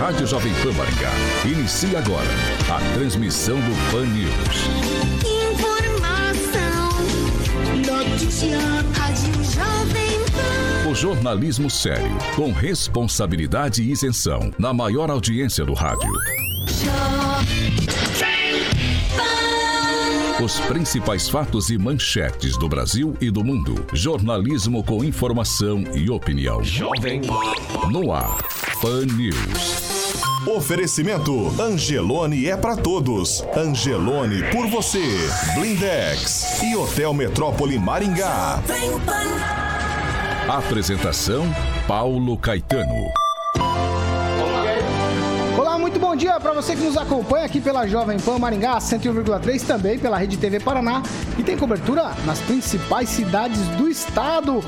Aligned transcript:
Rádio 0.00 0.26
Jovem 0.26 0.54
Pan 0.62 0.72
Maringá 0.72 1.12
inicia 1.44 1.98
agora 1.98 2.26
a 2.74 2.94
transmissão 2.94 3.56
do 3.56 3.90
Pan 3.90 4.06
News. 4.06 4.32
Informação, 5.52 6.88
notícia, 7.86 8.58
Rádio 8.94 9.34
Jovem 9.44 10.18
Pan. 10.32 10.88
O 10.90 10.94
jornalismo 10.94 11.68
sério, 11.68 12.16
com 12.34 12.50
responsabilidade 12.50 13.82
e 13.82 13.90
isenção, 13.90 14.50
na 14.58 14.72
maior 14.72 15.10
audiência 15.10 15.66
do 15.66 15.74
rádio. 15.74 16.10
Os 20.42 20.58
principais 20.60 21.28
fatos 21.28 21.68
e 21.68 21.76
manchetes 21.76 22.56
do 22.56 22.70
Brasil 22.70 23.14
e 23.20 23.30
do 23.30 23.44
mundo. 23.44 23.84
Jornalismo 23.92 24.82
com 24.82 25.04
informação 25.04 25.84
e 25.94 26.08
opinião. 26.08 26.64
Jovem 26.64 27.20
No 27.92 28.10
ar. 28.14 28.38
Pan 28.80 29.04
News. 29.04 29.89
Oferecimento 30.46 31.60
Angelone 31.60 32.48
é 32.48 32.56
para 32.56 32.74
todos. 32.74 33.44
Angelone 33.54 34.42
por 34.50 34.66
você. 34.68 35.04
Blindex 35.54 36.62
e 36.62 36.74
Hotel 36.74 37.12
Metrópole 37.12 37.78
Maringá. 37.78 38.58
Apresentação 40.48 41.44
Paulo 41.86 42.38
Caetano 42.38 43.29
dia 46.20 46.38
para 46.38 46.52
você 46.52 46.76
que 46.76 46.82
nos 46.82 46.98
acompanha 46.98 47.46
aqui 47.46 47.62
pela 47.62 47.86
Jovem 47.86 48.18
Pan 48.18 48.38
Maringá 48.38 48.76
101,3, 48.76 49.66
também 49.66 49.98
pela 49.98 50.18
Rede 50.18 50.36
TV 50.36 50.60
Paraná 50.60 51.02
e 51.38 51.42
tem 51.42 51.56
cobertura 51.56 52.10
nas 52.26 52.38
principais 52.40 53.08
cidades 53.08 53.58
do 53.78 53.88
estado. 53.88 54.60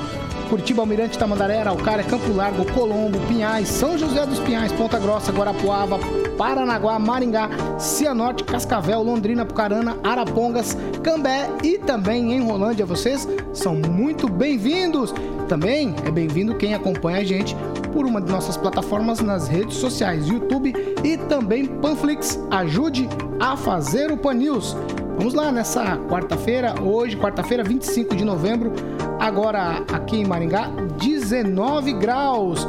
Curitiba, 0.49 0.81
Almirante, 0.81 1.15
Tamandaré, 1.15 1.59
Araucária, 1.59 2.03
Campo 2.03 2.33
Largo, 2.33 2.65
Colombo, 2.71 3.19
Pinhais, 3.27 3.67
São 3.67 3.95
José 3.99 4.25
dos 4.25 4.39
Pinhais, 4.39 4.71
Ponta 4.71 4.97
Grossa, 4.97 5.31
Guarapuava, 5.31 5.99
Paranaguá, 6.35 6.97
Maringá, 6.97 7.47
Cianorte, 7.77 8.43
Cascavel, 8.43 9.03
Londrina, 9.03 9.45
Pucarana, 9.45 9.95
Arapongas, 10.03 10.75
Cambé 11.03 11.47
e 11.61 11.77
também 11.77 12.33
em 12.33 12.43
Rolândia. 12.43 12.83
Vocês 12.83 13.27
são 13.53 13.75
muito 13.75 14.27
bem-vindos. 14.27 15.13
Também 15.47 15.93
é 16.03 16.09
bem-vindo 16.09 16.55
quem 16.55 16.73
acompanha 16.73 17.19
a 17.19 17.23
gente 17.23 17.55
por 17.93 18.05
uma 18.05 18.19
de 18.19 18.31
nossas 18.31 18.57
plataformas 18.57 19.19
nas 19.21 19.47
redes 19.47 19.77
sociais, 19.77 20.27
YouTube 20.27 20.73
e 21.03 21.15
também 21.15 21.65
Panflix. 21.65 22.39
Ajude 22.49 23.07
a 23.39 23.55
fazer 23.55 24.11
o 24.11 24.17
Pan 24.17 24.33
News. 24.33 24.75
Vamos 25.15 25.35
lá 25.35 25.51
nessa 25.51 25.97
quarta-feira, 26.09 26.73
hoje, 26.81 27.15
quarta-feira, 27.15 27.63
25 27.63 28.15
de 28.15 28.25
novembro, 28.25 28.73
agora 29.19 29.83
aqui 29.93 30.17
em 30.17 30.25
Maringá, 30.25 30.69
19 30.99 31.93
graus. 31.93 32.67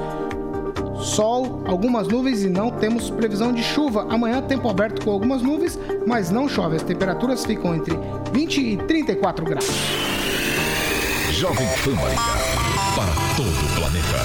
Sol, 1.00 1.62
algumas 1.66 2.06
nuvens 2.06 2.42
e 2.42 2.48
não 2.48 2.70
temos 2.70 3.10
previsão 3.10 3.52
de 3.52 3.62
chuva. 3.62 4.06
Amanhã, 4.08 4.40
tempo 4.42 4.68
aberto 4.68 5.04
com 5.04 5.10
algumas 5.10 5.42
nuvens, 5.42 5.78
mas 6.06 6.30
não 6.30 6.48
chove. 6.48 6.76
As 6.76 6.82
temperaturas 6.82 7.44
ficam 7.44 7.74
entre 7.74 7.98
20 8.32 8.60
e 8.60 8.76
34 8.76 9.44
graus. 9.44 9.66
Jovem 11.32 11.66
Pan 11.84 12.00
Maringá, 12.00 12.43
para 12.94 13.12
todo 13.36 13.48
o 13.48 13.68
planeta. 13.74 14.18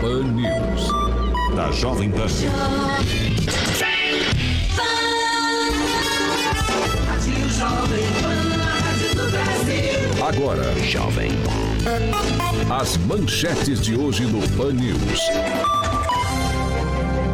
Pan 0.00 0.24
News. 0.32 0.88
Da 1.54 1.70
Jovem 1.70 2.10
Pan. 2.10 2.26
Agora, 10.26 10.74
Jovem 10.82 11.30
As 12.70 12.96
manchetes 12.98 13.80
de 13.80 13.96
hoje 13.96 14.24
no 14.24 14.40
Pan 14.56 14.72
News. 14.72 15.77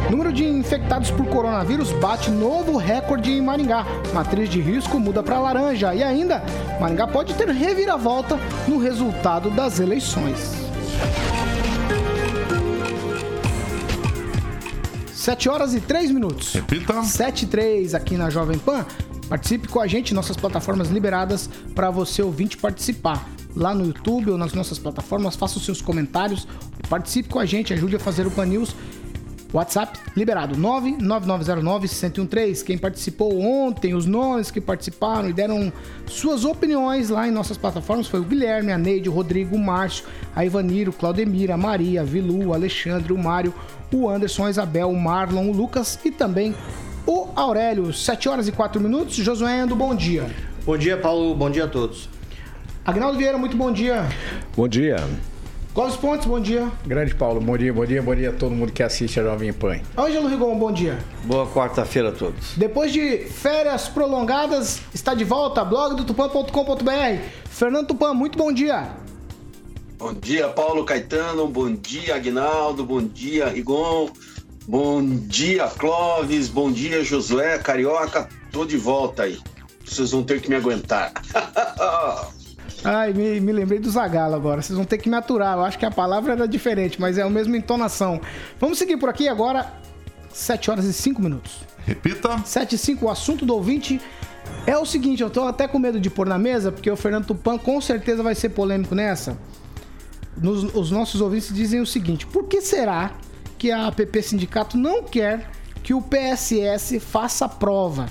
Número 0.09 0.31
de 0.31 0.45
infectados 0.45 1.09
por 1.09 1.25
coronavírus 1.27 1.91
bate 1.93 2.29
novo 2.29 2.77
recorde 2.77 3.31
em 3.31 3.41
Maringá. 3.41 3.85
Matriz 4.13 4.49
de 4.49 4.61
risco 4.61 4.99
muda 4.99 5.23
para 5.23 5.39
laranja. 5.39 5.95
E 5.95 6.03
ainda, 6.03 6.43
Maringá 6.79 7.07
pode 7.07 7.33
ter 7.33 7.49
reviravolta 7.49 8.37
no 8.67 8.77
resultado 8.77 9.49
das 9.49 9.79
eleições. 9.79 10.53
7 15.11 15.49
horas 15.49 15.73
e 15.73 15.81
3 15.81 16.11
minutos. 16.11 16.53
Repita. 16.53 17.01
7 17.01 17.45
e 17.45 17.47
3 17.47 17.95
aqui 17.95 18.15
na 18.15 18.29
Jovem 18.29 18.59
Pan. 18.59 18.85
Participe 19.27 19.67
com 19.67 19.79
a 19.79 19.87
gente, 19.87 20.13
nossas 20.13 20.37
plataformas 20.37 20.89
liberadas 20.89 21.49
para 21.73 21.89
você 21.89 22.21
ouvinte 22.21 22.57
participar. 22.57 23.27
Lá 23.55 23.73
no 23.73 23.87
YouTube 23.87 24.29
ou 24.29 24.37
nas 24.37 24.53
nossas 24.53 24.77
plataformas, 24.77 25.35
faça 25.35 25.57
os 25.57 25.65
seus 25.65 25.81
comentários, 25.81 26.47
participe 26.89 27.29
com 27.29 27.39
a 27.39 27.45
gente, 27.45 27.73
ajude 27.73 27.95
a 27.95 27.99
fazer 27.99 28.27
o 28.27 28.31
Pan 28.31 28.45
News 28.45 28.75
WhatsApp 29.53 29.99
liberado 30.15 30.55
99909-1013. 30.55 32.63
Quem 32.63 32.77
participou 32.77 33.39
ontem, 33.39 33.93
os 33.93 34.05
nomes 34.05 34.51
que 34.51 34.59
participaram 34.59 35.29
e 35.29 35.33
deram 35.33 35.71
suas 36.07 36.45
opiniões 36.45 37.09
lá 37.09 37.27
em 37.27 37.31
nossas 37.31 37.57
plataformas 37.57 38.07
foi 38.07 38.19
o 38.19 38.23
Guilherme, 38.23 38.71
a 38.71 38.77
Neide, 38.77 39.09
o 39.09 39.13
Rodrigo, 39.13 39.55
o 39.55 39.59
Márcio, 39.59 40.05
a 40.35 40.45
Ivaniro, 40.45 40.91
o 40.91 40.93
Claudemir, 40.93 41.51
a 41.51 41.57
Maria, 41.57 42.01
a 42.01 42.03
Vilu, 42.03 42.47
o 42.47 42.53
Alexandre, 42.53 43.13
o 43.13 43.17
Mário, 43.17 43.53
o 43.93 44.09
Anderson, 44.09 44.45
a 44.45 44.49
Isabel, 44.49 44.89
o 44.89 44.99
Marlon, 44.99 45.49
o 45.49 45.53
Lucas 45.53 45.99
e 46.03 46.11
também 46.11 46.55
o 47.05 47.27
Aurélio. 47.35 47.93
7 47.93 48.27
horas 48.27 48.47
e 48.47 48.51
4 48.51 48.81
minutos. 48.81 49.15
Josué 49.15 49.61
Endo, 49.61 49.75
bom 49.75 49.95
dia. 49.95 50.25
Bom 50.65 50.77
dia, 50.77 50.97
Paulo. 50.97 51.35
Bom 51.35 51.49
dia 51.49 51.65
a 51.65 51.67
todos. 51.67 52.09
Agnaldo 52.85 53.17
Vieira, 53.17 53.37
muito 53.37 53.57
bom 53.57 53.71
dia. 53.71 54.05
Bom 54.55 54.67
dia. 54.67 54.97
Clóvis 55.75 55.97
Pontes, 55.97 56.25
bom 56.25 56.39
dia. 56.39 56.71
Grande 56.87 57.13
Paulo, 57.13 57.41
bom 57.41 57.57
dia, 57.57 57.73
bom 57.73 57.85
dia, 57.85 58.01
bom 58.01 58.15
dia 58.15 58.29
a 58.29 58.33
todo 58.33 58.55
mundo 58.55 58.71
que 58.71 58.81
assiste 58.81 59.19
a 59.19 59.23
Jovem 59.23 59.51
Pan. 59.51 59.81
Ângelo 59.97 60.29
Rigon, 60.29 60.57
bom 60.57 60.71
dia. 60.71 60.97
Boa 61.25 61.45
quarta-feira 61.45 62.09
a 62.09 62.11
todos. 62.13 62.53
Depois 62.55 62.93
de 62.93 63.17
férias 63.25 63.89
prolongadas, 63.89 64.81
está 64.93 65.13
de 65.13 65.25
volta, 65.25 65.65
blog 65.65 65.97
do 65.97 66.05
tupan.com.br. 66.05 67.21
Fernando 67.49 67.87
Tupan, 67.87 68.13
muito 68.13 68.37
bom 68.37 68.53
dia. 68.53 68.89
Bom 69.97 70.13
dia, 70.13 70.47
Paulo 70.47 70.85
Caetano, 70.85 71.45
bom 71.45 71.69
dia, 71.73 72.15
Aguinaldo, 72.15 72.85
bom 72.85 73.03
dia, 73.03 73.49
Rigon, 73.49 74.11
bom 74.65 75.05
dia, 75.05 75.67
Clóvis, 75.67 76.47
bom 76.47 76.71
dia, 76.71 77.03
Josué, 77.03 77.57
Carioca, 77.57 78.29
tô 78.49 78.63
de 78.63 78.77
volta 78.77 79.23
aí. 79.23 79.37
Vocês 79.83 80.11
vão 80.11 80.23
ter 80.23 80.39
que 80.39 80.49
me 80.49 80.55
aguentar. 80.55 81.11
Ai, 82.85 83.13
me, 83.13 83.39
me 83.39 83.51
lembrei 83.51 83.79
do 83.79 83.89
Zagalo 83.89 84.35
agora. 84.35 84.61
Vocês 84.61 84.77
vão 84.77 84.85
ter 84.85 84.99
que 84.99 85.09
me 85.09 85.15
aturar. 85.15 85.57
Eu 85.57 85.65
acho 85.65 85.79
que 85.79 85.85
a 85.85 85.91
palavra 85.91 86.33
era 86.33 86.47
diferente, 86.47 87.01
mas 87.01 87.17
é 87.17 87.23
a 87.23 87.29
mesma 87.29 87.57
entonação. 87.57 88.21
Vamos 88.59 88.77
seguir 88.77 88.97
por 88.97 89.09
aqui 89.09 89.27
agora. 89.27 89.73
7 90.31 90.69
horas 90.69 90.85
e 90.85 90.93
5 90.93 91.19
minutos. 91.19 91.61
Repita. 91.83 92.37
7 92.45 92.75
e 92.75 92.77
5, 92.77 93.05
o 93.05 93.09
assunto 93.09 93.43
do 93.43 93.55
ouvinte 93.55 93.99
é 94.67 94.77
o 94.77 94.85
seguinte, 94.85 95.23
eu 95.23 95.29
tô 95.29 95.43
até 95.47 95.67
com 95.67 95.79
medo 95.79 95.99
de 95.99 96.09
pôr 96.09 96.27
na 96.27 96.37
mesa, 96.37 96.71
porque 96.71 96.89
o 96.89 96.95
Fernando 96.95 97.25
Tupan 97.25 97.57
com 97.57 97.79
certeza 97.81 98.21
vai 98.21 98.35
ser 98.35 98.49
polêmico 98.49 98.93
nessa. 98.93 99.37
Nos, 100.37 100.75
os 100.75 100.91
nossos 100.91 101.21
ouvintes 101.21 101.53
dizem 101.53 101.81
o 101.81 101.85
seguinte: 101.85 102.27
por 102.27 102.45
que 102.45 102.61
será 102.61 103.13
que 103.57 103.71
a 103.71 103.87
APP 103.87 104.21
Sindicato 104.21 104.77
não 104.77 105.03
quer 105.03 105.49
que 105.81 105.93
o 105.93 106.01
PSS 106.01 106.99
faça 106.99 107.47
prova? 107.47 108.07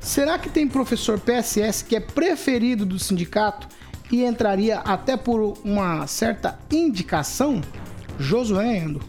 Será 0.00 0.38
que 0.38 0.48
tem 0.48 0.66
professor 0.66 1.20
PSS 1.20 1.84
que 1.84 1.94
é 1.94 2.00
preferido 2.00 2.86
do 2.86 2.98
sindicato 2.98 3.68
e 4.10 4.24
entraria 4.24 4.78
até 4.78 5.16
por 5.16 5.58
uma 5.64 6.06
certa 6.06 6.58
indicação? 6.70 7.60
Josué 8.18 8.78
Endo. 8.78 9.00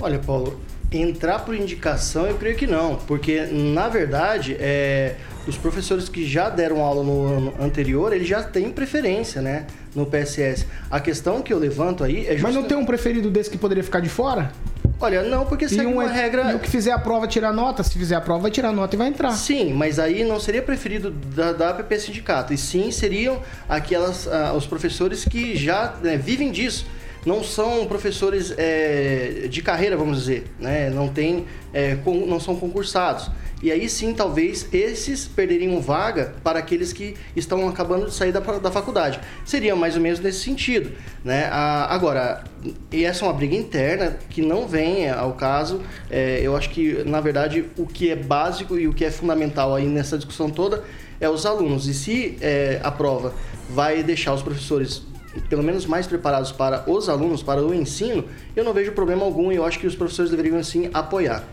Olha, 0.00 0.18
Paulo, 0.18 0.60
entrar 0.90 1.40
por 1.40 1.54
indicação 1.54 2.26
eu 2.26 2.36
creio 2.36 2.56
que 2.56 2.66
não, 2.66 2.96
porque 2.96 3.46
na 3.46 3.88
verdade 3.88 4.56
é, 4.58 5.16
os 5.46 5.56
professores 5.56 6.08
que 6.08 6.26
já 6.26 6.48
deram 6.48 6.80
aula 6.80 7.02
no 7.02 7.26
ano 7.26 7.54
anterior, 7.60 8.12
eles 8.12 8.26
já 8.26 8.42
têm 8.42 8.70
preferência, 8.70 9.40
né, 9.40 9.66
no 9.94 10.06
PSS. 10.06 10.66
A 10.90 11.00
questão 11.00 11.40
que 11.40 11.52
eu 11.52 11.58
levanto 11.58 12.02
aí 12.02 12.18
é 12.18 12.36
justamente... 12.36 12.42
Mas 12.42 12.54
não 12.54 12.64
tem 12.64 12.76
um 12.76 12.84
preferido 12.84 13.30
desse 13.30 13.50
que 13.50 13.58
poderia 13.58 13.84
ficar 13.84 14.00
de 14.00 14.08
fora? 14.08 14.52
Olha, 14.98 15.22
não, 15.22 15.44
porque 15.44 15.68
segue 15.68 15.86
um, 15.86 15.94
uma 15.94 16.04
é- 16.04 16.12
regra. 16.12 16.52
E 16.52 16.54
o 16.54 16.58
que 16.58 16.70
fizer 16.70 16.92
a 16.92 16.98
prova 16.98 17.26
tirar 17.26 17.52
nota, 17.52 17.82
se 17.82 17.98
fizer 17.98 18.14
a 18.14 18.20
prova, 18.20 18.42
vai 18.42 18.50
tirar 18.50 18.72
nota 18.72 18.94
e 18.94 18.98
vai 18.98 19.08
entrar. 19.08 19.30
Sim, 19.32 19.72
mas 19.74 19.98
aí 19.98 20.24
não 20.24 20.40
seria 20.40 20.62
preferido 20.62 21.10
da, 21.10 21.52
da 21.52 21.70
APP 21.70 21.98
Sindicato, 21.98 22.52
e 22.52 22.58
sim 22.58 22.90
seriam 22.90 23.40
aquelas, 23.68 24.26
uh, 24.26 24.54
os 24.56 24.66
professores 24.66 25.24
que 25.24 25.56
já 25.56 25.94
né, 26.02 26.16
vivem 26.16 26.50
disso. 26.50 26.86
Não 27.26 27.42
são 27.42 27.84
professores 27.86 28.54
é, 28.56 29.48
de 29.50 29.60
carreira, 29.60 29.96
vamos 29.96 30.20
dizer, 30.20 30.44
né? 30.60 30.88
não, 30.90 31.08
tem, 31.08 31.44
é, 31.74 31.96
com, 31.96 32.24
não 32.24 32.38
são 32.38 32.54
concursados. 32.54 33.28
E 33.62 33.72
aí 33.72 33.88
sim, 33.88 34.14
talvez 34.14 34.68
esses 34.72 35.26
perderiam 35.26 35.80
vaga 35.80 36.34
para 36.44 36.58
aqueles 36.58 36.92
que 36.92 37.16
estão 37.34 37.66
acabando 37.68 38.06
de 38.06 38.14
sair 38.14 38.30
da, 38.30 38.38
da 38.38 38.70
faculdade. 38.70 39.18
Seria 39.44 39.74
mais 39.74 39.96
ou 39.96 40.00
menos 40.00 40.20
nesse 40.20 40.40
sentido. 40.40 40.92
Né? 41.24 41.48
A, 41.50 41.92
agora, 41.92 42.44
e 42.92 43.04
essa 43.04 43.24
é 43.24 43.28
uma 43.28 43.34
briga 43.34 43.56
interna 43.56 44.18
que 44.28 44.42
não 44.42 44.68
vem 44.68 45.10
ao 45.10 45.32
caso. 45.32 45.80
É, 46.10 46.40
eu 46.42 46.54
acho 46.54 46.70
que, 46.70 47.02
na 47.04 47.20
verdade, 47.20 47.64
o 47.76 47.86
que 47.86 48.10
é 48.10 48.16
básico 48.16 48.78
e 48.78 48.86
o 48.86 48.92
que 48.92 49.04
é 49.04 49.10
fundamental 49.10 49.74
aí 49.74 49.86
nessa 49.86 50.16
discussão 50.16 50.50
toda 50.50 50.84
é 51.18 51.28
os 51.28 51.46
alunos. 51.46 51.88
E 51.88 51.94
se 51.94 52.36
é, 52.42 52.78
a 52.84 52.92
prova 52.92 53.34
vai 53.70 54.02
deixar 54.02 54.34
os 54.34 54.42
professores 54.42 55.02
pelo 55.48 55.62
menos 55.62 55.86
mais 55.86 56.06
preparados 56.06 56.52
para 56.52 56.88
os 56.90 57.08
alunos, 57.08 57.42
para 57.42 57.62
o 57.62 57.74
ensino, 57.74 58.24
eu 58.54 58.64
não 58.64 58.72
vejo 58.72 58.92
problema 58.92 59.24
algum 59.24 59.52
e 59.52 59.56
eu 59.56 59.64
acho 59.64 59.78
que 59.78 59.86
os 59.86 59.94
professores 59.94 60.30
deveriam 60.30 60.62
sim 60.62 60.90
apoiar. 60.92 61.44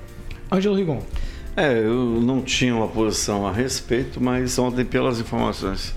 Ângelo 0.51 0.75
Rigon. 0.75 1.01
É, 1.56 1.71
eu 1.77 2.19
não 2.21 2.41
tinha 2.41 2.75
uma 2.75 2.88
posição 2.88 3.45
a 3.45 3.51
respeito, 3.51 4.19
mas 4.21 4.57
ontem, 4.57 4.83
pelas 4.83 5.19
informações, 5.19 5.94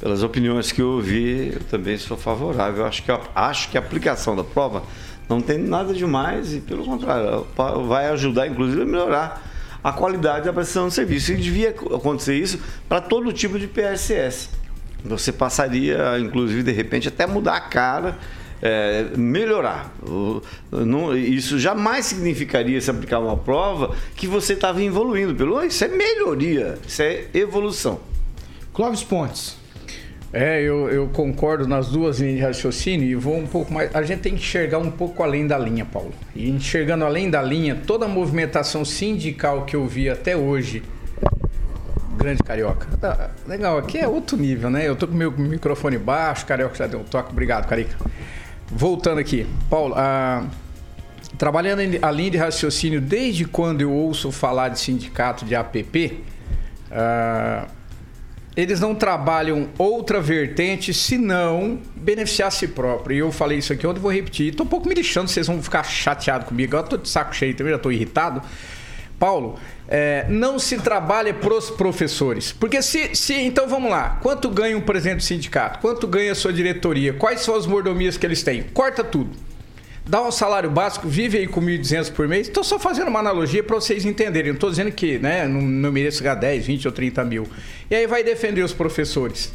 pelas 0.00 0.22
opiniões 0.22 0.72
que 0.72 0.82
eu 0.82 0.88
ouvi, 0.88 1.52
eu 1.54 1.60
também 1.70 1.96
sou 1.96 2.16
favorável. 2.16 2.84
Acho 2.84 3.04
que, 3.04 3.12
acho 3.34 3.70
que 3.70 3.78
a 3.78 3.80
aplicação 3.80 4.34
da 4.34 4.42
prova 4.42 4.82
não 5.28 5.40
tem 5.40 5.58
nada 5.58 5.94
de 5.94 6.04
mais 6.04 6.52
e, 6.52 6.60
pelo 6.60 6.84
contrário, 6.84 7.46
vai 7.86 8.08
ajudar, 8.08 8.48
inclusive, 8.48 8.82
a 8.82 8.84
melhorar 8.84 9.42
a 9.84 9.92
qualidade 9.92 10.46
da 10.46 10.52
prestação 10.52 10.88
de 10.88 10.94
serviço. 10.94 11.32
E 11.32 11.36
devia 11.36 11.70
acontecer 11.70 12.34
isso 12.34 12.58
para 12.88 13.00
todo 13.00 13.32
tipo 13.32 13.56
de 13.56 13.68
PSS. 13.68 14.50
Você 15.04 15.32
passaria, 15.32 16.18
inclusive, 16.18 16.62
de 16.62 16.72
repente, 16.72 17.08
até 17.08 17.26
mudar 17.26 17.56
a 17.56 17.60
cara 17.60 18.18
é, 18.62 19.06
melhorar. 19.16 19.94
Não, 20.70 21.16
isso 21.16 21.58
jamais 21.58 22.06
significaria 22.06 22.80
se 22.80 22.90
aplicar 22.90 23.18
uma 23.20 23.36
prova 23.36 23.94
que 24.16 24.26
você 24.26 24.54
estava 24.54 24.82
evoluindo. 24.82 25.34
Pelo, 25.34 25.62
isso 25.62 25.84
é 25.84 25.88
melhoria, 25.88 26.78
isso 26.86 27.02
é 27.02 27.26
evolução. 27.34 28.00
Clóvis 28.72 29.02
Pontes. 29.02 29.56
É, 30.30 30.60
eu, 30.60 30.90
eu, 30.90 31.08
concordo 31.08 31.66
nas 31.66 31.88
duas 31.88 32.20
linhas 32.20 32.36
de 32.36 32.42
raciocínio 32.42 33.08
e 33.08 33.14
vou 33.14 33.38
um 33.38 33.46
pouco 33.46 33.72
mais. 33.72 33.94
A 33.96 34.02
gente 34.02 34.20
tem 34.20 34.34
que 34.34 34.40
enxergar 34.40 34.78
um 34.78 34.90
pouco 34.90 35.22
além 35.22 35.46
da 35.46 35.58
linha, 35.58 35.86
Paulo. 35.86 36.12
E 36.36 36.50
enxergando 36.50 37.06
além 37.06 37.30
da 37.30 37.40
linha, 37.40 37.80
toda 37.86 38.04
a 38.04 38.08
movimentação 38.08 38.84
sindical 38.84 39.64
que 39.64 39.74
eu 39.74 39.86
vi 39.86 40.10
até 40.10 40.36
hoje, 40.36 40.82
grande 42.18 42.42
carioca. 42.42 42.86
Tá, 42.98 43.30
legal, 43.46 43.78
aqui 43.78 43.98
é 43.98 44.06
outro 44.06 44.36
nível, 44.36 44.68
né? 44.68 44.86
Eu 44.86 44.94
tô 44.96 45.06
com 45.06 45.14
meu 45.14 45.30
microfone 45.32 45.96
baixo, 45.96 46.44
carioca 46.44 46.74
já 46.74 46.86
deu 46.86 47.00
um 47.00 47.04
toque. 47.04 47.32
Obrigado, 47.32 47.66
Carica. 47.66 47.96
Voltando 48.70 49.18
aqui, 49.18 49.46
Paulo, 49.70 49.94
ah, 49.96 50.44
trabalhando 51.38 51.80
a 52.02 52.10
linha 52.10 52.30
de 52.32 52.36
raciocínio 52.36 53.00
desde 53.00 53.46
quando 53.46 53.80
eu 53.80 53.90
ouço 53.90 54.30
falar 54.30 54.68
de 54.68 54.78
sindicato 54.78 55.44
de 55.44 55.54
APP, 55.54 56.22
eles 58.56 58.80
não 58.80 58.94
trabalham 58.94 59.68
outra 59.78 60.20
vertente 60.20 60.92
senão 60.92 61.78
beneficiar 61.94 62.48
a 62.48 62.50
si 62.50 62.66
próprio. 62.66 63.14
E 63.14 63.18
eu 63.20 63.30
falei 63.30 63.58
isso 63.58 63.72
aqui 63.72 63.86
ontem, 63.86 64.00
vou 64.00 64.12
repetir. 64.12 64.48
Estou 64.48 64.66
um 64.66 64.68
pouco 64.68 64.88
me 64.88 64.94
lixando, 64.94 65.28
vocês 65.28 65.46
vão 65.46 65.62
ficar 65.62 65.84
chateados 65.84 66.48
comigo. 66.48 66.74
Eu 66.74 66.80
estou 66.80 66.98
de 66.98 67.08
saco 67.08 67.34
cheio 67.34 67.54
também, 67.54 67.70
já 67.70 67.76
estou 67.76 67.92
irritado. 67.92 68.42
Paulo, 69.18 69.58
é, 69.88 70.26
não 70.28 70.58
se 70.58 70.78
trabalha 70.78 71.34
para 71.34 71.52
os 71.52 71.70
professores. 71.70 72.52
Porque 72.52 72.80
se, 72.80 73.14
se. 73.14 73.34
Então 73.34 73.66
vamos 73.66 73.90
lá. 73.90 74.18
Quanto 74.22 74.48
ganha 74.48 74.76
um 74.76 74.80
presidente 74.80 75.18
do 75.18 75.22
sindicato? 75.24 75.80
Quanto 75.80 76.06
ganha 76.06 76.32
a 76.32 76.34
sua 76.34 76.52
diretoria? 76.52 77.12
Quais 77.12 77.40
são 77.40 77.54
as 77.54 77.66
mordomias 77.66 78.16
que 78.16 78.24
eles 78.24 78.42
têm? 78.42 78.62
Corta 78.62 79.02
tudo. 79.02 79.30
Dá 80.06 80.22
um 80.22 80.30
salário 80.30 80.70
básico, 80.70 81.06
vive 81.06 81.36
aí 81.36 81.46
com 81.46 81.60
1.200 81.60 82.12
por 82.12 82.26
mês. 82.26 82.48
Estou 82.48 82.64
só 82.64 82.78
fazendo 82.78 83.08
uma 83.08 83.18
analogia 83.18 83.62
para 83.62 83.76
vocês 83.76 84.06
entenderem. 84.06 84.52
Não 84.52 84.54
estou 84.54 84.70
dizendo 84.70 84.90
que 84.90 85.18
né, 85.18 85.46
não, 85.46 85.60
não 85.60 85.92
mereço 85.92 86.22
ganhar 86.22 86.36
10, 86.36 86.66
20 86.66 86.88
ou 86.88 86.92
30 86.92 87.24
mil. 87.24 87.46
E 87.90 87.94
aí 87.94 88.06
vai 88.06 88.24
defender 88.24 88.62
os 88.62 88.72
professores 88.72 89.52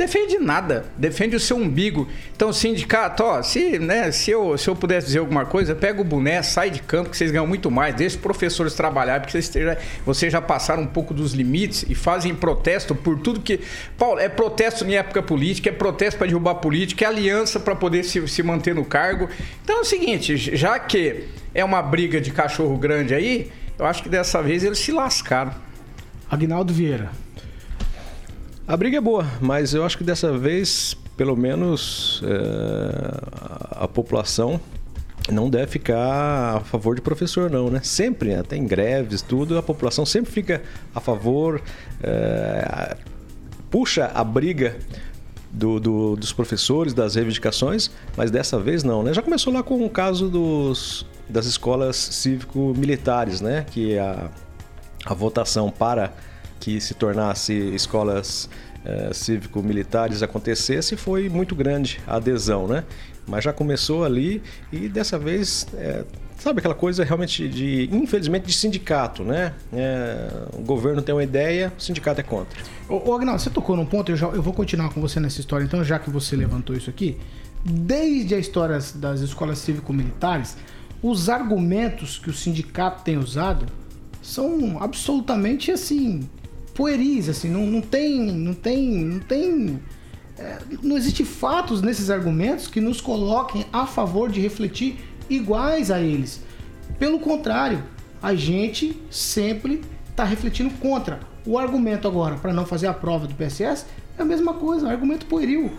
defende 0.00 0.38
nada, 0.38 0.86
defende 0.96 1.36
o 1.36 1.40
seu 1.40 1.58
umbigo. 1.58 2.08
Então, 2.34 2.52
sindicato, 2.54 3.22
ó, 3.22 3.42
se, 3.42 3.78
né, 3.78 4.10
se, 4.10 4.30
eu, 4.30 4.56
se 4.56 4.68
eu 4.68 4.74
pudesse 4.74 5.08
dizer 5.08 5.18
alguma 5.18 5.44
coisa, 5.44 5.74
pega 5.74 6.00
o 6.00 6.04
boné, 6.04 6.42
sai 6.42 6.70
de 6.70 6.80
campo, 6.80 7.10
que 7.10 7.16
vocês 7.16 7.30
ganham 7.30 7.46
muito 7.46 7.70
mais, 7.70 7.94
deixa 7.94 8.16
os 8.16 8.22
professores 8.22 8.72
trabalhar, 8.72 9.20
porque 9.20 9.40
vocês, 9.40 9.64
já, 9.64 9.76
vocês 10.06 10.32
já 10.32 10.40
passaram 10.40 10.84
um 10.84 10.86
pouco 10.86 11.12
dos 11.12 11.34
limites 11.34 11.84
e 11.86 11.94
fazem 11.94 12.34
protesto 12.34 12.94
por 12.94 13.18
tudo 13.18 13.40
que. 13.40 13.60
Paulo, 13.98 14.18
é 14.18 14.28
protesto 14.28 14.86
em 14.86 14.94
época 14.94 15.22
política, 15.22 15.68
é 15.68 15.72
protesto 15.72 16.16
para 16.16 16.26
derrubar 16.26 16.54
política, 16.56 17.04
é 17.04 17.08
aliança 17.08 17.60
para 17.60 17.76
poder 17.76 18.02
se, 18.02 18.26
se 18.26 18.42
manter 18.42 18.74
no 18.74 18.86
cargo. 18.86 19.28
Então 19.62 19.78
é 19.78 19.80
o 19.80 19.84
seguinte, 19.84 20.56
já 20.56 20.78
que 20.78 21.28
é 21.54 21.62
uma 21.62 21.82
briga 21.82 22.20
de 22.20 22.30
cachorro 22.30 22.78
grande 22.78 23.14
aí, 23.14 23.52
eu 23.78 23.84
acho 23.84 24.02
que 24.02 24.08
dessa 24.08 24.42
vez 24.42 24.64
eles 24.64 24.78
se 24.78 24.92
lascaram. 24.92 25.54
Agnaldo 26.30 26.72
Vieira. 26.72 27.10
A 28.70 28.76
briga 28.76 28.98
é 28.98 29.00
boa, 29.00 29.26
mas 29.40 29.74
eu 29.74 29.84
acho 29.84 29.98
que 29.98 30.04
dessa 30.04 30.38
vez, 30.38 30.96
pelo 31.16 31.36
menos, 31.36 32.22
é, 32.24 33.82
a 33.82 33.88
população 33.88 34.60
não 35.28 35.50
deve 35.50 35.66
ficar 35.66 36.58
a 36.58 36.60
favor 36.60 36.94
de 36.94 37.00
professor, 37.00 37.50
não, 37.50 37.68
né? 37.68 37.80
Sempre, 37.82 38.28
né? 38.28 38.44
tem 38.44 38.64
greves, 38.64 39.22
tudo, 39.22 39.58
a 39.58 39.62
população 39.62 40.06
sempre 40.06 40.30
fica 40.30 40.62
a 40.94 41.00
favor, 41.00 41.60
é, 42.00 42.96
puxa 43.72 44.08
a 44.14 44.22
briga 44.22 44.76
do, 45.50 45.80
do, 45.80 46.14
dos 46.14 46.32
professores, 46.32 46.94
das 46.94 47.16
reivindicações, 47.16 47.90
mas 48.16 48.30
dessa 48.30 48.56
vez 48.56 48.84
não, 48.84 49.02
né? 49.02 49.12
Já 49.12 49.20
começou 49.20 49.52
lá 49.52 49.64
com 49.64 49.84
o 49.84 49.90
caso 49.90 50.28
dos, 50.28 51.04
das 51.28 51.46
escolas 51.46 51.96
cívico-militares, 51.96 53.40
né? 53.40 53.66
Que 53.68 53.98
a, 53.98 54.30
a 55.04 55.12
votação 55.12 55.72
para 55.72 56.12
que 56.60 56.80
se 56.80 56.94
tornasse 56.94 57.52
escolas 57.74 58.48
é, 58.84 59.12
cívico-militares 59.12 60.22
acontecesse, 60.22 60.96
foi 60.96 61.28
muito 61.28 61.54
grande 61.54 62.00
a 62.06 62.16
adesão, 62.16 62.66
né? 62.66 62.84
Mas 63.26 63.44
já 63.44 63.52
começou 63.52 64.04
ali 64.04 64.42
e 64.72 64.88
dessa 64.88 65.18
vez, 65.18 65.66
é, 65.74 66.04
sabe 66.38 66.58
aquela 66.58 66.74
coisa 66.74 67.04
realmente 67.04 67.48
de, 67.48 67.88
infelizmente, 67.92 68.46
de 68.46 68.52
sindicato, 68.52 69.22
né? 69.22 69.54
É, 69.72 70.28
o 70.54 70.62
governo 70.62 71.02
tem 71.02 71.14
uma 71.14 71.22
ideia, 71.22 71.72
o 71.76 71.80
sindicato 71.80 72.20
é 72.20 72.24
contra. 72.24 72.60
Ô, 72.88 73.10
ô 73.10 73.14
Agnaldo, 73.14 73.40
você 73.40 73.50
tocou 73.50 73.76
num 73.76 73.86
ponto, 73.86 74.12
eu, 74.12 74.16
já, 74.16 74.26
eu 74.28 74.42
vou 74.42 74.52
continuar 74.52 74.92
com 74.92 75.00
você 75.00 75.20
nessa 75.20 75.40
história, 75.40 75.64
então, 75.64 75.82
já 75.84 75.98
que 75.98 76.10
você 76.10 76.34
levantou 76.34 76.74
isso 76.76 76.90
aqui. 76.90 77.18
Desde 77.64 78.34
a 78.34 78.38
história 78.38 78.78
das 78.94 79.20
escolas 79.20 79.58
cívico-militares, 79.58 80.56
os 81.02 81.28
argumentos 81.28 82.18
que 82.18 82.30
o 82.30 82.32
sindicato 82.32 83.04
tem 83.04 83.18
usado 83.18 83.66
são 84.22 84.78
absolutamente 84.82 85.70
assim 85.70 86.28
pueris, 86.80 87.28
assim, 87.28 87.50
não, 87.50 87.66
não 87.66 87.82
tem, 87.82 88.32
não 88.32 88.54
tem, 88.54 89.04
não 89.04 89.18
tem, 89.20 89.78
é, 90.38 90.60
não 90.82 90.96
existe 90.96 91.26
fatos 91.26 91.82
nesses 91.82 92.08
argumentos 92.08 92.68
que 92.68 92.80
nos 92.80 93.02
coloquem 93.02 93.66
a 93.70 93.84
favor 93.84 94.30
de 94.30 94.40
refletir 94.40 94.98
iguais 95.28 95.90
a 95.90 96.00
eles. 96.00 96.40
Pelo 96.98 97.20
contrário, 97.20 97.84
a 98.22 98.34
gente 98.34 98.98
sempre 99.10 99.82
está 100.08 100.24
refletindo 100.24 100.70
contra. 100.78 101.20
O 101.44 101.58
argumento 101.58 102.08
agora 102.08 102.36
para 102.36 102.50
não 102.50 102.64
fazer 102.64 102.86
a 102.86 102.94
prova 102.94 103.26
do 103.26 103.34
PSS 103.34 103.84
é 104.16 104.22
a 104.22 104.24
mesma 104.24 104.54
coisa, 104.54 104.88
argumento 104.88 105.26
pueril. 105.26 105.70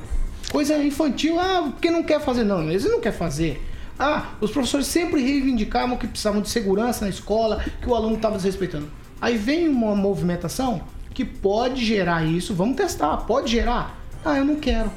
Coisa 0.52 0.78
infantil, 0.84 1.40
ah, 1.40 1.64
porque 1.72 1.90
não 1.90 2.04
quer 2.04 2.22
fazer? 2.22 2.44
Não, 2.44 2.70
eles 2.70 2.86
não 2.86 3.02
querem 3.02 3.18
fazer. 3.18 3.60
Ah, 3.98 4.36
os 4.40 4.52
professores 4.52 4.86
sempre 4.86 5.20
reivindicavam 5.20 5.98
que 5.98 6.06
precisavam 6.06 6.44
de 6.44 6.50
segurança 6.50 7.06
na 7.06 7.10
escola, 7.10 7.66
que 7.82 7.90
o 7.90 7.96
aluno 7.96 8.18
estava 8.18 8.36
desrespeitando. 8.36 9.01
Aí 9.22 9.38
vem 9.38 9.70
uma 9.70 9.96
movimentação 9.96 10.82
que 11.14 11.24
pode 11.24 11.86
gerar 11.86 12.26
isso. 12.26 12.56
Vamos 12.56 12.76
testar. 12.76 13.18
Pode 13.18 13.52
gerar? 13.52 14.02
Ah, 14.26 14.38
eu 14.38 14.46
não 14.46 14.56
quero. 14.56 14.92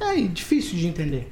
É 0.00 0.20
difícil 0.20 0.76
de 0.76 0.86
entender. 0.86 1.28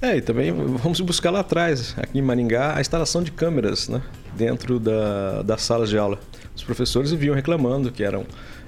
É, 0.00 0.16
e 0.16 0.20
também 0.20 0.52
vamos 0.52 1.00
buscar 1.00 1.30
lá 1.30 1.40
atrás, 1.40 1.94
aqui 1.96 2.18
em 2.18 2.22
Maringá, 2.22 2.76
a 2.76 2.80
instalação 2.80 3.22
de 3.22 3.30
câmeras 3.30 3.88
né, 3.88 4.02
dentro 4.34 4.80
da, 4.80 5.42
das 5.42 5.62
salas 5.62 5.88
de 5.88 5.96
aula. 5.96 6.18
Os 6.56 6.64
professores 6.64 7.12
vinham 7.12 7.36
reclamando 7.36 7.92
que 7.92 8.02
eram 8.02 8.26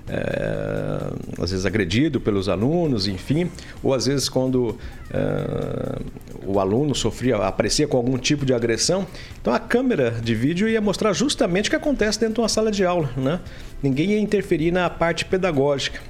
é, 0.09 1.43
às 1.43 1.51
vezes 1.51 1.65
agredido 1.65 2.21
pelos 2.21 2.49
alunos, 2.49 3.09
enfim, 3.09 3.51
ou 3.83 3.95
às 3.95 4.07
vezes 4.07 4.29
quando 4.29 4.77
é, 5.11 5.99
o 6.47 6.61
aluno 6.61 6.95
sofria, 6.95 7.37
aparecia 7.37 7.89
com 7.89 7.97
algum 7.97 8.19
tipo 8.19 8.45
de 8.45 8.53
agressão, 8.53 9.07
então 9.41 9.53
a 9.53 9.59
câmera 9.59 10.11
de 10.11 10.35
vídeo 10.35 10.69
ia 10.69 10.81
mostrar 10.81 11.13
justamente 11.13 11.69
o 11.69 11.71
que 11.71 11.77
acontece 11.77 12.21
dentro 12.21 12.35
de 12.35 12.41
uma 12.41 12.49
sala 12.49 12.71
de 12.71 12.85
aula, 12.85 13.11
né? 13.17 13.41
Ninguém 13.83 14.11
ia 14.11 14.21
interferir 14.21 14.71
na 14.71 14.89
parte 14.91 15.25
pedagógica, 15.25 16.01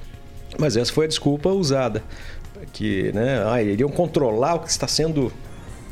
mas 0.59 0.75
essa 0.75 0.91
foi 0.91 1.05
a 1.05 1.07
desculpa 1.07 1.49
usada, 1.49 2.03
que, 2.73 3.11
né, 3.13 3.43
ah, 3.45 3.61
iriam 3.61 3.89
controlar 3.89 4.55
o 4.55 4.59
que 4.59 4.69
está 4.69 4.87
sendo 4.87 5.31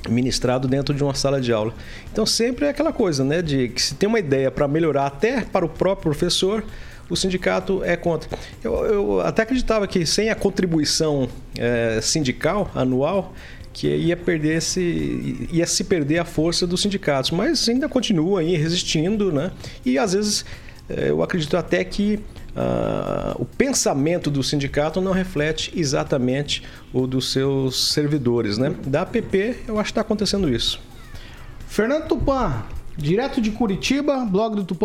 ministrado 0.10 0.68
dentro 0.68 0.94
de 0.94 1.02
uma 1.02 1.14
sala 1.14 1.40
de 1.40 1.54
aula. 1.54 1.74
Então 2.12 2.26
sempre 2.26 2.66
é 2.66 2.70
aquela 2.70 2.92
coisa, 2.92 3.24
né, 3.24 3.42
de 3.42 3.70
que 3.70 3.82
se 3.82 3.96
tem 3.96 4.08
uma 4.10 4.20
ideia 4.20 4.52
para 4.52 4.68
melhorar 4.68 5.06
até 5.06 5.42
para 5.42 5.66
o 5.66 5.70
próprio 5.70 6.12
professor, 6.12 6.64
o 7.10 7.16
sindicato 7.16 7.84
é 7.84 7.96
contra. 7.96 8.30
Eu, 8.64 8.74
eu 8.86 9.22
até 9.22 9.44
acreditava 9.44 9.88
que 9.88 10.06
sem 10.06 10.30
a 10.30 10.36
contribuição 10.36 11.28
é, 11.58 12.00
sindical 12.02 12.72
anual, 12.74 13.34
que 13.74 13.88
ia 13.88 14.16
perder 14.16 14.58
esse, 14.58 15.48
ia 15.52 15.66
se 15.66 15.84
perder 15.84 16.20
a 16.20 16.26
força 16.26 16.68
dos 16.68 16.82
sindicatos, 16.82 17.32
mas 17.32 17.68
ainda 17.68 17.90
continua 17.90 18.42
aí 18.42 18.56
resistindo, 18.56 19.32
né? 19.32 19.52
E 19.84 19.98
às 19.98 20.14
vezes 20.14 20.46
eh, 20.88 21.10
eu 21.10 21.24
acredito 21.24 21.58
até 21.58 21.84
que 21.84 22.20
uh, 22.56 23.42
o 23.42 23.46
pensamento 23.46 24.30
do 24.30 24.44
sindicato 24.44 25.02
não 25.02 25.12
reflete 25.12 25.74
exatamente 25.76 26.64
o 26.94 27.08
dos 27.08 27.32
seus 27.32 27.92
servidores, 27.94 28.60
né? 28.60 28.76
Da 28.86 29.02
APP, 29.02 29.58
eu 29.68 29.80
acho 29.80 29.86
que 29.86 29.92
está 29.92 30.02
acontecendo 30.02 30.48
isso. 30.48 30.80
Fernando 31.68 32.08
Tupan, 32.08 32.64
direto 32.98 33.42
de 33.42 33.52
Curitiba, 33.52 34.26
blog 34.26 34.62
do 34.62 34.78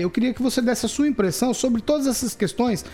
eu 0.00 0.10
queria 0.10 0.34
que 0.34 0.42
você 0.42 0.60
desse 0.60 0.86
a 0.86 0.88
sua 0.88 1.08
impressão 1.08 1.54
sobre 1.54 1.80
todas 1.80 2.06
essas 2.06 2.34
questões 2.34 2.84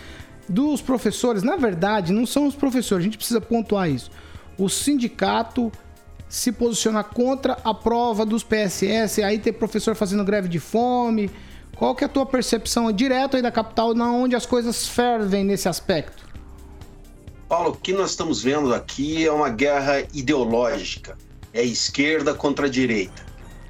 dos 0.49 0.81
professores. 0.81 1.43
Na 1.43 1.57
verdade, 1.57 2.13
não 2.13 2.27
são 2.27 2.47
os 2.47 2.55
professores, 2.55 3.03
a 3.03 3.07
gente 3.07 3.17
precisa 3.17 3.41
pontuar 3.41 3.91
isso. 3.91 4.11
O 4.59 4.69
sindicato 4.69 5.73
se 6.29 6.51
posicionar 6.51 7.05
contra 7.05 7.59
a 7.65 7.73
prova 7.73 8.25
dos 8.27 8.43
PSS, 8.43 9.23
aí 9.23 9.39
ter 9.39 9.53
professor 9.53 9.95
fazendo 9.95 10.25
greve 10.25 10.49
de 10.49 10.59
fome, 10.59 11.31
qual 11.77 11.95
que 11.95 12.05
é 12.05 12.07
a 12.07 12.11
tua 12.11 12.27
percepção 12.27 12.91
direto 12.93 13.37
aí 13.37 13.43
da 13.43 13.51
capital, 13.51 13.95
na 13.95 14.11
onde 14.11 14.35
as 14.35 14.47
coisas 14.47 14.89
fervem 14.89 15.45
nesse 15.45 15.69
aspecto? 15.69 16.25
Paulo, 17.49 17.71
o 17.71 17.77
que 17.77 17.93
nós 17.93 18.11
estamos 18.11 18.43
vendo 18.43 18.73
aqui 18.75 19.25
é 19.27 19.31
uma 19.31 19.49
guerra 19.49 20.01
ideológica. 20.13 21.17
É 21.53 21.63
esquerda 21.63 22.35
contra 22.35 22.69
direita. 22.69 23.24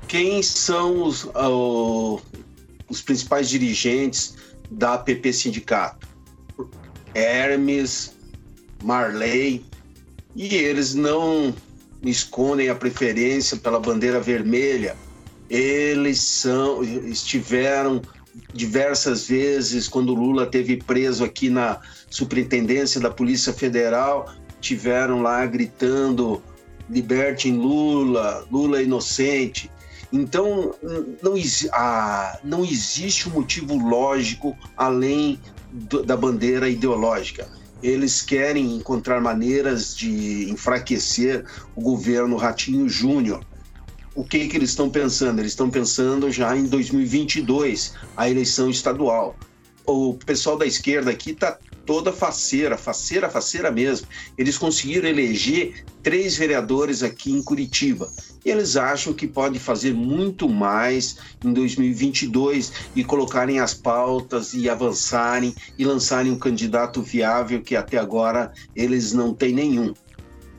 Quem 0.08 0.42
são 0.42 1.02
os, 1.04 1.24
uh, 1.24 2.20
os 2.88 3.02
principais 3.02 3.48
dirigentes 3.48 4.34
da 4.70 4.94
APP 4.94 5.32
Sindicato? 5.32 6.08
Hermes, 7.14 8.12
Marley, 8.82 9.64
e 10.34 10.54
eles 10.54 10.94
não 10.94 11.54
escondem 12.02 12.68
a 12.68 12.74
preferência 12.74 13.56
pela 13.56 13.80
bandeira 13.80 14.20
vermelha 14.20 14.96
eles 15.48 16.20
são, 16.20 16.82
estiveram 16.82 18.02
diversas 18.52 19.28
vezes 19.28 19.86
quando 19.86 20.14
Lula 20.14 20.46
teve 20.46 20.76
preso 20.78 21.24
aqui 21.24 21.48
na 21.50 21.80
Superintendência 22.10 23.00
da 23.00 23.10
Polícia 23.10 23.52
Federal, 23.52 24.32
tiveram 24.60 25.22
lá 25.22 25.44
gritando 25.46 26.42
libertem 26.88 27.56
Lula, 27.56 28.46
Lula 28.50 28.80
é 28.80 28.84
inocente. 28.84 29.70
Então, 30.14 30.74
não, 31.22 31.34
ah, 31.72 32.38
não 32.44 32.64
existe 32.64 33.28
um 33.28 33.32
motivo 33.32 33.76
lógico 33.76 34.56
além 34.76 35.40
do, 35.72 36.02
da 36.02 36.16
bandeira 36.16 36.68
ideológica. 36.68 37.48
Eles 37.82 38.22
querem 38.22 38.76
encontrar 38.76 39.20
maneiras 39.20 39.94
de 39.94 40.48
enfraquecer 40.50 41.44
o 41.74 41.80
governo 41.80 42.36
Ratinho 42.36 42.88
Júnior 42.88 43.44
o 44.14 44.22
que, 44.22 44.46
que 44.46 44.56
eles 44.56 44.70
estão 44.70 44.88
pensando? 44.88 45.40
Eles 45.40 45.52
estão 45.52 45.68
pensando 45.68 46.30
já 46.30 46.56
em 46.56 46.64
2022, 46.64 47.94
a 48.16 48.30
eleição 48.30 48.70
estadual. 48.70 49.36
O 49.84 50.14
pessoal 50.14 50.56
da 50.56 50.64
esquerda 50.64 51.10
aqui 51.10 51.32
está 51.32 51.58
toda 51.84 52.12
faceira, 52.12 52.76
faceira, 52.76 53.28
faceira 53.28 53.70
mesmo. 53.70 54.06
Eles 54.36 54.58
conseguiram 54.58 55.08
eleger 55.08 55.84
três 56.02 56.36
vereadores 56.36 57.02
aqui 57.02 57.30
em 57.32 57.42
Curitiba. 57.42 58.10
Eles 58.44 58.76
acham 58.76 59.12
que 59.12 59.26
pode 59.26 59.58
fazer 59.58 59.94
muito 59.94 60.48
mais 60.48 61.16
em 61.44 61.52
2022 61.52 62.72
e 62.94 63.04
colocarem 63.04 63.60
as 63.60 63.74
pautas 63.74 64.54
e 64.54 64.68
avançarem 64.68 65.54
e 65.78 65.84
lançarem 65.84 66.30
um 66.30 66.38
candidato 66.38 67.02
viável 67.02 67.62
que 67.62 67.74
até 67.74 67.98
agora 67.98 68.52
eles 68.76 69.12
não 69.12 69.32
têm 69.32 69.52
nenhum. 69.52 69.94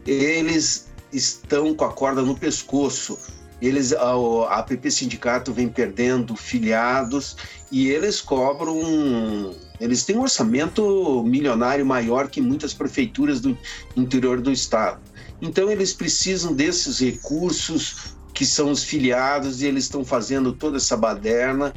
Eles 0.06 0.88
estão 1.12 1.74
com 1.74 1.86
a 1.86 1.92
corda 1.92 2.22
no 2.22 2.36
pescoço 2.36 3.18
eles 3.62 3.94
a, 3.94 4.12
a 4.14 4.60
APP 4.60 4.92
Sindicato 4.92 5.54
vem 5.54 5.70
perdendo 5.70 6.36
filiados 6.36 7.38
e 7.72 7.90
eles 7.90 8.22
cobram 8.22 9.56
eles 9.80 10.04
têm 10.04 10.18
um 10.18 10.22
orçamento 10.22 11.24
milionário 11.24 11.86
maior 11.86 12.30
que 12.30 12.42
muitas 12.42 12.74
prefeituras 12.74 13.42
do 13.42 13.58
interior 13.96 14.42
do 14.42 14.52
estado. 14.52 15.00
Então 15.42 15.70
eles 15.70 15.94
precisam 15.94 16.54
desses 16.54 17.00
recursos 17.00 18.16
que 18.34 18.46
são 18.46 18.72
os 18.72 18.84
filiados 18.84 19.62
e 19.62 19.66
eles 19.66 19.86
estão 19.86 20.04
fazendo 20.04 20.52
toda 20.52 20.78
essa 20.78 20.98
baderna 20.98 21.74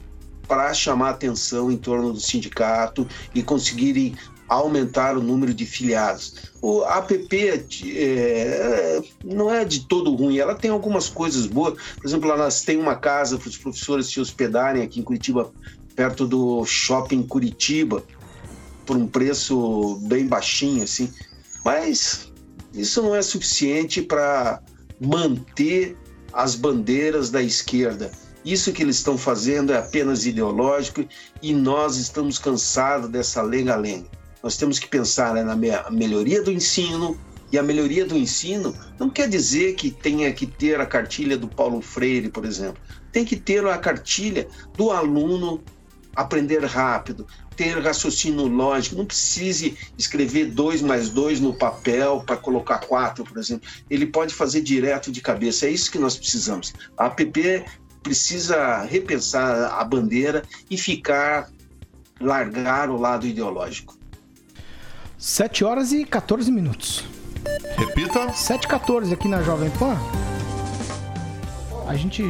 para 0.46 0.72
chamar 0.72 1.10
atenção 1.10 1.70
em 1.70 1.76
torno 1.76 2.12
do 2.12 2.20
sindicato 2.20 3.06
e 3.34 3.42
conseguirem 3.42 4.16
aumentar 4.48 5.16
o 5.16 5.22
número 5.22 5.52
de 5.52 5.66
filiados. 5.66 6.34
O 6.62 6.82
APP 6.82 7.66
é, 7.94 9.02
não 9.22 9.52
é 9.52 9.64
de 9.64 9.86
todo 9.86 10.14
ruim, 10.14 10.38
ela 10.38 10.54
tem 10.54 10.70
algumas 10.70 11.08
coisas 11.08 11.46
boas. 11.46 11.74
Por 11.96 12.06
exemplo, 12.06 12.34
nós 12.36 12.62
tem 12.62 12.78
uma 12.78 12.96
casa 12.96 13.36
para 13.36 13.48
os 13.48 13.58
professores 13.58 14.06
se 14.06 14.18
hospedarem 14.18 14.82
aqui 14.82 15.00
em 15.00 15.02
Curitiba, 15.02 15.52
perto 15.98 16.28
do 16.28 16.64
shopping 16.64 17.24
Curitiba, 17.24 18.04
por 18.86 18.96
um 18.96 19.08
preço 19.08 19.98
bem 20.02 20.28
baixinho, 20.28 20.84
assim. 20.84 21.12
Mas 21.64 22.32
isso 22.72 23.02
não 23.02 23.16
é 23.16 23.20
suficiente 23.20 24.00
para 24.00 24.62
manter 25.00 25.96
as 26.32 26.54
bandeiras 26.54 27.30
da 27.32 27.42
esquerda. 27.42 28.12
Isso 28.44 28.72
que 28.72 28.80
eles 28.80 28.98
estão 28.98 29.18
fazendo 29.18 29.72
é 29.72 29.78
apenas 29.78 30.24
ideológico 30.24 31.04
e 31.42 31.52
nós 31.52 31.96
estamos 31.96 32.38
cansados 32.38 33.10
dessa 33.10 33.42
lenga-lenga. 33.42 34.06
Nós 34.40 34.56
temos 34.56 34.78
que 34.78 34.86
pensar 34.86 35.34
né, 35.34 35.42
na 35.42 35.56
melhoria 35.90 36.40
do 36.44 36.52
ensino, 36.52 37.18
e 37.50 37.58
a 37.58 37.62
melhoria 37.62 38.04
do 38.04 38.16
ensino 38.16 38.72
não 39.00 39.10
quer 39.10 39.28
dizer 39.28 39.74
que 39.74 39.90
tenha 39.90 40.32
que 40.32 40.46
ter 40.46 40.80
a 40.80 40.86
cartilha 40.86 41.36
do 41.36 41.48
Paulo 41.48 41.80
Freire, 41.80 42.28
por 42.28 42.44
exemplo. 42.44 42.80
Tem 43.10 43.24
que 43.24 43.36
ter 43.36 43.66
a 43.66 43.78
cartilha 43.78 44.46
do 44.76 44.90
aluno 44.90 45.60
aprender 46.18 46.64
rápido, 46.64 47.24
ter 47.54 47.78
raciocínio 47.78 48.48
lógico, 48.48 48.96
não 48.96 49.06
precise 49.06 49.78
escrever 49.96 50.46
dois 50.46 50.82
mais 50.82 51.10
dois 51.10 51.38
no 51.38 51.54
papel 51.54 52.24
para 52.26 52.36
colocar 52.36 52.78
quatro, 52.78 53.22
por 53.22 53.38
exemplo. 53.38 53.68
Ele 53.88 54.04
pode 54.04 54.34
fazer 54.34 54.60
direto 54.60 55.12
de 55.12 55.20
cabeça. 55.20 55.66
É 55.66 55.70
isso 55.70 55.92
que 55.92 55.98
nós 55.98 56.16
precisamos. 56.16 56.74
A 56.96 57.06
APP 57.06 57.64
precisa 58.02 58.82
repensar 58.82 59.72
a 59.78 59.84
bandeira 59.84 60.42
e 60.68 60.76
ficar 60.76 61.48
largar 62.20 62.90
o 62.90 62.96
lado 62.96 63.24
ideológico. 63.24 63.96
7 65.16 65.64
horas 65.64 65.92
e 65.92 66.04
14 66.04 66.50
minutos. 66.50 67.04
Repita. 67.76 68.32
7 68.32 68.64
e 68.64 68.68
14 68.68 69.14
aqui 69.14 69.28
na 69.28 69.40
Jovem 69.42 69.70
Pan. 69.70 69.96
A 71.86 71.94
gente. 71.94 72.24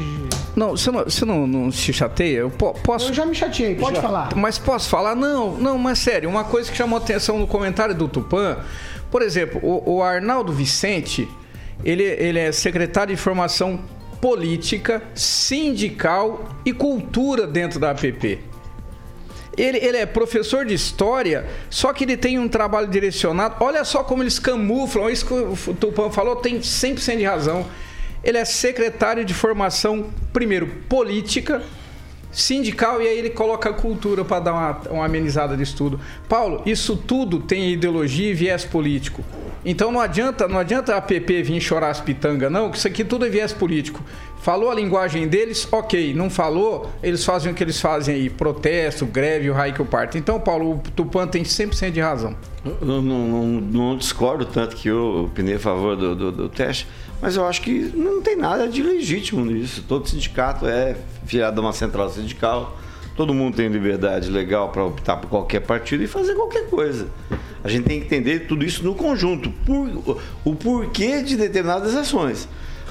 Não, 0.59 0.71
você 0.71 0.91
não, 0.91 1.05
você 1.05 1.25
não, 1.25 1.47
não 1.47 1.71
se 1.71 1.93
chateia? 1.93 2.39
Eu 2.39 2.51
po 2.51 2.75
posso. 2.83 3.11
Eu 3.11 3.15
já 3.15 3.25
me 3.25 3.33
chateei, 3.33 3.77
pode 3.77 3.95
já. 3.95 4.03
falar. 4.03 4.35
Mas 4.35 4.59
posso 4.59 4.89
falar? 4.89 5.15
Não, 5.15 5.57
não, 5.57 5.79
mas 5.79 6.01
sério, 6.01 6.29
uma 6.29 6.43
coisa 6.43 6.69
que 6.69 6.77
chamou 6.77 6.99
atenção 6.99 7.39
no 7.39 7.47
comentário 7.47 7.95
do 7.95 8.09
Tupan. 8.09 8.59
Por 9.09 9.23
exemplo, 9.23 9.61
o, 9.63 9.99
o 9.99 10.03
Arnaldo 10.03 10.53
Vicente, 10.53 11.29
ele, 11.85 12.03
ele 12.03 12.41
é 12.41 12.51
secretário 12.51 13.15
de 13.15 13.23
formação 13.23 13.79
política, 14.21 15.01
sindical 15.15 16.49
e 16.65 16.73
cultura 16.73 17.47
dentro 17.47 17.79
da 17.79 17.93
APP. 17.93 18.41
Ele, 19.57 19.79
ele 19.79 19.97
é 19.97 20.07
professor 20.07 20.67
de 20.67 20.75
história, 20.75 21.47
só 21.71 21.93
que 21.93 22.03
ele 22.03 22.17
tem 22.17 22.37
um 22.37 22.49
trabalho 22.49 22.89
direcionado. 22.89 23.55
Olha 23.61 23.85
só 23.85 24.03
como 24.03 24.25
eles 24.25 24.41
camuflam. 24.41 25.09
Isso 25.09 25.25
que 25.25 25.35
o 25.71 25.75
Tupã 25.75 26.11
falou 26.11 26.35
tem 26.35 26.59
100% 26.59 27.17
de 27.17 27.25
razão. 27.25 27.65
Ele 28.23 28.39
é 28.39 28.45
secretário 28.45 29.25
de 29.25 29.35
formação, 29.35 30.07
primeiro, 30.33 30.67
política, 30.89 31.63
sindical, 32.31 33.01
e 33.01 33.09
aí 33.09 33.19
ele 33.19 33.31
coloca 33.31 33.71
a 33.71 33.73
cultura 33.73 34.25
para 34.25 34.41
dar 34.41 34.53
uma, 34.53 34.81
uma 34.91 35.05
amenizada 35.05 35.57
de 35.57 35.63
estudo. 35.63 36.01
Paulo, 36.29 36.63
isso 36.67 36.97
tudo 36.97 37.41
tem 37.41 37.73
ideologia 37.73 38.31
e 38.31 38.35
viés 38.35 38.65
político. 38.65 39.25
Então 39.65 39.91
não 39.91 40.01
adianta, 40.01 40.47
não 40.47 40.59
adianta 40.59 40.97
a 40.97 41.01
PP 41.01 41.43
vir 41.43 41.61
chorar 41.61 41.91
as 41.91 42.01
pitangas, 42.01 42.51
não, 42.51 42.71
que 42.71 42.79
isso 42.79 42.87
aqui 42.87 43.05
tudo 43.05 43.27
é 43.27 43.29
viés 43.29 43.53
político. 43.53 44.03
Falou 44.41 44.71
a 44.71 44.75
linguagem 44.75 45.27
deles, 45.27 45.67
ok. 45.71 46.15
Não 46.15 46.31
falou, 46.31 46.91
eles 47.03 47.25
fazem 47.25 47.51
o 47.51 47.55
que 47.55 47.63
eles 47.63 47.81
fazem 47.81 48.15
aí: 48.15 48.31
protesto, 48.31 49.05
greve, 49.05 49.51
o 49.51 49.53
raio 49.53 49.75
que 49.75 49.83
o 49.83 49.85
parto. 49.85 50.17
Então, 50.17 50.39
Paulo, 50.39 50.75
o 50.75 50.79
Tupan 50.79 51.27
tem 51.27 51.43
100% 51.43 51.91
de 51.91 52.01
razão. 52.01 52.37
Não, 52.81 53.03
não, 53.03 53.29
não, 53.29 53.47
não, 53.47 53.97
discordo 53.97 54.45
tanto 54.45 54.77
que 54.77 54.89
eu 54.89 55.25
opinei 55.25 55.55
a 55.57 55.59
favor 55.59 55.97
do, 55.97 56.15
do, 56.15 56.33
do, 56.33 56.49
teste, 56.49 56.87
mas 57.21 57.37
eu 57.37 57.47
acho 57.47 57.63
que 57.63 57.93
não 57.95 58.23
tem 58.23 58.37
nada 58.37 58.69
de 58.69 58.83
legítimo 58.83 59.45
nisso. 59.45 59.85
Todo 59.87 60.09
sindicato 60.09 60.67
é 60.67 60.97
filiado 61.27 61.61
a 61.61 61.65
uma 61.65 61.73
central 61.73 62.09
sindical, 62.11 62.79
todo 63.17 63.35
mundo 63.35 63.57
tem 63.57 63.69
liberdade 63.69 64.31
legal 64.31 64.69
para 64.71 64.85
optar 64.85 65.17
por 65.17 65.29
qualquer 65.29 65.61
partido 65.61 66.03
e 66.03 66.07
fazer 66.07 66.35
qualquer 66.35 66.69
coisa. 66.69 67.09
A 67.63 67.69
gente 67.69 67.85
tem 67.85 67.99
que 68.01 68.07
entender 68.07 68.47
tudo 68.47 68.65
isso 68.65 68.85
no 68.85 68.95
conjunto, 68.95 69.51
por, 69.67 70.21
o 70.45 70.55
porquê 70.55 71.23
de 71.23 71.37
determinadas 71.37 71.95
ações. 71.97 72.49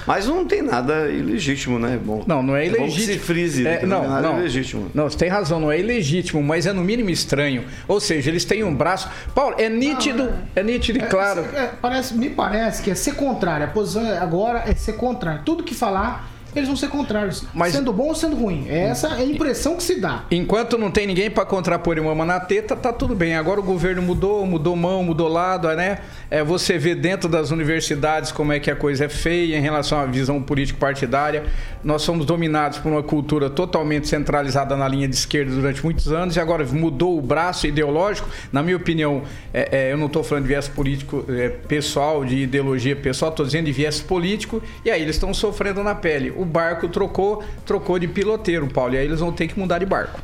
Mas 0.08 0.26
não 0.26 0.46
tem 0.46 0.62
nada 0.62 1.10
ilegítimo, 1.10 1.78
né? 1.78 2.00
Bom, 2.02 2.24
não, 2.26 2.42
não 2.42 2.56
é 2.56 2.66
ilegítimo. 2.66 2.86
É 2.86 2.90
bom 2.90 2.96
que 2.96 3.02
se 3.02 3.20
frise, 3.20 3.68
é, 3.68 3.86
não, 3.86 4.08
não, 4.08 4.22
não, 4.22 4.40
ilegítimo. 4.40 4.90
Não, 4.94 5.10
você 5.10 5.18
tem 5.18 5.28
razão, 5.28 5.60
não 5.60 5.70
é 5.70 5.78
ilegítimo, 5.78 6.42
mas 6.42 6.66
é 6.66 6.72
no 6.72 6.82
mínimo 6.82 7.10
estranho. 7.10 7.66
Ou 7.88 8.00
seja, 8.00 8.30
eles 8.30 8.46
têm 8.46 8.64
um 8.64 8.74
braço. 8.74 9.10
Paulo, 9.36 9.56
é 9.60 9.68
nítido, 9.70 10.24
não, 10.24 10.34
é, 10.56 10.62
é, 10.62 10.64
nítido 10.64 11.00
e 11.00 11.02
é, 11.02 11.06
claro. 11.06 11.42
É, 11.54 11.72
parece, 11.82 12.16
me 12.16 12.30
parece 12.30 12.82
que 12.82 12.90
é 12.90 12.96
ser 12.96 13.16
contrário. 13.16 13.66
A 13.66 13.70
posição 13.70 14.08
agora 14.18 14.64
é 14.66 14.74
ser 14.74 14.94
contrário. 14.94 15.42
Tudo 15.44 15.62
que 15.62 15.76
falar 15.76 16.37
eles 16.60 16.68
vão 16.68 16.78
ser 16.78 16.90
contrários. 16.90 17.44
Mas, 17.54 17.74
sendo 17.74 17.92
bom 17.92 18.08
ou 18.08 18.16
sendo 18.16 18.36
ruim. 18.36 18.66
Essa 18.70 19.08
é 19.08 19.22
a 19.22 19.26
impressão 19.26 19.76
que 19.76 19.84
se 19.84 20.00
dá. 20.00 20.26
Enquanto 20.32 20.78
não 20.78 20.92
tem 20.92 21.08
ninguém 21.08 21.30
para 21.30 21.46
contrapor 21.46 21.98
uma 22.00 22.26
na 22.26 22.40
teta, 22.40 22.76
tá 22.76 22.94
tudo 22.94 23.16
bem. 23.16 23.36
Agora 23.36 23.60
o 23.60 23.64
governo 23.64 24.02
mudou, 24.02 24.46
mudou 24.46 24.76
mão, 24.76 25.04
mudou 25.04 25.28
lado, 25.28 25.68
né? 25.70 26.00
É, 26.30 26.44
você 26.44 26.78
vê 26.78 26.94
dentro 26.94 27.30
das 27.30 27.52
universidades 27.52 28.32
como 28.32 28.52
é 28.52 28.60
que 28.60 28.70
a 28.70 28.76
coisa 28.76 29.06
é 29.06 29.10
feia 29.10 29.58
em 29.58 29.62
relação 29.62 30.00
à 30.00 30.06
visão 30.06 30.42
político-partidária. 30.42 31.44
Nós 31.84 32.02
somos 32.02 32.26
dominados 32.26 32.80
por 32.80 32.92
uma 32.92 33.04
cultura 33.04 33.50
totalmente 33.50 34.08
centralizada 34.08 34.76
na 34.76 34.88
linha 34.88 35.08
de 35.08 35.16
esquerda 35.16 35.54
durante 35.54 35.84
muitos 35.84 36.12
anos 36.12 36.36
e 36.36 36.40
agora 36.40 36.66
mudou 36.66 37.18
o 37.18 37.22
braço 37.22 37.66
ideológico. 37.66 38.30
Na 38.52 38.62
minha 38.62 38.76
opinião, 38.76 39.24
é, 39.54 39.70
é, 39.72 39.94
eu 39.94 39.98
não 39.98 40.08
estou 40.08 40.24
falando 40.24 40.44
de 40.44 40.50
viés 40.50 40.68
político 40.68 41.26
é, 41.30 41.50
pessoal, 41.50 42.26
de 42.26 42.38
ideologia 42.38 42.96
pessoal, 42.96 43.32
estou 43.32 43.46
dizendo 43.46 43.66
de 43.66 43.72
viés 43.72 44.02
político 44.02 44.62
e 44.84 44.92
aí 44.92 45.02
eles 45.02 45.16
estão 45.16 45.34
sofrendo 45.34 45.84
na 45.84 45.96
pele. 45.96 46.34
O 46.36 46.46
barco 46.48 46.88
trocou, 46.88 47.44
trocou 47.66 48.00
de 48.00 48.08
piloteiro, 48.08 48.68
Paulo, 48.68 48.96
e 48.96 48.98
aí 48.98 49.06
eles 49.06 49.20
vão 49.20 49.32
ter 49.32 49.48
que 49.48 49.60
mudar 49.60 49.80
de 49.80 49.86
barco. 49.86 50.20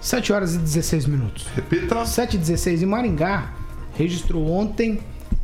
7 0.00 0.32
horas 0.32 0.54
e 0.54 0.58
16 0.58 1.06
minutos. 1.06 1.46
Repita. 1.54 2.04
7 2.06 2.34
e 2.34 2.38
16 2.38 2.82
em 2.82 2.86
Maringá 2.86 3.52
registrou 3.94 4.50
ontem 4.50 5.00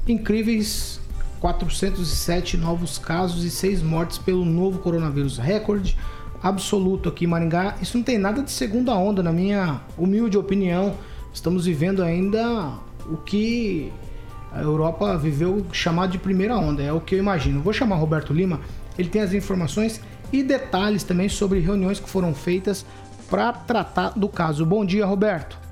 incríveis 0.08 0.98
407 1.40 2.56
novos 2.56 2.96
casos 2.96 3.44
e 3.44 3.50
6 3.50 3.82
mortes 3.82 4.18
pelo 4.18 4.44
novo 4.44 4.78
coronavírus. 4.78 5.36
Recorde 5.36 5.96
absoluto 6.42 7.08
aqui 7.08 7.24
em 7.24 7.28
Maringá. 7.28 7.76
Isso 7.82 7.96
não 7.96 8.04
tem 8.04 8.18
nada 8.18 8.42
de 8.42 8.50
segunda 8.50 8.94
onda, 8.94 9.22
na 9.22 9.32
minha 9.32 9.80
humilde 9.98 10.38
opinião. 10.38 10.94
Estamos 11.32 11.66
vivendo 11.66 12.02
ainda 12.02 12.72
o 13.06 13.18
que 13.18 13.92
a 14.52 14.62
Europa 14.62 15.16
viveu 15.18 15.66
chamado 15.70 16.12
de 16.12 16.18
primeira 16.18 16.56
onda, 16.56 16.82
é 16.82 16.92
o 16.92 17.00
que 17.00 17.14
eu 17.14 17.18
imagino. 17.18 17.60
Vou 17.60 17.72
chamar 17.72 17.96
Roberto 17.96 18.32
Lima, 18.32 18.60
ele 18.98 19.08
tem 19.08 19.22
as 19.22 19.32
informações 19.32 20.00
e 20.32 20.42
detalhes 20.42 21.04
também 21.04 21.28
sobre 21.28 21.60
reuniões 21.60 22.00
que 22.00 22.08
foram 22.08 22.34
feitas 22.34 22.84
para 23.30 23.52
tratar 23.52 24.10
do 24.10 24.28
caso. 24.28 24.64
Bom 24.64 24.84
dia, 24.84 25.06
Roberto. 25.06 25.65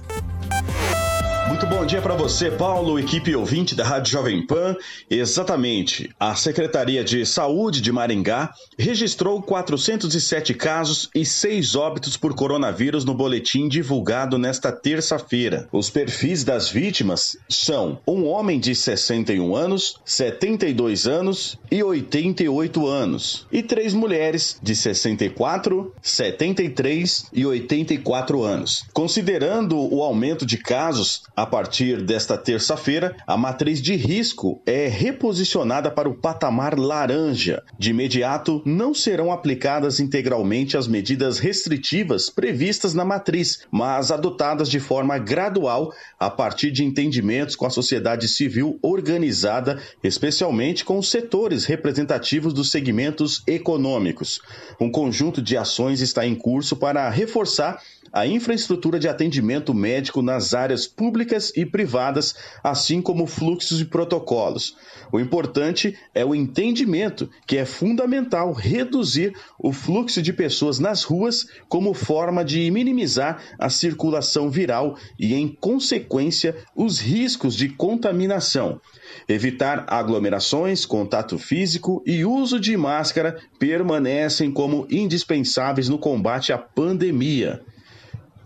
Muito 1.55 1.69
bom 1.69 1.87
dia 1.87 2.03
para 2.03 2.17
você, 2.17 2.51
Paulo, 2.51 2.99
equipe 2.99 3.37
ouvinte 3.37 3.77
da 3.77 3.85
Rádio 3.85 4.11
Jovem 4.11 4.45
Pan. 4.45 4.75
Exatamente, 5.09 6.11
a 6.19 6.35
Secretaria 6.35 7.05
de 7.05 7.25
Saúde 7.25 7.81
de 7.81 7.93
Maringá 7.93 8.53
registrou 8.77 9.41
407 9.41 10.53
casos 10.53 11.09
e 11.15 11.25
6 11.25 11.77
óbitos 11.77 12.17
por 12.17 12.35
coronavírus 12.35 13.05
no 13.05 13.15
boletim 13.15 13.69
divulgado 13.69 14.37
nesta 14.37 14.73
terça-feira. 14.73 15.69
Os 15.71 15.89
perfis 15.89 16.43
das 16.43 16.69
vítimas 16.69 17.37
são 17.49 18.01
um 18.05 18.27
homem 18.27 18.59
de 18.59 18.75
61 18.75 19.55
anos, 19.55 20.01
72 20.05 21.07
anos 21.07 21.57
e 21.71 21.81
88 21.85 22.85
anos, 22.89 23.47
e 23.53 23.63
três 23.63 23.95
mulheres 23.95 24.59
de 24.61 24.75
64, 24.75 25.95
73 26.03 27.27
e 27.33 27.47
84 27.47 28.43
anos. 28.43 28.85
Considerando 28.93 29.79
o 29.79 30.03
aumento 30.03 30.45
de 30.45 30.59
casos, 30.59 31.23
a 31.37 31.44
partir 31.47 32.03
desta 32.03 32.39
terça-feira, 32.39 33.17
a 33.27 33.37
matriz 33.37 33.81
de 33.81 33.97
risco 33.97 34.63
é 34.65 34.87
reposicionada 34.87 35.91
para 35.91 36.09
o 36.09 36.15
patamar 36.15 36.79
laranja. 36.79 37.63
De 37.79 37.91
imediato, 37.91 38.63
não 38.65 38.95
serão 38.95 39.33
aplicadas 39.33 40.01
integralmente 40.01 40.77
as 40.77 40.87
medidas 40.87 41.39
restritivas 41.39 42.31
previstas 42.31 42.95
na 42.95 43.05
matriz, 43.05 43.67
mas 43.71 44.11
adotadas 44.11 44.69
de 44.69 44.79
forma 44.79 45.19
gradual 45.19 45.93
a 46.19 46.31
partir 46.31 46.71
de 46.71 46.85
entendimentos 46.85 47.57
com 47.57 47.67
a 47.67 47.71
sociedade 47.71 48.29
civil 48.29 48.79
organizada, 48.83 49.81
especialmente 50.03 50.85
com 50.85 50.99
os 50.99 51.11
setores 51.11 51.65
representativos 51.65 52.53
dos 52.53 52.71
segmentos 52.71 53.43
econômicos. 53.47 54.41
Um 54.81 54.91
conjunto 54.91 55.43
de 55.43 55.57
ações 55.57 56.01
está 56.01 56.27
em 56.27 56.35
curso 56.35 56.77
para 56.77 57.09
reforçar 57.11 57.81
a 58.15 58.29
infraestrutura 58.29 59.01
de 59.01 59.09
atendimento 59.09 59.75
médico 59.75 60.23
nas 60.23 60.55
áreas 60.55 60.87
públicas 60.87 61.53
e 61.57 61.67
privadas, 61.67 62.33
assim 62.63 63.03
como 63.03 63.27
fluxos 63.27 63.81
e 63.81 63.85
protocolos. 63.85 64.77
O 65.11 65.19
importante 65.19 65.99
é 66.15 66.25
o 66.25 66.33
entendimento 66.33 67.29
que 67.45 67.57
é 67.57 67.65
fundamental 67.65 68.53
reduzir 68.53 69.35
o 69.59 69.73
fluxo 69.73 70.23
de 70.23 70.33
pessoas 70.33 70.79
nas 70.79 71.03
ruas 71.03 71.45
como 71.69 71.93
forma 71.93 72.45
de 72.45 72.71
minimizar 72.71 73.43
a 73.59 73.69
circulação 73.69 74.49
viral 74.49 74.97
e, 75.19 75.35
em 75.35 75.49
consequência, 75.49 76.55
os 76.77 77.01
riscos 77.01 77.57
de 77.57 77.69
contaminação. 77.69 78.81
Evitar 79.29 79.87
aglomerações, 79.89 80.87
contato 80.87 81.37
físico 81.37 82.01
e 82.07 82.25
uso 82.25 82.61
de 82.61 82.77
máscara 82.77 83.41
permanecem 83.59 84.53
como 84.53 84.87
indispensáveis 84.89 85.89
no 85.89 85.99
combate 85.99 86.53
à 86.53 86.59
pandemia. 86.59 87.61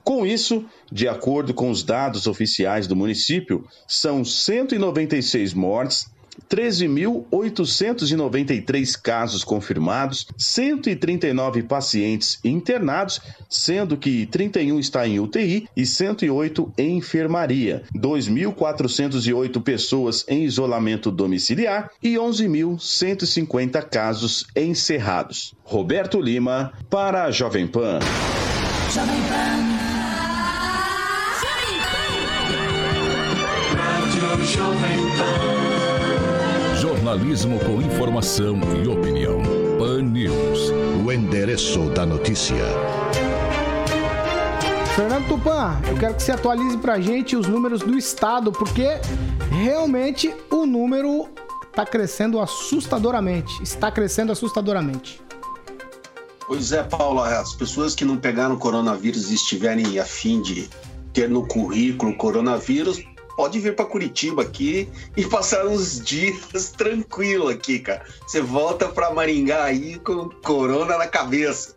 Com 0.09 0.25
isso, 0.25 0.65
de 0.91 1.07
acordo 1.07 1.53
com 1.53 1.71
os 1.71 1.83
dados 1.83 2.27
oficiais 2.27 2.87
do 2.87 2.97
município, 2.97 3.67
são 3.87 4.25
196 4.25 5.53
mortes, 5.53 6.07
13.893 6.49 8.99
casos 9.03 9.45
confirmados, 9.45 10.27
139 10.39 11.65
pacientes 11.65 12.39
internados, 12.43 13.21
sendo 13.51 13.99
que 13.99 14.25
31 14.25 14.81
está 14.81 15.07
em 15.07 15.21
UTI 15.21 15.69
e 15.77 15.85
108 15.85 16.73
em 16.79 16.97
enfermaria, 16.97 17.83
2.408 17.95 19.63
pessoas 19.63 20.25
em 20.27 20.43
isolamento 20.43 21.11
domiciliar 21.11 21.91
e 22.03 22.15
11.150 22.15 23.83
casos 23.83 24.47
encerrados. 24.57 25.55
Roberto 25.63 26.19
Lima, 26.19 26.73
para 26.89 27.25
a 27.25 27.31
Jovem 27.31 27.67
Pan. 27.67 27.99
Jovem 28.95 29.21
Pan. 29.29 29.88
Jornalismo 37.19 37.59
com 37.59 37.83
informação 37.83 38.61
e 38.81 38.87
opinião. 38.87 39.43
Pan 39.77 40.03
News. 40.03 40.71
O 41.05 41.11
endereço 41.11 41.91
da 41.91 42.07
notícia. 42.07 42.55
Fernando 44.95 45.27
Tupan, 45.27 45.81
eu 45.89 45.99
quero 45.99 46.15
que 46.15 46.23
você 46.23 46.31
atualize 46.31 46.79
pra 46.79 47.01
gente 47.01 47.35
os 47.35 47.49
números 47.49 47.83
do 47.83 47.99
estado, 47.99 48.53
porque 48.53 49.01
realmente 49.51 50.33
o 50.49 50.65
número 50.65 51.29
está 51.69 51.85
crescendo 51.85 52.39
assustadoramente. 52.39 53.63
Está 53.65 53.91
crescendo 53.91 54.31
assustadoramente. 54.31 55.21
Pois 56.47 56.71
é, 56.71 56.85
Paulo, 56.85 57.21
as 57.21 57.53
pessoas 57.53 57.97
que 57.97 58.05
não 58.05 58.17
pegaram 58.17 58.57
coronavírus 58.57 59.33
e 59.33 59.35
estiverem 59.35 59.99
a 59.99 60.05
fim 60.05 60.41
de 60.41 60.71
ter 61.13 61.29
no 61.29 61.45
currículo 61.49 62.17
coronavírus, 62.17 63.03
pode 63.39 63.59
vir 63.61 63.77
para 63.77 63.87
Curitiba 63.87 64.43
aqui 64.43 64.89
e 65.17 65.25
passar 65.25 65.65
uns 65.65 66.01
dias 66.01 66.71
tranquilo 66.77 67.47
aqui, 67.47 67.79
cara. 67.79 68.05
Você 68.27 68.41
volta 68.41 68.89
para 68.89 69.15
Maringá 69.15 69.63
aí 69.63 69.97
com 70.01 70.29
corona 70.43 70.99
na 70.99 71.07
cabeça. 71.07 71.77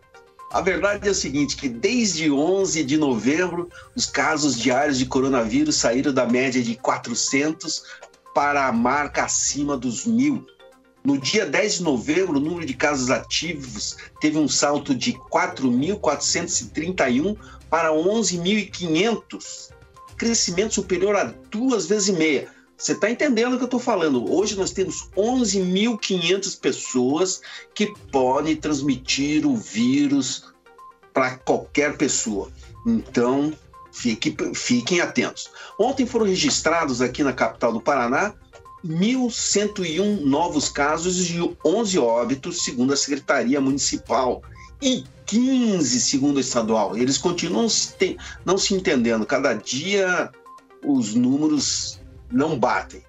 A 0.50 0.60
verdade 0.60 1.06
é 1.06 1.12
o 1.12 1.14
seguinte, 1.14 1.56
que 1.56 1.68
desde 1.68 2.32
11 2.32 2.82
de 2.82 2.98
novembro, 2.98 3.70
os 3.94 4.06
casos 4.06 4.58
diários 4.58 4.98
de 4.98 5.06
coronavírus 5.06 5.76
saíram 5.76 6.12
da 6.12 6.26
média 6.26 6.60
de 6.60 6.74
400 6.74 7.84
para 8.34 8.66
a 8.66 8.72
marca 8.72 9.22
acima 9.22 9.76
dos 9.76 10.04
mil. 10.04 10.44
No 11.04 11.16
dia 11.16 11.46
10 11.46 11.74
de 11.74 11.84
novembro, 11.84 12.38
o 12.38 12.40
número 12.40 12.66
de 12.66 12.74
casos 12.74 13.08
ativos 13.08 13.96
teve 14.20 14.36
um 14.36 14.48
salto 14.48 14.96
de 14.96 15.12
4.431 15.12 17.36
para 17.70 17.90
11.500 17.90 19.70
crescimento 20.22 20.74
superior 20.74 21.16
a 21.16 21.34
duas 21.50 21.86
vezes 21.86 22.06
e 22.06 22.12
meia. 22.12 22.48
Você 22.78 22.92
está 22.92 23.10
entendendo 23.10 23.54
o 23.54 23.56
que 23.56 23.64
eu 23.64 23.66
estou 23.66 23.80
falando? 23.80 24.32
Hoje 24.32 24.56
nós 24.56 24.70
temos 24.70 25.08
11.500 25.16 26.60
pessoas 26.60 27.40
que 27.74 27.92
podem 28.12 28.54
transmitir 28.54 29.44
o 29.44 29.56
vírus 29.56 30.44
para 31.12 31.38
qualquer 31.38 31.96
pessoa. 31.96 32.52
Então, 32.86 33.52
fique, 33.92 34.36
fiquem 34.54 35.00
atentos. 35.00 35.50
Ontem 35.76 36.06
foram 36.06 36.26
registrados 36.26 37.02
aqui 37.02 37.24
na 37.24 37.32
capital 37.32 37.72
do 37.72 37.80
Paraná 37.80 38.32
1.101 38.86 40.20
novos 40.20 40.68
casos 40.68 41.30
e 41.30 41.56
11 41.66 41.98
óbitos, 41.98 42.62
segundo 42.62 42.92
a 42.92 42.96
Secretaria 42.96 43.60
Municipal. 43.60 44.40
E 44.82 45.04
15, 45.26 46.00
segundo 46.00 46.40
estadual. 46.40 46.96
Eles 46.96 47.16
continuam 47.16 47.68
se, 47.68 48.16
não 48.44 48.58
se 48.58 48.74
entendendo. 48.74 49.24
Cada 49.24 49.54
dia 49.54 50.28
os 50.84 51.14
números 51.14 52.00
não 52.30 52.58
batem. 52.58 53.04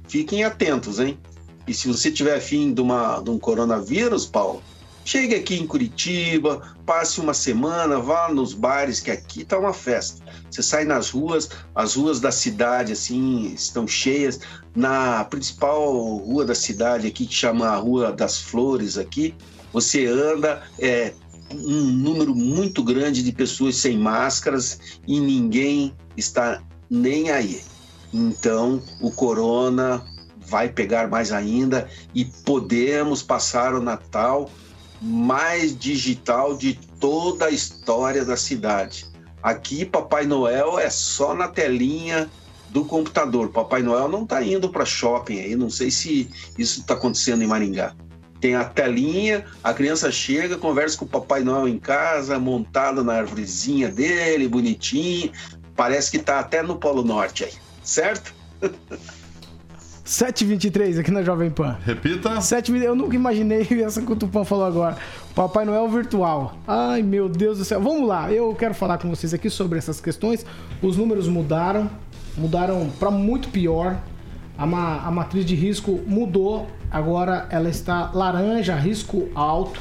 fiquem 0.09 0.45
atentos, 0.45 0.99
hein? 0.99 1.19
E 1.67 1.73
se 1.73 1.89
você 1.89 2.11
tiver 2.11 2.39
fim 2.41 2.75
de, 2.75 2.81
uma, 2.81 3.21
de 3.21 3.31
um 3.31 3.39
coronavírus, 3.39 4.27
Paulo, 4.27 4.63
Chegue 5.05 5.35
aqui 5.35 5.57
em 5.57 5.67
Curitiba, 5.67 6.63
passe 6.87 7.21
uma 7.21 7.35
semana, 7.35 7.99
vá 7.99 8.33
nos 8.33 8.55
bares, 8.55 9.01
que 9.01 9.11
aqui 9.11 9.43
está 9.43 9.59
uma 9.59 9.75
festa. 9.75 10.25
Você 10.51 10.63
sai 10.63 10.85
nas 10.85 11.11
ruas, 11.11 11.51
as 11.75 11.95
ruas 11.95 12.21
da 12.21 12.33
cidade 12.33 12.93
assim 12.93 13.53
estão 13.53 13.87
cheias. 13.87 14.41
Na 14.75 15.23
principal 15.25 15.93
rua 16.17 16.47
da 16.47 16.55
cidade 16.55 17.07
aqui, 17.07 17.27
que 17.27 17.35
chama 17.35 17.69
a 17.69 17.77
Rua 17.77 18.13
das 18.13 18.39
Flores 18.39 18.97
aqui, 18.97 19.35
você 19.75 20.07
anda, 20.07 20.63
é 20.79 21.13
um 21.55 21.93
número 21.93 22.35
muito 22.35 22.83
grande 22.83 23.23
de 23.23 23.33
pessoas 23.33 23.77
sem 23.77 23.99
máscaras 23.99 24.79
e 25.07 25.21
ninguém 25.21 25.95
está 26.17 26.63
nem 26.91 27.31
aí. 27.31 27.61
Então, 28.13 28.83
o 29.01 29.11
corona 29.11 30.05
vai 30.47 30.69
pegar 30.69 31.09
mais 31.09 31.33
ainda 31.33 31.89
e 32.15 32.25
podemos 32.25 33.23
passar 33.23 33.75
o 33.75 33.83
Natal 33.83 34.51
mais 35.01 35.77
digital 35.77 36.57
de 36.57 36.79
toda 37.01 37.47
a 37.47 37.51
história 37.51 38.25
da 38.25 38.37
cidade. 38.37 39.07
Aqui, 39.43 39.85
Papai 39.85 40.25
Noel 40.27 40.79
é 40.79 40.89
só 40.89 41.35
na 41.35 41.49
telinha 41.49 42.31
do 42.71 42.85
computador. 42.85 43.51
Papai 43.51 43.83
Noel 43.83 44.09
não 44.09 44.25
está 44.25 44.43
indo 44.43 44.69
para 44.69 44.85
shopping 44.85 45.39
aí, 45.41 45.55
não 45.55 45.69
sei 45.69 45.91
se 45.91 46.31
isso 46.59 46.81
está 46.81 46.95
acontecendo 46.95 47.43
em 47.43 47.47
Maringá. 47.47 47.95
Tem 48.45 48.55
a 48.55 48.63
telinha, 48.63 49.43
a 49.63 49.73
criança 49.73 50.13
chega, 50.13 50.59
conversa 50.59 50.99
com 50.99 51.07
o 51.07 51.09
Papai 51.09 51.43
Noel 51.43 51.67
em 51.67 51.79
casa, 51.79 52.39
montado 52.39 53.03
na 53.03 53.15
árvorezinha 53.15 53.89
dele, 53.89 54.47
bonitinho. 54.47 55.33
Parece 55.75 56.11
que 56.11 56.19
está 56.19 56.41
até 56.41 56.63
no 56.63 56.77
Polo 56.77 57.03
Norte 57.03 57.45
aí, 57.45 57.53
certo? 57.83 58.35
7h23 60.05 61.01
aqui 61.01 61.11
na 61.11 61.23
Jovem 61.23 61.51
Pan. 61.51 61.79
Repita. 61.87 62.39
7 62.39 62.71
Eu 62.77 62.95
nunca 62.95 63.17
imaginei 63.17 63.67
essa 63.83 64.03
que 64.03 64.13
o 64.13 64.15
Tupã 64.15 64.45
falou 64.45 64.67
agora. 64.67 64.99
Papai 65.35 65.65
Noel 65.65 65.89
virtual. 65.89 66.59
Ai, 66.67 67.03
meu 67.03 67.31
Deus 67.31 67.57
do 67.57 67.65
céu. 67.65 67.81
Vamos 67.81 68.07
lá, 68.07 68.31
eu 68.31 68.55
quero 68.55 68.75
falar 68.75 68.99
com 68.99 69.09
vocês 69.09 69.33
aqui 69.33 69.49
sobre 69.49 69.79
essas 69.79 70.03
questões. 70.03 70.45
Os 70.83 70.99
números 70.99 71.29
mudaram, 71.29 71.91
mudaram 72.37 72.91
para 73.01 73.11
muito 73.11 73.49
pior. 73.49 73.99
A, 74.59 74.67
ma 74.67 74.99
a 74.99 75.11
matriz 75.11 75.47
de 75.47 75.55
risco 75.55 76.03
mudou, 76.07 76.69
agora 76.95 77.49
ela 77.51 77.69
está 77.69 78.13
laranja, 78.15 78.77
risco 78.77 79.29
alto. 79.35 79.81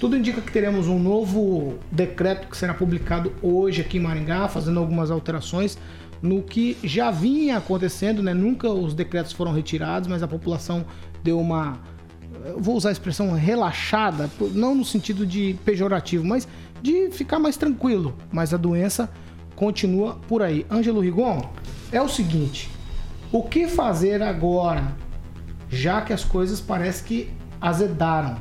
Tudo 0.00 0.16
indica 0.16 0.40
que 0.40 0.50
teremos 0.50 0.88
um 0.88 0.98
novo 0.98 1.78
decreto 1.92 2.48
que 2.48 2.56
será 2.56 2.74
publicado 2.74 3.32
hoje 3.40 3.80
aqui 3.80 3.98
em 3.98 4.00
Maringá, 4.00 4.48
fazendo 4.48 4.80
algumas 4.80 5.12
alterações 5.12 5.78
no 6.20 6.42
que 6.42 6.76
já 6.82 7.12
vinha 7.12 7.56
acontecendo, 7.56 8.20
né? 8.20 8.34
Nunca 8.34 8.68
os 8.68 8.94
decretos 8.94 9.32
foram 9.32 9.52
retirados, 9.52 10.08
mas 10.08 10.24
a 10.24 10.28
população 10.28 10.84
deu 11.22 11.38
uma 11.38 11.78
vou 12.58 12.76
usar 12.76 12.88
a 12.88 12.92
expressão 12.92 13.30
relaxada, 13.32 14.28
não 14.52 14.74
no 14.74 14.84
sentido 14.84 15.24
de 15.24 15.56
pejorativo, 15.64 16.24
mas 16.24 16.48
de 16.82 17.10
ficar 17.12 17.38
mais 17.38 17.56
tranquilo. 17.56 18.12
Mas 18.32 18.52
a 18.52 18.56
doença 18.56 19.08
continua 19.54 20.16
por 20.26 20.42
aí. 20.42 20.66
Ângelo 20.68 21.00
Rigon, 21.00 21.48
é 21.92 22.02
o 22.02 22.08
seguinte: 22.08 22.68
o 23.30 23.40
que 23.44 23.68
fazer 23.68 24.20
agora, 24.20 24.96
já 25.74 26.00
que 26.00 26.12
as 26.12 26.24
coisas 26.24 26.60
parece 26.60 27.02
que 27.02 27.30
azedaram? 27.60 28.36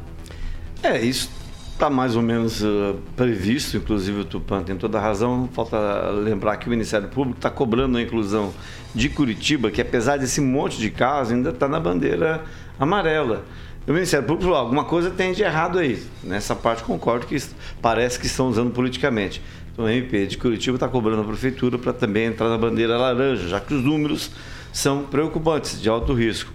É, 0.81 0.99
isso 0.99 1.29
está 1.73 1.89
mais 1.89 2.15
ou 2.15 2.21
menos 2.21 2.61
uh, 2.61 2.95
previsto, 3.15 3.77
inclusive 3.77 4.21
o 4.21 4.25
Tupan 4.25 4.63
tem 4.63 4.77
toda 4.77 4.97
a 4.97 5.01
razão. 5.01 5.49
Falta 5.51 6.09
lembrar 6.11 6.57
que 6.57 6.67
o 6.67 6.69
Ministério 6.69 7.07
Público 7.09 7.37
está 7.37 7.49
cobrando 7.49 7.97
a 7.97 8.01
inclusão 8.01 8.53
de 8.93 9.09
Curitiba, 9.09 9.71
que 9.71 9.81
apesar 9.81 10.17
desse 10.17 10.39
monte 10.39 10.77
de 10.77 10.89
casos, 10.89 11.33
ainda 11.33 11.49
está 11.49 11.67
na 11.67 11.79
bandeira 11.79 12.43
amarela. 12.79 13.43
O 13.85 13.91
Ministério 13.91 14.25
Público 14.25 14.45
falou, 14.45 14.59
alguma 14.59 14.85
coisa 14.85 15.09
tem 15.09 15.33
de 15.33 15.43
errado 15.43 15.77
aí. 15.77 16.01
Nessa 16.23 16.55
parte 16.55 16.83
concordo 16.83 17.25
que 17.25 17.37
parece 17.81 18.17
que 18.17 18.27
estão 18.27 18.47
usando 18.47 18.71
politicamente. 18.71 19.41
Então 19.73 19.85
o 19.85 19.89
MP 19.89 20.27
de 20.27 20.37
Curitiba 20.37 20.77
está 20.77 20.87
cobrando 20.87 21.21
a 21.21 21.25
prefeitura 21.25 21.77
para 21.77 21.91
também 21.91 22.25
entrar 22.25 22.47
na 22.47 22.57
bandeira 22.57 22.97
laranja, 22.97 23.47
já 23.47 23.59
que 23.59 23.73
os 23.73 23.83
números 23.83 24.31
são 24.71 25.03
preocupantes, 25.03 25.81
de 25.81 25.89
alto 25.89 26.13
risco. 26.13 26.53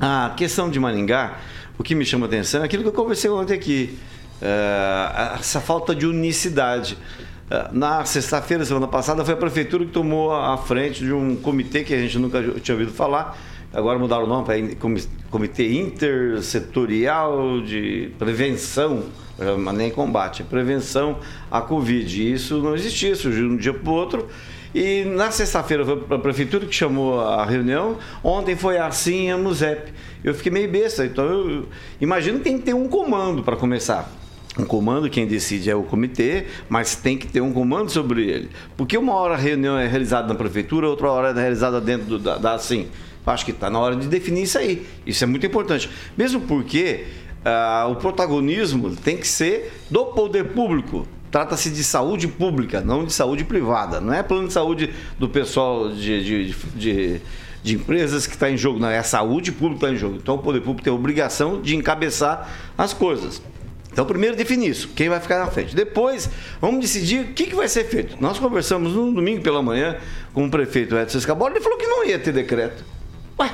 A 0.00 0.32
questão 0.34 0.70
de 0.70 0.80
Maringá, 0.80 1.36
o 1.78 1.82
que 1.82 1.94
me 1.94 2.06
chama 2.06 2.24
a 2.24 2.28
atenção 2.28 2.62
é 2.62 2.64
aquilo 2.64 2.82
que 2.82 2.88
eu 2.88 2.92
conversei 2.92 3.30
ontem 3.30 3.52
aqui. 3.52 3.98
É, 4.40 5.36
essa 5.38 5.60
falta 5.60 5.94
de 5.94 6.06
unicidade. 6.06 6.96
É, 7.50 7.68
na 7.70 8.02
sexta-feira, 8.06 8.64
semana 8.64 8.88
passada, 8.88 9.22
foi 9.26 9.34
a 9.34 9.36
prefeitura 9.36 9.84
que 9.84 9.92
tomou 9.92 10.34
a 10.34 10.56
frente 10.56 11.04
de 11.04 11.12
um 11.12 11.36
comitê 11.36 11.84
que 11.84 11.92
a 11.92 11.98
gente 11.98 12.18
nunca 12.18 12.42
tinha 12.62 12.74
ouvido 12.74 12.92
falar. 12.92 13.36
Agora 13.74 13.98
mudaram 13.98 14.24
o 14.24 14.26
nome 14.26 14.46
para 14.46 14.54
Comitê 15.30 15.70
Intersetorial 15.74 17.60
de 17.60 18.10
Prevenção, 18.18 19.04
nem 19.74 19.90
combate, 19.90 20.42
prevenção 20.44 21.18
à 21.50 21.60
Covid. 21.60 22.32
Isso 22.32 22.58
não 22.62 22.74
existia, 22.74 23.14
surgiu 23.14 23.48
de 23.48 23.54
um 23.54 23.56
dia 23.58 23.74
para 23.74 23.90
o 23.90 23.94
outro. 23.94 24.28
E 24.74 25.04
na 25.04 25.30
sexta-feira 25.30 25.84
foi 25.84 26.16
a 26.16 26.18
prefeitura 26.18 26.66
que 26.66 26.74
chamou 26.74 27.20
a 27.20 27.44
reunião. 27.44 27.98
Ontem 28.22 28.54
foi 28.56 28.78
assim 28.78 29.30
a 29.30 29.36
MUSEP. 29.36 29.92
Eu 30.22 30.34
fiquei 30.34 30.52
meio 30.52 30.70
besta. 30.70 31.04
Então 31.04 31.24
eu 31.24 31.68
imagino 32.00 32.38
que 32.38 32.44
tem 32.44 32.58
que 32.58 32.64
ter 32.64 32.74
um 32.74 32.88
comando 32.88 33.42
para 33.42 33.56
começar 33.56 34.10
um 34.58 34.64
comando, 34.64 35.08
quem 35.08 35.26
decide 35.26 35.70
é 35.70 35.74
o 35.76 35.84
comitê, 35.84 36.46
mas 36.68 36.96
tem 36.96 37.16
que 37.16 37.26
ter 37.26 37.40
um 37.40 37.52
comando 37.52 37.90
sobre 37.90 38.28
ele. 38.28 38.50
Porque 38.76 38.98
uma 38.98 39.14
hora 39.14 39.34
a 39.34 39.36
reunião 39.36 39.78
é 39.78 39.86
realizada 39.86 40.26
na 40.26 40.34
prefeitura, 40.34 40.88
outra 40.88 41.10
hora 41.10 41.28
é 41.28 41.40
realizada 41.40 41.80
dentro 41.80 42.06
do, 42.06 42.18
da, 42.18 42.36
da 42.36 42.54
assim. 42.54 42.88
Acho 43.26 43.44
que 43.44 43.52
está 43.52 43.70
na 43.70 43.78
hora 43.78 43.94
de 43.94 44.08
definir 44.08 44.42
isso 44.42 44.58
aí. 44.58 44.86
Isso 45.06 45.22
é 45.22 45.26
muito 45.26 45.46
importante. 45.46 45.88
Mesmo 46.16 46.40
porque 46.40 47.06
uh, 47.44 47.90
o 47.90 47.96
protagonismo 47.96 48.96
tem 48.96 49.16
que 49.16 49.28
ser 49.28 49.72
do 49.88 50.06
poder 50.06 50.48
público. 50.48 51.06
Trata-se 51.30 51.70
de 51.70 51.84
saúde 51.84 52.26
pública, 52.26 52.80
não 52.80 53.04
de 53.04 53.12
saúde 53.12 53.44
privada. 53.44 54.00
Não 54.00 54.12
é 54.12 54.22
plano 54.22 54.48
de 54.48 54.52
saúde 54.52 54.92
do 55.18 55.28
pessoal 55.28 55.90
de, 55.90 56.24
de, 56.24 56.54
de, 56.74 57.20
de 57.62 57.74
empresas 57.74 58.26
que 58.26 58.34
está 58.34 58.50
em 58.50 58.56
jogo, 58.56 58.78
não. 58.78 58.88
É 58.88 58.98
a 58.98 59.04
saúde 59.04 59.52
pública 59.52 59.78
que 59.78 59.84
está 59.86 59.96
em 59.96 59.98
jogo. 59.98 60.16
Então 60.16 60.34
o 60.34 60.38
poder 60.38 60.60
público 60.60 60.82
tem 60.82 60.92
a 60.92 60.96
obrigação 60.96 61.60
de 61.60 61.76
encabeçar 61.76 62.48
as 62.76 62.92
coisas. 62.92 63.40
Então, 63.92 64.04
primeiro 64.04 64.36
definir 64.36 64.70
isso, 64.70 64.88
quem 64.94 65.08
vai 65.08 65.18
ficar 65.18 65.38
na 65.40 65.48
frente. 65.48 65.74
Depois, 65.74 66.30
vamos 66.60 66.80
decidir 66.80 67.24
o 67.24 67.32
que, 67.32 67.46
que 67.46 67.54
vai 67.54 67.68
ser 67.68 67.84
feito. 67.84 68.16
Nós 68.20 68.38
conversamos 68.38 68.94
no 68.94 69.12
domingo 69.12 69.42
pela 69.42 69.62
manhã 69.62 69.96
com 70.32 70.46
o 70.46 70.50
prefeito 70.50 70.96
Edson 70.96 71.18
Escabola, 71.18 71.50
ele 71.50 71.60
falou 71.60 71.76
que 71.76 71.86
não 71.86 72.04
ia 72.06 72.18
ter 72.18 72.32
decreto. 72.32 72.84
Ué, 73.38 73.50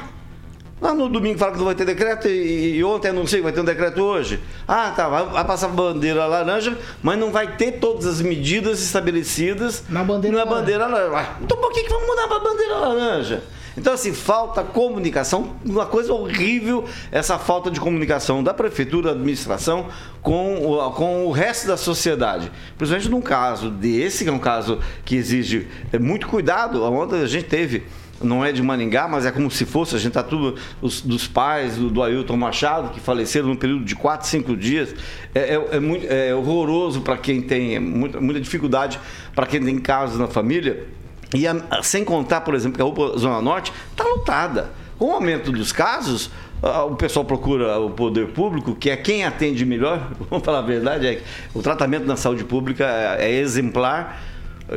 Lá 0.81 0.93
no 0.93 1.09
domingo 1.09 1.39
fala 1.39 1.53
que 1.53 1.59
não 1.59 1.65
vai 1.65 1.75
ter 1.75 1.87
decreto 1.87 2.29
e, 2.29 2.77
e 2.77 2.85
ontem 2.85 3.09
anunciou 3.09 3.39
que 3.39 3.45
vai 3.45 3.53
ter 3.53 3.61
um 3.61 3.65
decreto 3.65 4.03
hoje. 4.03 4.41
Ah, 4.69 4.93
tá, 4.95 5.09
vai, 5.09 5.25
vai 5.25 5.45
passar 5.45 5.69
bandeira 5.69 6.27
laranja, 6.27 6.77
mas 7.03 7.19
não 7.19 7.33
vai 7.33 7.57
ter 7.57 7.73
todas 7.73 8.07
as 8.07 8.21
medidas 8.21 8.83
estabelecidas 8.83 9.85
Na 9.89 10.05
bandeira 10.05 10.37
na 10.37 10.45
laranja. 10.45 10.61
bandeira 10.61 10.87
laranja. 10.87 11.31
Então 11.41 11.57
por 11.57 11.73
que, 11.73 11.83
que 11.83 11.89
vamos 11.89 12.07
mudar 12.07 12.29
para 12.29 12.41
bandeira 12.41 12.77
laranja? 12.77 13.43
Então, 13.79 13.93
assim, 13.93 14.15
falta 14.15 14.63
comunicação, 14.63 15.55
uma 15.63 15.85
coisa 15.85 16.11
horrível 16.11 16.87
essa 17.13 17.39
falta 17.39 17.71
de 17.71 17.79
comunicação 17.79 18.43
da 18.43 18.55
prefeitura, 18.55 19.09
da 19.09 19.13
administração 19.13 19.89
com 20.23 20.57
o, 20.65 20.91
com 20.93 21.27
o 21.27 21.31
resto 21.31 21.67
da 21.69 21.77
sociedade. 21.77 22.51
Principalmente 22.79 23.11
num 23.11 23.21
caso 23.21 23.69
desse, 23.69 24.25
que 24.25 24.31
é 24.31 24.33
um 24.33 24.39
caso 24.39 24.79
que 25.05 25.15
exige 25.15 25.69
é, 25.93 25.99
muito 25.99 26.27
cuidado, 26.27 26.83
onde 26.85 27.17
a 27.17 27.27
gente 27.27 27.45
teve 27.45 27.83
não 28.23 28.45
é 28.45 28.53
de 28.53 28.63
Maringá, 28.63 29.07
mas 29.09 29.27
é 29.27 29.31
como 29.31 29.51
se 29.51 29.65
fosse, 29.65 29.95
a 29.95 29.99
gente 29.99 30.09
está 30.09 30.23
tudo 30.23 30.57
os, 30.81 31.01
dos 31.01 31.27
pais 31.27 31.77
do, 31.77 31.91
do 31.91 32.03
Ailton 32.03 32.37
Machado, 32.37 32.91
que 32.91 33.01
faleceram 33.01 33.49
num 33.49 33.57
período 33.57 33.85
de 33.85 33.95
4, 33.95 34.27
5 34.27 34.57
dias. 34.57 34.95
É, 35.35 35.55
é, 35.55 35.69
é 35.77 35.81
muito, 35.81 36.07
é 36.09 36.35
horroroso 36.35 37.01
para 37.01 37.17
quem 37.17 37.43
tem 37.43 37.75
é 37.75 37.81
muita, 37.81 38.21
muita 38.21 38.41
dificuldade, 38.41 38.99
para 39.35 39.47
quem 39.47 39.63
tem 39.63 39.79
casos 39.79 40.19
na 40.19 40.27
família. 40.29 40.87
E 41.35 41.47
a- 41.47 41.83
sem 41.83 42.05
contar, 42.05 42.41
por 42.43 42.55
exemplo, 42.55 42.77
que 42.77 42.83
a 42.83 42.87
UPA 42.87 43.19
Zona 43.19 43.43
Norte 43.43 43.73
está 43.91 44.05
lotada. 44.05 44.71
Com 44.99 45.07
o 45.07 45.13
aumento 45.13 45.53
dos 45.53 45.73
casos, 45.73 46.31
o 46.63 46.95
pessoal 46.97 47.25
procura 47.25 47.79
o 47.79 47.91
poder 47.91 48.29
público, 48.29 48.75
que 48.75 48.89
é 48.89 48.97
quem 48.97 49.25
atende 49.25 49.65
melhor, 49.67 50.11
vamos 50.31 50.45
falar 50.45 50.61
a 50.61 50.63
verdade, 50.63 51.07
é 51.07 51.15
que 51.17 51.23
o 51.55 51.61
tratamento 51.63 52.07
na 52.07 52.17
saúde 52.17 52.45
pública 52.45 52.85
é, 53.19 53.31
é 53.31 53.41
exemplar. 53.41 54.23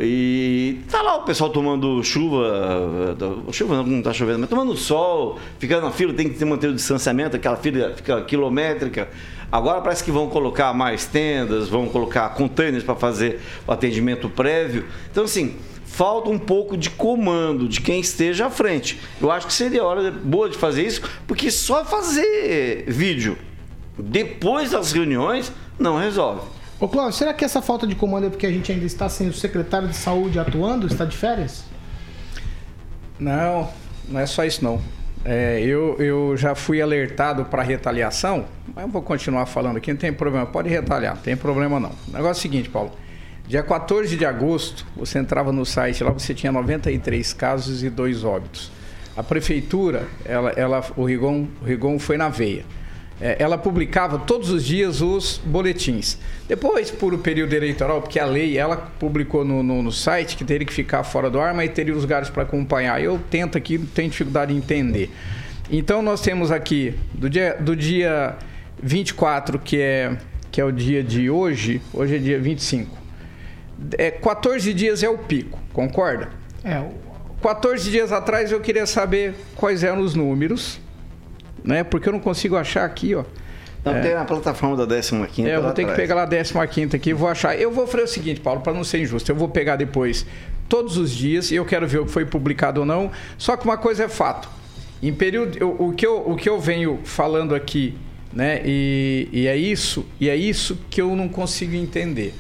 E 0.02 0.82
tá 0.90 1.02
lá 1.02 1.16
o 1.18 1.24
pessoal 1.24 1.50
tomando 1.50 2.04
chuva, 2.04 3.16
eh, 3.20 3.52
chuva 3.52 3.82
não 3.82 4.04
tá 4.04 4.14
chovendo, 4.14 4.40
mas 4.40 4.50
tomando 4.50 4.76
sol, 4.78 5.40
ficando 5.58 5.86
na 5.86 5.92
fila, 5.92 6.14
tem 6.14 6.30
que 6.30 6.46
manter 6.46 6.68
o 6.68 6.76
distanciamento, 6.76 7.36
aquela 7.36 7.58
fila 7.58 7.94
fica 7.96 8.22
quilométrica. 8.22 9.10
Agora 9.52 9.82
parece 9.82 10.04
que 10.04 10.12
vão 10.12 10.30
colocar 10.30 10.74
mais 10.74 11.08
tendas, 11.08 11.68
vão 11.68 11.88
colocar 11.88 12.30
containers 12.36 12.84
para 12.84 12.96
fazer 12.96 13.42
o 13.66 13.72
atendimento 13.72 14.30
prévio. 14.30 14.86
Então, 15.12 15.24
assim, 15.24 15.56
falta 15.86 16.30
um 16.30 16.38
pouco 16.38 16.78
de 16.78 16.92
comando 16.92 17.68
de 17.68 17.82
quem 17.82 18.00
esteja 18.00 18.46
à 18.46 18.50
frente. 18.52 19.00
Eu 19.20 19.32
acho 19.32 19.48
que 19.48 19.54
seria 19.54 19.84
hora 19.84 20.12
boa 20.12 20.50
de 20.50 20.58
fazer 20.58 20.86
isso, 20.86 21.02
porque 21.26 21.50
só 21.50 21.84
fazer 21.84 22.86
vídeo 22.88 23.36
depois 23.98 24.70
das 24.70 24.92
reuniões 24.92 25.52
não 25.80 25.98
resolve. 25.98 26.59
Ô, 26.80 26.88
Cláudio, 26.88 27.18
será 27.18 27.34
que 27.34 27.44
essa 27.44 27.62
falta 27.62 27.86
de 27.86 27.94
comando 27.94 28.28
é 28.28 28.30
porque 28.30 28.46
a 28.46 28.52
gente 28.52 28.72
ainda 28.72 28.86
está 28.86 29.10
sem 29.10 29.28
o 29.28 29.34
secretário 29.34 29.90
de 29.90 29.96
saúde 29.98 30.40
atuando? 30.40 30.88
Está 30.88 31.04
de 31.04 31.18
férias? 31.18 31.66
Não, 33.20 33.70
não 34.08 34.18
é 34.18 34.26
só 34.26 34.46
isso 34.46 34.64
não. 34.64 34.82
É, 35.26 35.60
eu, 35.62 35.98
eu 36.00 36.38
já 36.38 36.56
fui 36.56 36.82
alertado 36.82 37.44
para 37.44 37.62
retaliação, 37.62 38.46
mas 38.74 38.86
eu 38.86 38.90
vou 38.90 39.02
continuar 39.02 39.46
falando 39.46 39.76
aqui, 39.76 39.92
não 39.92 40.00
tem 40.00 40.14
problema, 40.14 40.46
pode 40.46 40.70
retalhar, 40.70 41.16
não 41.16 41.22
tem 41.22 41.36
problema 41.36 41.82
não. 41.82 41.92
O 42.08 42.12
negócio 42.14 42.28
é 42.28 42.32
o 42.32 42.36
seguinte, 42.36 42.70
Paulo. 42.70 42.92
Dia 43.46 43.62
14 43.62 44.16
de 44.16 44.26
agosto, 44.26 44.86
você 44.96 45.20
entrava 45.20 45.52
no 45.52 45.66
site 45.66 46.02
lá, 46.02 46.12
você 46.12 46.34
tinha 46.34 46.52
93 46.52 47.34
casos 47.34 47.84
e 47.84 47.90
dois 47.90 48.24
óbitos. 48.24 48.72
A 49.18 49.24
prefeitura, 49.24 50.08
ela, 50.24 50.52
ela, 50.52 50.86
o, 50.96 51.04
Rigon, 51.04 51.48
o 51.62 51.66
Rigon 51.66 52.00
foi 52.00 52.16
na 52.16 52.30
veia. 52.30 52.64
É, 53.22 53.36
ela 53.38 53.58
publicava 53.58 54.18
todos 54.18 54.50
os 54.50 54.64
dias 54.64 55.02
os 55.02 55.42
boletins. 55.44 56.18
Depois, 56.48 56.90
por 56.90 57.14
o 57.14 57.18
período 57.18 57.54
eleitoral, 57.54 58.02
porque 58.02 58.20
a 58.20 58.26
lei 58.26 58.58
ela 58.58 58.78
publicou 58.78 59.44
no, 59.44 59.62
no, 59.62 59.84
no 59.84 59.92
site 59.92 60.38
que 60.38 60.46
teria 60.46 60.66
que 60.66 60.74
ficar 60.74 61.04
fora 61.04 61.30
do 61.30 61.40
ar, 61.40 61.54
mas 61.54 61.70
teria 61.72 61.94
os 61.94 62.04
lugares 62.04 62.30
para 62.30 62.44
acompanhar. 62.44 63.02
Eu 63.04 63.20
tento 63.30 63.58
aqui, 63.58 63.78
tenho 63.78 64.10
dificuldade 64.10 64.54
em 64.54 64.58
entender. 64.58 65.12
Então, 65.70 66.02
nós 66.02 66.22
temos 66.22 66.50
aqui, 66.50 66.96
do 67.14 67.30
dia, 67.30 67.58
do 67.60 67.76
dia 67.76 68.38
24, 68.82 69.60
que 69.60 69.80
é, 69.80 70.18
que 70.50 70.62
é 70.62 70.66
o 70.66 70.72
dia 70.72 71.04
de 71.04 71.30
hoje, 71.30 71.82
hoje 71.94 72.16
é 72.16 72.20
dia 72.20 72.40
25. 72.40 72.98
É, 73.98 74.12
14 74.12 74.74
dias 74.74 75.04
é 75.04 75.10
o 75.10 75.18
pico, 75.18 75.60
concorda? 75.74 76.30
É, 76.64 76.80
o 76.80 76.94
14 77.42 77.90
dias 77.90 78.12
atrás 78.12 78.52
eu 78.52 78.60
queria 78.60 78.86
saber 78.86 79.34
quais 79.56 79.84
eram 79.84 80.02
os 80.02 80.16
números, 80.16 80.80
né? 81.64 81.84
Porque 81.84 82.10
eu 82.10 82.14
não 82.14 82.20
consigo 82.20 82.56
achar 82.56 82.86
aqui, 82.86 83.16
ó. 83.16 83.24
Não 83.86 83.94
tem 84.02 84.14
a 84.14 84.26
plataforma 84.26 84.76
da 84.76 84.86
15 85.28 85.50
É, 85.50 85.56
eu 85.56 85.62
vou 85.62 85.72
ter 85.72 85.86
que 85.86 85.94
pegar 85.96 86.16
lá 86.16 86.26
a 86.60 86.68
15 86.68 86.96
aqui, 86.96 87.14
vou 87.14 87.30
achar. 87.30 87.58
Eu 87.58 87.72
vou 87.72 87.88
fazer 87.88 88.04
o 88.04 88.08
seguinte, 88.08 88.42
Paulo, 88.42 88.60
para 88.62 88.74
não 88.74 88.84
ser 88.84 89.00
injusto, 89.02 89.32
eu 89.32 89.36
vou 89.36 89.48
pegar 89.48 89.78
depois 89.78 90.26
todos 90.68 90.98
os 90.98 91.12
dias 91.12 91.50
e 91.50 91.56
eu 91.56 91.66
quero 91.66 91.88
ver 91.88 92.00
o 92.00 92.06
que 92.06 92.12
foi 92.12 92.26
publicado 92.26 92.82
ou 92.82 92.86
não. 92.86 93.10
Só 93.38 93.56
que 93.56 93.64
uma 93.66 93.78
coisa 93.78 94.04
é 94.04 94.10
fato. 94.10 94.50
Em 95.02 95.14
período, 95.14 95.58
eu- 95.58 95.76
o, 95.80 95.94
que 95.94 96.06
eu, 96.06 96.18
o 96.30 96.36
que 96.36 96.50
eu 96.50 96.60
venho 96.60 97.00
falando 97.06 97.56
aqui, 97.56 97.96
né? 98.34 98.62
E, 98.66 99.30
e 99.32 99.48
é 99.48 99.56
isso, 99.56 100.06
e 100.20 100.28
é 100.30 100.36
isso 100.36 100.78
que 100.90 101.02
eu 101.02 101.16
não 101.16 101.30
consigo 101.30 101.74
entender. 101.74 102.34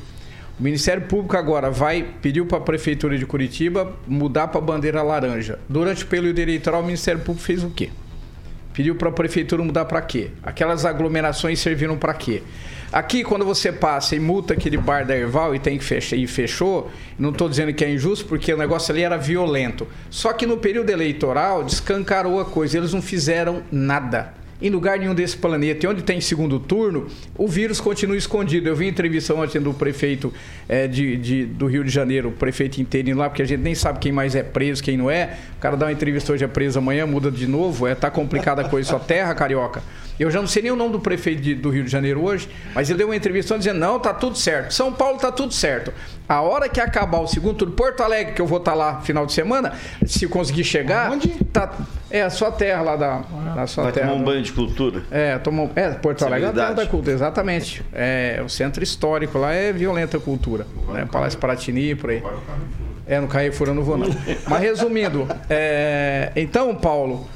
O 0.59 0.63
Ministério 0.63 1.03
Público 1.03 1.37
agora 1.37 1.71
vai 1.71 2.05
pediu 2.21 2.45
para 2.45 2.57
a 2.57 2.61
prefeitura 2.61 3.17
de 3.17 3.25
Curitiba 3.25 3.93
mudar 4.05 4.49
para 4.49 4.59
a 4.59 4.63
bandeira 4.63 5.01
laranja. 5.01 5.57
Durante 5.69 6.03
o 6.03 6.07
período 6.07 6.37
eleitoral, 6.37 6.81
o 6.81 6.85
Ministério 6.85 7.21
Público 7.21 7.45
fez 7.47 7.63
o 7.63 7.69
quê? 7.69 7.89
Pediu 8.73 8.95
para 8.95 9.09
a 9.09 9.11
prefeitura 9.11 9.63
mudar 9.63 9.85
para 9.85 10.01
quê? 10.01 10.31
Aquelas 10.43 10.85
aglomerações 10.85 11.59
serviram 11.59 11.97
para 11.97 12.13
quê? 12.13 12.43
Aqui, 12.91 13.23
quando 13.23 13.45
você 13.45 13.71
passa 13.71 14.15
e 14.15 14.19
multa 14.19 14.53
aquele 14.53 14.77
bar 14.77 15.05
da 15.05 15.15
Erval 15.15 15.53
e 15.53 15.59
tem 15.59 15.77
que 15.77 15.83
fechar 15.83 16.15
e 16.15 16.25
fechou, 16.25 16.89
não 17.19 17.29
estou 17.29 17.47
dizendo 17.47 17.71
que 17.71 17.85
é 17.85 17.91
injusto, 17.91 18.25
porque 18.25 18.51
o 18.51 18.57
negócio 18.57 18.91
ali 18.91 19.03
era 19.03 19.15
violento. 19.15 19.87
Só 20.09 20.33
que 20.33 20.47
no 20.47 20.57
período 20.57 20.89
eleitoral 20.89 21.63
descancarou 21.63 22.39
a 22.39 22.45
coisa, 22.45 22.79
eles 22.79 22.91
não 22.91 23.01
fizeram 23.01 23.61
nada. 23.71 24.33
Em 24.61 24.69
lugar 24.69 24.99
nenhum 24.99 25.15
desse 25.15 25.37
planeta, 25.37 25.85
e 25.85 25.89
onde 25.89 26.01
tem 26.03 26.19
segundo 26.19 26.59
turno, 26.59 27.07
o 27.37 27.47
vírus 27.47 27.79
continua 27.79 28.17
escondido. 28.17 28.67
Eu 28.67 28.75
vi 28.75 28.87
entrevista 28.89 29.33
ontem 29.33 29.61
do 29.61 29.73
prefeito 29.73 30.33
eh, 30.67 30.85
de, 30.87 31.15
de- 31.15 31.45
do 31.45 31.65
Rio 31.65 31.81
de 31.83 31.89
Janeiro, 31.89 32.27
o 32.27 32.31
prefeito 32.33 32.81
interino 32.81 33.19
lá, 33.19 33.29
porque 33.29 33.41
a 33.41 33.45
gente 33.45 33.61
nem 33.61 33.73
sabe 33.73 33.99
quem 33.99 34.11
mais 34.11 34.35
é 34.35 34.43
preso, 34.43 34.83
quem 34.83 34.97
não 34.97 35.09
é. 35.09 35.37
O 35.57 35.61
cara 35.61 35.77
dá 35.77 35.85
uma 35.85 35.91
entrevista 35.93 36.33
hoje, 36.33 36.43
é 36.43 36.47
preso 36.47 36.77
amanhã, 36.77 37.05
muda 37.05 37.31
de 37.31 37.47
novo. 37.47 37.87
É, 37.87 37.95
tá 37.95 38.11
complicada 38.11 38.61
a 38.61 38.67
coisa, 38.67 38.89
só 38.89 38.99
terra, 38.99 39.33
carioca. 39.33 39.81
Eu 40.19 40.29
já 40.29 40.39
não 40.41 40.47
sei 40.47 40.61
nem 40.63 40.71
o 40.71 40.75
nome 40.75 40.91
do 40.91 40.99
prefeito 40.99 41.41
de- 41.41 41.55
do 41.55 41.69
Rio 41.69 41.83
de 41.85 41.89
Janeiro 41.89 42.21
hoje, 42.23 42.49
mas 42.75 42.89
ele 42.89 42.97
deu 42.97 43.07
uma 43.07 43.15
entrevista 43.15 43.57
dizendo: 43.57 43.79
não, 43.79 43.99
tá 43.99 44.13
tudo 44.13 44.37
certo. 44.37 44.73
São 44.73 44.91
Paulo 44.91 45.17
tá 45.17 45.31
tudo 45.31 45.53
certo. 45.53 45.93
A 46.27 46.41
hora 46.41 46.67
que 46.69 46.79
acabar 46.79 47.19
o 47.19 47.27
segundo 47.27 47.55
turno, 47.55 47.73
Porto 47.73 48.03
Alegre, 48.03 48.33
que 48.33 48.41
eu 48.41 48.45
vou 48.45 48.59
estar 48.59 48.73
lá 48.73 49.01
final 49.01 49.25
de 49.25 49.31
semana, 49.33 49.73
se 50.05 50.27
conseguir 50.27 50.63
chegar. 50.63 51.11
Onde? 51.11 51.29
Tá, 51.45 51.71
é 52.11 52.21
a 52.21 52.29
sua 52.29 52.51
terra 52.51 52.81
lá 52.81 52.95
da, 52.95 53.23
da 53.55 53.65
sua 53.65 53.85
Vai 53.85 53.93
terra. 53.93 54.09
tomar 54.09 54.19
um 54.19 54.23
banho 54.23 54.41
de 54.43 54.51
cultura. 54.51 55.03
é, 55.09 55.37
tomou, 55.39 55.71
é, 55.75 55.89
Porto 55.91 56.23
Alegre 56.25 56.47
é 56.47 56.49
a 56.49 56.53
terra 56.53 56.73
da 56.73 56.85
cultura, 56.85 57.13
exatamente. 57.15 57.83
É, 57.93 58.41
o 58.45 58.49
centro 58.49 58.83
histórico 58.83 59.37
lá 59.39 59.53
é 59.53 59.71
violenta 59.73 60.17
a 60.17 60.19
cultura. 60.19 60.67
Né? 60.89 61.07
Palácio 61.11 61.39
Paratini, 61.39 61.95
por 61.95 62.09
aí. 62.11 62.21
É, 63.07 63.19
no 63.19 63.27
Carrefour 63.27 63.69
eu 63.69 63.73
não 63.73 63.83
vou 63.83 63.97
não. 63.97 64.07
Mas 64.47 64.59
resumindo, 64.61 65.27
é, 65.49 66.31
então, 66.35 66.75
Paulo, 66.75 67.27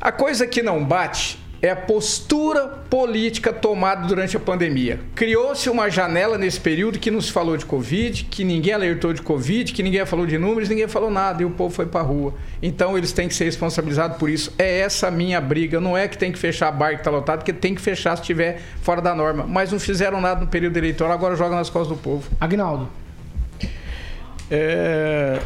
a 0.00 0.12
coisa 0.12 0.46
que 0.46 0.62
não 0.62 0.84
bate 0.84 1.38
é 1.62 1.70
a 1.70 1.76
postura 1.76 2.66
política 2.88 3.52
tomada 3.52 4.06
durante 4.06 4.36
a 4.36 4.40
pandemia. 4.40 5.00
Criou-se 5.14 5.68
uma 5.68 5.90
janela 5.90 6.38
nesse 6.38 6.58
período 6.58 6.98
que 6.98 7.10
não 7.10 7.20
se 7.20 7.30
falou 7.30 7.56
de 7.56 7.66
Covid, 7.66 8.24
que 8.24 8.44
ninguém 8.44 8.72
alertou 8.72 9.12
de 9.12 9.20
Covid, 9.20 9.72
que 9.72 9.82
ninguém 9.82 10.04
falou 10.06 10.26
de 10.26 10.38
números, 10.38 10.68
ninguém 10.68 10.88
falou 10.88 11.10
nada 11.10 11.42
e 11.42 11.44
o 11.44 11.50
povo 11.50 11.74
foi 11.74 11.86
pra 11.86 12.00
rua. 12.00 12.34
Então 12.62 12.96
eles 12.96 13.12
têm 13.12 13.28
que 13.28 13.34
ser 13.34 13.44
responsabilizados 13.44 14.16
por 14.16 14.30
isso. 14.30 14.52
É 14.58 14.80
essa 14.80 15.08
a 15.08 15.10
minha 15.10 15.40
briga. 15.40 15.80
Não 15.80 15.96
é 15.96 16.08
que 16.08 16.16
tem 16.16 16.32
que 16.32 16.38
fechar 16.38 16.68
a 16.68 16.72
bar 16.72 16.96
que 16.96 17.04
tá 17.04 17.10
lotado, 17.10 17.40
porque 17.40 17.52
tem 17.52 17.74
que 17.74 17.80
fechar 17.80 18.16
se 18.16 18.22
estiver 18.22 18.60
fora 18.82 19.02
da 19.02 19.14
norma. 19.14 19.44
Mas 19.46 19.70
não 19.70 19.78
fizeram 19.78 20.20
nada 20.20 20.40
no 20.40 20.46
período 20.46 20.76
eleitoral, 20.76 21.12
agora 21.12 21.36
joga 21.36 21.56
nas 21.56 21.68
costas 21.68 21.96
do 21.96 22.02
povo. 22.02 22.28
Agnaldo. 22.40 22.88
É, 24.50 25.40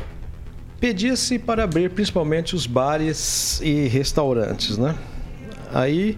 Pedia-se 0.85 1.39
para 1.39 1.65
abrir 1.65 1.89
principalmente 1.91 2.55
os 2.55 2.67
bares 2.67 3.59
e 3.63 3.89
restaurantes, 3.89 4.77
né? 4.77 4.95
Aí, 5.75 6.17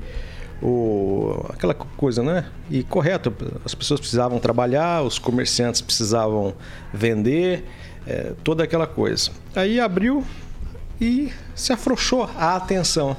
o, 0.62 1.46
aquela 1.48 1.72
coisa, 1.72 2.22
né? 2.22 2.44
E 2.70 2.82
correto, 2.82 3.32
as 3.64 3.74
pessoas 3.74 3.98
precisavam 3.98 4.38
trabalhar, 4.38 5.02
os 5.02 5.18
comerciantes 5.18 5.80
precisavam 5.80 6.54
vender, 6.92 7.64
é, 8.06 8.34
toda 8.44 8.62
aquela 8.62 8.86
coisa. 8.86 9.30
Aí 9.54 9.80
abriu 9.80 10.22
e 11.00 11.32
se 11.54 11.72
afrouxou 11.72 12.28
a 12.36 12.54
atenção 12.56 13.16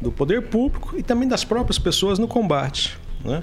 do 0.00 0.10
poder 0.10 0.42
público 0.48 0.94
e 0.96 1.02
também 1.02 1.28
das 1.28 1.44
próprias 1.44 1.78
pessoas 1.78 2.18
no 2.18 2.26
combate. 2.26 2.98
Né? 3.24 3.42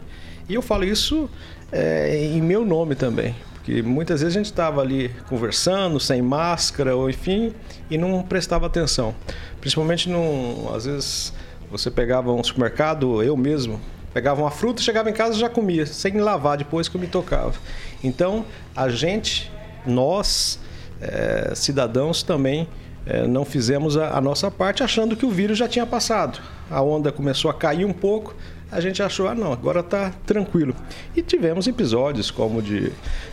E 0.50 0.56
eu 0.56 0.62
falo 0.62 0.84
isso 0.84 1.30
é, 1.72 2.15
em 2.15 2.41
meu 2.41 2.65
nome 2.65 2.96
também, 2.96 3.36
porque 3.54 3.82
muitas 3.82 4.22
vezes 4.22 4.36
a 4.36 4.39
gente 4.39 4.48
estava 4.48 4.82
ali 4.82 5.10
conversando, 5.28 6.00
sem 6.00 6.22
máscara, 6.22 6.96
ou 6.96 7.10
enfim, 7.10 7.54
e 7.89 7.98
não 7.98 8.22
prestava 8.22 8.67
atenção. 8.67 9.15
Principalmente, 9.60 10.10
num, 10.10 10.69
às 10.74 10.86
vezes, 10.86 11.34
você 11.73 11.89
pegava 11.89 12.31
um 12.31 12.43
supermercado, 12.43 13.23
eu 13.23 13.36
mesmo, 13.36 13.81
pegava 14.13 14.39
uma 14.39 14.51
fruta, 14.51 14.79
chegava 14.79 15.09
em 15.09 15.13
casa 15.13 15.36
e 15.36 15.39
já 15.39 15.49
comia, 15.49 15.88
sem 15.88 16.19
lavar 16.19 16.55
depois 16.55 16.88
que 16.88 16.95
eu 16.95 17.01
me 17.01 17.07
tocava. 17.07 17.55
Então, 18.03 18.45
a 18.75 18.89
gente, 18.89 19.51
nós, 19.83 20.59
é, 21.01 21.51
cidadãos, 21.55 22.21
também 22.21 22.67
é, 23.07 23.25
não 23.25 23.43
fizemos 23.43 23.97
a, 23.97 24.15
a, 24.15 24.21
nossa 24.21 24.51
parte 24.51 24.83
achando 24.83 25.15
que 25.15 25.25
o 25.25 25.31
vírus 25.31 25.57
já 25.57 25.67
tinha 25.67 25.83
passado. 25.83 26.39
A 26.69 26.79
onda 26.79 27.12
começou 27.12 27.49
a 27.49 27.55
cair 27.55 27.86
um 27.86 27.93
pouco, 27.93 28.36
a 28.71 28.79
gente 28.79 29.01
achou, 29.01 29.27
ah 29.27 29.33
não, 29.33 29.51
agora 29.51 29.79
está 29.79 30.12
tranquilo. 30.27 30.75
E 31.15 31.23
tivemos 31.23 31.65
episódios 31.65 32.29
como 32.29 32.62
de, 32.62 32.91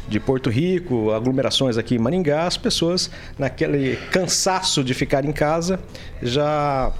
de 0.08 0.18
Porto 0.18 0.48
Rico, 0.48 1.10
aglomerações 1.10 1.76
aqui 1.76 1.96
em 1.96 1.98
Maringá, 1.98 2.46
as 2.46 2.56
pessoas 2.56 3.10
naquele 3.38 3.96
cansaço 4.10 4.82
de 4.82 4.94
ficar 4.94 5.26
em 5.26 5.32
casa 5.32 5.78
já 6.22 6.90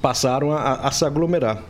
passaram 0.00 0.52
a, 0.52 0.74
a 0.74 0.90
se 0.90 1.04
aglomerar. 1.04 1.62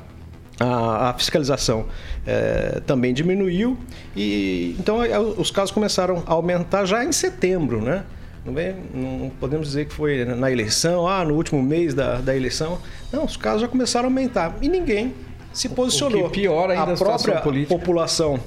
A, 0.61 1.11
a 1.11 1.15
fiscalização 1.15 1.87
é, 2.27 2.81
também 2.87 3.13
diminuiu 3.13 3.77
e 4.15 4.77
então 4.79 4.99
os 5.39 5.51
casos 5.51 5.71
começaram 5.71 6.23
a 6.27 6.33
aumentar 6.33 6.85
já 6.85 7.05
em 7.05 7.11
setembro, 7.11 7.81
né? 7.81 8.05
Não, 8.45 8.53
não 8.93 9.31
podemos 9.31 9.69
dizer 9.69 9.87
que 9.87 9.95
foi 9.95 10.25
na 10.25 10.51
eleição, 10.51 11.09
ah, 11.09 11.25
no 11.25 11.35
último 11.35 11.63
mês 11.63 11.95
da, 11.95 12.17
da 12.17 12.37
eleição. 12.37 12.79
Não, 13.13 13.25
os 13.25 13.37
casos 13.37 13.63
já 13.63 13.69
começaram 13.69 14.07
a 14.07 14.11
aumentar 14.11 14.57
e 14.61 14.69
ninguém 14.69 15.15
se 15.53 15.69
posicionou. 15.69 16.27
O 16.27 16.31
que 16.31 16.41
pior 16.41 16.71
ainda 16.71 16.91
a, 16.91 16.95
a 16.95 16.97
própria 16.97 17.41
política. 17.41 17.79
população 17.79 18.41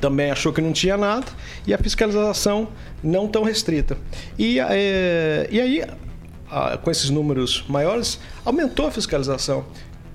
também 0.00 0.30
achou 0.30 0.52
que 0.52 0.60
não 0.60 0.72
tinha 0.72 0.96
nada 0.96 1.26
e 1.66 1.74
a 1.74 1.78
fiscalização 1.78 2.68
não 3.02 3.28
tão 3.28 3.42
restrita. 3.42 3.96
E, 4.38 4.58
é, 4.60 5.46
e 5.50 5.60
aí, 5.60 5.84
com 6.82 6.90
esses 6.90 7.10
números 7.10 7.64
maiores, 7.68 8.18
aumentou 8.44 8.86
a 8.86 8.90
fiscalização. 8.90 9.64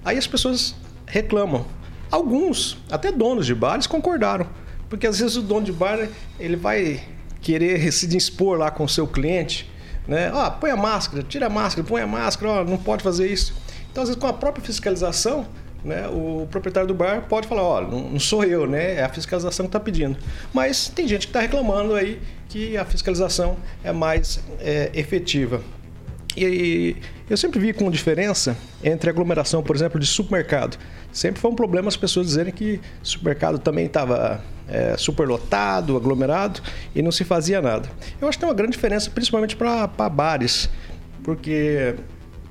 Aí 0.03 0.17
as 0.17 0.27
pessoas 0.27 0.75
reclamam. 1.05 1.65
Alguns, 2.09 2.77
até 2.89 3.11
donos 3.11 3.45
de 3.45 3.55
bares, 3.55 3.87
concordaram. 3.87 4.47
Porque 4.89 5.07
às 5.07 5.19
vezes 5.19 5.37
o 5.37 5.41
dono 5.41 5.65
de 5.65 5.71
bar 5.71 6.09
ele 6.39 6.55
vai 6.55 7.01
querer 7.41 7.91
se 7.91 8.07
dispor 8.07 8.57
lá 8.57 8.69
com 8.69 8.83
o 8.83 8.89
seu 8.89 9.07
cliente, 9.07 9.69
né? 10.07 10.31
Ah, 10.33 10.51
põe 10.51 10.69
a 10.69 10.75
máscara, 10.75 11.23
tira 11.23 11.47
a 11.47 11.49
máscara, 11.49 11.87
põe 11.87 12.01
a 12.01 12.07
máscara, 12.07 12.51
ó, 12.51 12.63
não 12.63 12.77
pode 12.77 13.03
fazer 13.03 13.31
isso. 13.31 13.53
Então, 13.91 14.03
às 14.03 14.09
vezes, 14.09 14.21
com 14.21 14.27
a 14.27 14.33
própria 14.33 14.63
fiscalização, 14.63 15.47
né, 15.83 16.07
o 16.07 16.47
proprietário 16.49 16.87
do 16.87 16.93
bar 16.93 17.25
pode 17.27 17.47
falar, 17.47 17.81
não, 17.81 18.11
não 18.11 18.19
sou 18.19 18.43
eu, 18.43 18.67
né? 18.67 18.95
É 18.95 19.03
a 19.03 19.09
fiscalização 19.09 19.65
que 19.65 19.69
está 19.69 19.79
pedindo. 19.79 20.17
Mas 20.53 20.87
tem 20.87 21.07
gente 21.07 21.27
que 21.27 21.29
está 21.29 21.39
reclamando 21.39 21.95
aí 21.95 22.21
que 22.49 22.77
a 22.77 22.85
fiscalização 22.85 23.57
é 23.83 23.91
mais 23.91 24.39
é, 24.59 24.91
efetiva. 24.93 25.61
E 26.37 26.95
eu 27.29 27.37
sempre 27.37 27.59
vi 27.59 27.73
com 27.73 27.89
diferença 27.89 28.57
entre 28.83 29.09
aglomeração, 29.09 29.61
por 29.63 29.75
exemplo, 29.75 29.99
de 29.99 30.05
supermercado. 30.05 30.77
Sempre 31.11 31.41
foi 31.41 31.51
um 31.51 31.55
problema 31.55 31.87
as 31.87 31.97
pessoas 31.97 32.27
dizerem 32.27 32.53
que 32.53 32.79
supermercado 33.03 33.59
também 33.59 33.85
estava 33.85 34.41
é, 34.67 34.95
superlotado, 34.97 35.97
aglomerado 35.97 36.61
e 36.95 37.01
não 37.01 37.11
se 37.11 37.23
fazia 37.23 37.61
nada. 37.61 37.89
Eu 38.19 38.27
acho 38.27 38.37
que 38.37 38.41
tem 38.41 38.49
uma 38.49 38.55
grande 38.55 38.73
diferença, 38.73 39.09
principalmente 39.09 39.55
para 39.55 39.87
bares, 40.09 40.69
porque 41.23 41.95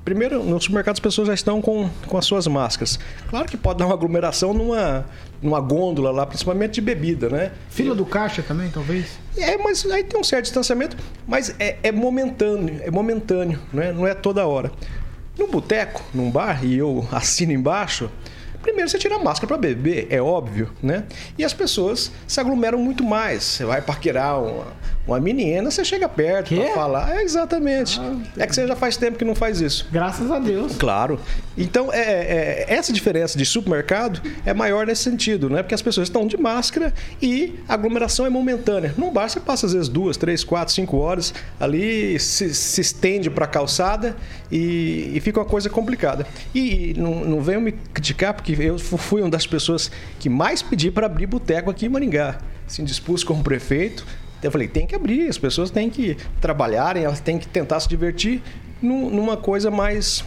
Primeiro, 0.03 0.43
no 0.43 0.59
supermercado 0.59 0.95
as 0.95 0.99
pessoas 0.99 1.27
já 1.27 1.33
estão 1.33 1.61
com, 1.61 1.89
com 2.07 2.17
as 2.17 2.25
suas 2.25 2.47
máscaras. 2.47 2.99
Claro 3.29 3.47
que 3.47 3.55
pode 3.55 3.79
dar 3.79 3.85
uma 3.85 3.93
aglomeração 3.93 4.51
numa, 4.53 5.05
numa 5.41 5.59
gôndola 5.59 6.09
lá, 6.09 6.25
principalmente 6.25 6.73
de 6.73 6.81
bebida, 6.81 7.29
né? 7.29 7.51
Fila 7.69 7.93
do 7.93 8.05
caixa 8.05 8.41
também, 8.41 8.69
talvez? 8.71 9.19
É, 9.37 9.57
mas 9.57 9.85
aí 9.85 10.03
tem 10.03 10.19
um 10.19 10.23
certo 10.23 10.45
distanciamento, 10.45 10.97
mas 11.27 11.53
é, 11.59 11.77
é 11.83 11.91
momentâneo, 11.91 12.81
é 12.83 12.89
momentâneo, 12.89 13.59
né? 13.71 13.91
não 13.91 14.07
é 14.07 14.15
toda 14.15 14.45
hora. 14.45 14.71
No 15.37 15.47
boteco, 15.47 16.03
num 16.13 16.31
bar, 16.31 16.65
e 16.65 16.77
eu 16.77 17.07
assino 17.11 17.51
embaixo, 17.51 18.09
Primeiro 18.61 18.89
você 18.89 18.97
tira 18.97 19.15
a 19.15 19.19
máscara 19.19 19.47
para 19.47 19.57
beber, 19.57 20.07
é 20.09 20.21
óbvio, 20.21 20.69
né? 20.81 21.03
E 21.37 21.43
as 21.43 21.53
pessoas 21.53 22.11
se 22.27 22.39
aglomeram 22.39 22.77
muito 22.77 23.03
mais. 23.03 23.43
Você 23.43 23.65
vai 23.65 23.81
paquerar 23.81 24.41
uma, 24.41 24.67
uma 25.07 25.19
menina, 25.19 25.71
você 25.71 25.83
chega 25.83 26.07
perto 26.07 26.55
para 26.55 26.73
falar. 26.73 27.15
É, 27.15 27.23
exatamente. 27.23 27.99
Ah, 27.99 28.15
é 28.37 28.47
que 28.47 28.53
você 28.53 28.67
já 28.67 28.75
faz 28.75 28.97
tempo 28.97 29.17
que 29.17 29.25
não 29.25 29.35
faz 29.35 29.61
isso. 29.61 29.87
Graças 29.91 30.29
a 30.29 30.39
Deus. 30.39 30.75
Claro. 30.77 31.19
Então, 31.57 31.91
é, 31.91 31.99
é, 31.99 32.65
essa 32.67 32.93
diferença 32.93 33.37
de 33.37 33.45
supermercado 33.45 34.21
é 34.45 34.53
maior 34.53 34.85
nesse 34.85 35.03
sentido, 35.03 35.49
né? 35.49 35.61
Porque 35.63 35.75
as 35.75 35.81
pessoas 35.81 36.07
estão 36.07 36.25
de 36.27 36.37
máscara 36.37 36.93
e 37.21 37.59
a 37.67 37.73
aglomeração 37.73 38.25
é 38.25 38.29
momentânea. 38.29 38.93
No 38.97 39.11
bar 39.11 39.29
você 39.29 39.39
passa 39.39 39.65
às 39.65 39.73
vezes 39.73 39.89
duas, 39.89 40.17
três, 40.17 40.43
quatro, 40.43 40.73
cinco 40.73 40.97
horas 40.97 41.33
ali, 41.59 42.19
se, 42.19 42.53
se 42.53 42.81
estende 42.81 43.29
para 43.29 43.45
a 43.45 43.47
calçada 43.47 44.15
e, 44.51 45.11
e, 45.13 45.19
fica 45.19 45.39
uma 45.39 45.45
coisa 45.45 45.69
complicada. 45.69 46.25
E, 46.53 46.91
e 46.91 46.93
não, 46.93 47.25
não 47.25 47.41
venham 47.41 47.61
me 47.61 47.71
criticar, 47.71 48.33
porque 48.33 48.50
eu 48.59 48.77
fui 48.77 49.21
uma 49.21 49.29
das 49.29 49.45
pessoas 49.45 49.91
que 50.19 50.29
mais 50.29 50.61
pedi 50.61 50.91
para 50.91 51.05
abrir 51.05 51.25
boteco 51.25 51.69
aqui 51.69 51.85
em 51.85 51.89
Maringá. 51.89 52.39
Se 52.67 52.81
dispus 52.83 53.23
como 53.23 53.43
prefeito. 53.43 54.05
Eu 54.41 54.51
falei, 54.51 54.67
tem 54.67 54.87
que 54.87 54.95
abrir, 54.95 55.29
as 55.29 55.37
pessoas 55.37 55.69
têm 55.69 55.89
que 55.89 56.17
trabalharem, 56.39 57.03
elas 57.03 57.19
têm 57.19 57.37
que 57.37 57.47
tentar 57.47 57.79
se 57.79 57.87
divertir 57.87 58.41
numa 58.81 59.37
coisa 59.37 59.69
mais 59.69 60.23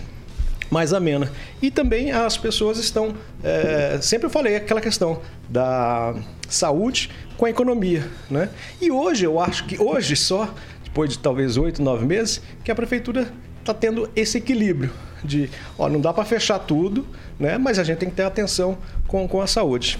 mais 0.71 0.93
amena. 0.93 1.31
E 1.63 1.71
também 1.71 2.11
as 2.11 2.37
pessoas 2.37 2.79
estão. 2.79 3.15
É, 3.43 3.99
sempre 4.01 4.27
eu 4.27 4.31
falei 4.31 4.57
aquela 4.57 4.81
questão 4.81 5.21
da 5.49 6.15
saúde 6.49 7.11
com 7.37 7.47
a 7.47 7.51
economia. 7.51 8.09
Né? 8.31 8.49
E 8.81 8.91
hoje, 8.91 9.25
eu 9.25 9.39
acho 9.39 9.65
que 9.67 9.81
hoje 9.81 10.17
só, 10.17 10.53
depois 10.83 11.11
de 11.11 11.19
talvez 11.19 11.57
oito, 11.57 11.83
nove 11.83 12.05
meses, 12.05 12.41
que 12.65 12.71
a 12.71 12.75
prefeitura 12.75 13.33
está 13.65 13.75
tendo 13.75 14.09
esse 14.15 14.39
equilíbrio 14.39 14.91
de, 15.25 15.51
ó, 15.79 15.89
não 15.89 16.01
dá 16.01 16.13
para 16.13 16.25
fechar 16.25 16.59
tudo, 16.59 17.07
né? 17.39 17.57
Mas 17.59 17.79
a 17.79 17.85
gente 17.85 17.99
tem 17.99 18.11
que 18.11 18.15
ter 18.15 18.25
atenção 18.25 18.79
com, 19.07 19.27
com 19.27 19.41
a 19.41 19.47
saúde. 19.47 19.99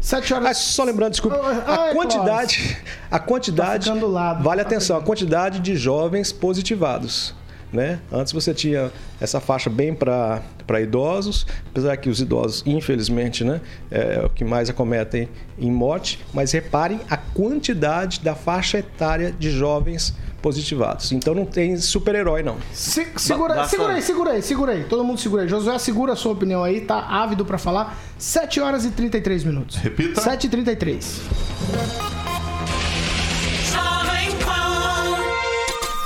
Sete 0.00 0.32
horas. 0.32 0.48
Ah, 0.48 0.54
só 0.54 0.84
lembrando, 0.84 1.10
desculpa, 1.10 1.36
a 1.36 1.92
quantidade, 1.92 2.78
a 3.10 3.18
quantidade, 3.18 3.90
lado, 3.90 4.44
vale 4.44 4.62
tá 4.62 4.68
atenção, 4.68 4.96
a 4.96 5.02
quantidade 5.02 5.58
de 5.58 5.76
jovens 5.76 6.30
positivados. 6.32 7.34
Né? 7.72 7.98
Antes 8.12 8.32
você 8.32 8.54
tinha 8.54 8.92
essa 9.20 9.40
faixa 9.40 9.68
bem 9.68 9.92
para 9.92 10.80
idosos, 10.80 11.44
apesar 11.68 11.96
que 11.96 12.08
os 12.08 12.20
idosos, 12.20 12.62
infelizmente, 12.64 13.42
né, 13.42 13.60
é 13.90 14.24
o 14.24 14.30
que 14.30 14.44
mais 14.44 14.70
acometem 14.70 15.28
em 15.58 15.72
morte, 15.72 16.24
mas 16.32 16.52
reparem 16.52 17.00
a 17.10 17.16
quantidade 17.16 18.20
da 18.20 18.36
faixa 18.36 18.78
etária 18.78 19.32
de 19.32 19.50
jovens 19.50 20.14
positivados. 20.46 21.10
Então 21.10 21.34
não 21.34 21.44
tem 21.44 21.76
super-herói, 21.76 22.40
não. 22.40 22.56
Se, 22.72 23.04
segura, 23.16 23.56
Basta... 23.56 23.70
segura 23.70 23.94
aí, 23.94 24.02
segura 24.02 24.30
aí, 24.30 24.42
segura 24.42 24.72
aí. 24.74 24.84
Todo 24.84 25.02
mundo 25.02 25.18
segura 25.18 25.42
aí. 25.42 25.48
Josué, 25.48 25.76
segura 25.76 26.12
a 26.12 26.16
sua 26.16 26.30
opinião 26.30 26.62
aí, 26.62 26.82
tá 26.82 27.00
ávido 27.00 27.44
para 27.44 27.58
falar. 27.58 27.98
7 28.16 28.60
horas 28.60 28.84
e 28.84 28.92
33 28.92 29.42
minutos. 29.42 29.74
Repita. 29.74 30.20
7 30.20 30.46
e 30.46 30.50
33. 30.50 31.20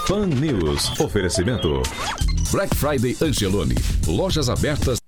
Pan 0.09 0.27
News. 0.27 0.99
Oferecimento. 0.99 1.83
Black 2.51 2.75
Friday 2.75 3.15
Angelone. 3.21 3.75
Lojas 4.07 4.49
abertas 4.49 5.00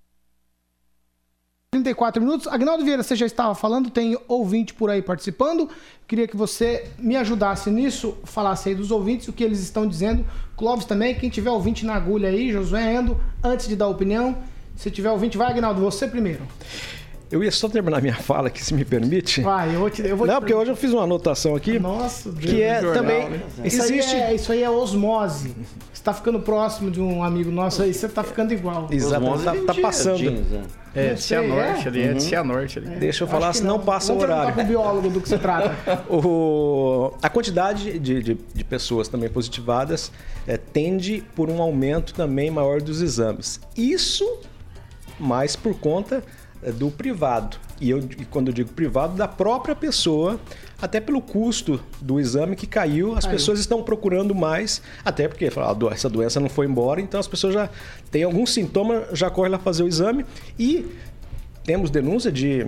34 1.82 2.22
minutos. 2.22 2.46
Agnaldo 2.46 2.84
Vieira, 2.84 3.02
você 3.02 3.16
já 3.16 3.26
estava 3.26 3.54
falando, 3.54 3.90
tem 3.90 4.16
ouvinte 4.28 4.72
por 4.72 4.88
aí 4.88 5.02
participando. 5.02 5.68
Queria 6.06 6.28
que 6.28 6.36
você 6.36 6.88
me 6.98 7.16
ajudasse 7.16 7.70
nisso, 7.70 8.16
falasse 8.24 8.68
aí 8.68 8.74
dos 8.74 8.90
ouvintes, 8.90 9.28
o 9.28 9.32
que 9.32 9.42
eles 9.42 9.60
estão 9.60 9.86
dizendo. 9.86 10.24
Clóvis 10.56 10.84
também, 10.84 11.14
quem 11.14 11.28
tiver 11.28 11.50
ouvinte 11.50 11.84
na 11.84 11.94
agulha 11.94 12.28
aí, 12.28 12.52
Josué 12.52 12.94
Endo, 12.94 13.20
antes 13.42 13.66
de 13.66 13.76
dar 13.76 13.88
opinião. 13.88 14.36
Se 14.76 14.90
tiver 14.90 15.10
ouvinte, 15.10 15.36
vai, 15.36 15.50
Agnaldo, 15.50 15.80
você 15.80 16.06
primeiro. 16.06 16.42
Eu 17.30 17.42
ia 17.42 17.50
só 17.50 17.66
terminar 17.66 18.02
minha 18.02 18.14
fala 18.14 18.48
aqui, 18.48 18.62
se 18.62 18.74
me 18.74 18.84
permite. 18.84 19.40
Vai, 19.40 19.74
eu 19.74 19.80
vou 19.80 19.88
te. 19.88 20.06
Eu 20.06 20.16
vou 20.18 20.26
Não, 20.26 20.34
te... 20.34 20.40
porque 20.40 20.52
hoje 20.52 20.70
eu 20.70 20.76
fiz 20.76 20.92
uma 20.92 21.04
anotação 21.04 21.56
aqui. 21.56 21.78
Nossa, 21.78 22.30
Deus 22.30 22.44
que 22.44 22.60
é 22.60 22.82
jornal, 22.82 23.02
também. 23.02 23.30
Né? 23.30 23.42
Isso, 23.64 23.80
existe... 23.80 24.14
aí 24.14 24.20
é, 24.20 24.34
isso 24.34 24.52
aí 24.52 24.62
é 24.62 24.68
osmose. 24.68 25.54
Você 26.02 26.10
está 26.10 26.14
ficando 26.14 26.40
próximo 26.40 26.90
de 26.90 27.00
um 27.00 27.22
amigo 27.22 27.52
nosso 27.52 27.80
aí, 27.80 27.94
você 27.94 28.06
está 28.06 28.24
ficando 28.24 28.52
igual. 28.52 28.88
Exatamente, 28.90 29.44
tá, 29.44 29.72
tá 29.72 29.80
passando. 29.80 30.18
Jeans, 30.18 30.48
né? 30.48 30.62
É, 30.92 31.14
de 31.14 31.22
Cianorte 31.22 31.84
é? 31.84 31.88
ali, 31.88 32.02
é 32.02 32.12
de 32.14 32.22
Cianorte 32.24 32.78
ali. 32.80 32.92
É. 32.92 32.96
Deixa 32.96 33.22
eu 33.22 33.28
falar, 33.28 33.52
senão 33.52 33.78
não. 33.78 33.84
passa 33.84 34.08
Vamos 34.08 34.24
o 34.24 34.26
horário. 34.26 34.52
com 34.52 34.62
o 34.62 34.64
biólogo 34.64 35.10
do 35.10 35.20
que 35.20 35.28
se 35.28 35.38
trata. 35.38 35.76
o, 36.10 37.14
a 37.22 37.28
quantidade 37.28 38.00
de, 38.00 38.20
de, 38.20 38.34
de, 38.34 38.64
pessoas 38.64 39.06
também 39.06 39.30
positivadas 39.30 40.10
é, 40.44 40.56
tende 40.56 41.22
por 41.36 41.48
um 41.48 41.62
aumento 41.62 42.12
também 42.14 42.50
maior 42.50 42.82
dos 42.82 43.00
exames. 43.00 43.60
Isso 43.76 44.40
mais 45.20 45.54
por 45.54 45.78
conta 45.78 46.24
é, 46.64 46.72
do 46.72 46.90
privado. 46.90 47.58
E 47.80 47.90
eu, 47.90 48.02
quando 48.28 48.48
eu 48.48 48.52
digo 48.52 48.72
privado, 48.72 49.14
da 49.14 49.28
própria 49.28 49.76
pessoa, 49.76 50.40
até 50.82 51.00
pelo 51.00 51.22
custo 51.22 51.80
do 52.00 52.18
exame 52.18 52.56
que 52.56 52.66
caiu, 52.66 53.14
as 53.14 53.24
caiu. 53.24 53.36
pessoas 53.36 53.60
estão 53.60 53.84
procurando 53.84 54.34
mais, 54.34 54.82
até 55.04 55.28
porque 55.28 55.46
ah, 55.46 55.76
essa 55.92 56.08
doença 56.08 56.40
não 56.40 56.48
foi 56.48 56.66
embora, 56.66 57.00
então 57.00 57.20
as 57.20 57.28
pessoas 57.28 57.54
já 57.54 57.70
têm 58.10 58.24
algum 58.24 58.44
sintoma, 58.44 59.04
já 59.12 59.30
correm 59.30 59.52
lá 59.52 59.60
fazer 59.60 59.84
o 59.84 59.88
exame. 59.88 60.26
E 60.58 60.84
temos 61.62 61.88
denúncia 61.88 62.32
de, 62.32 62.66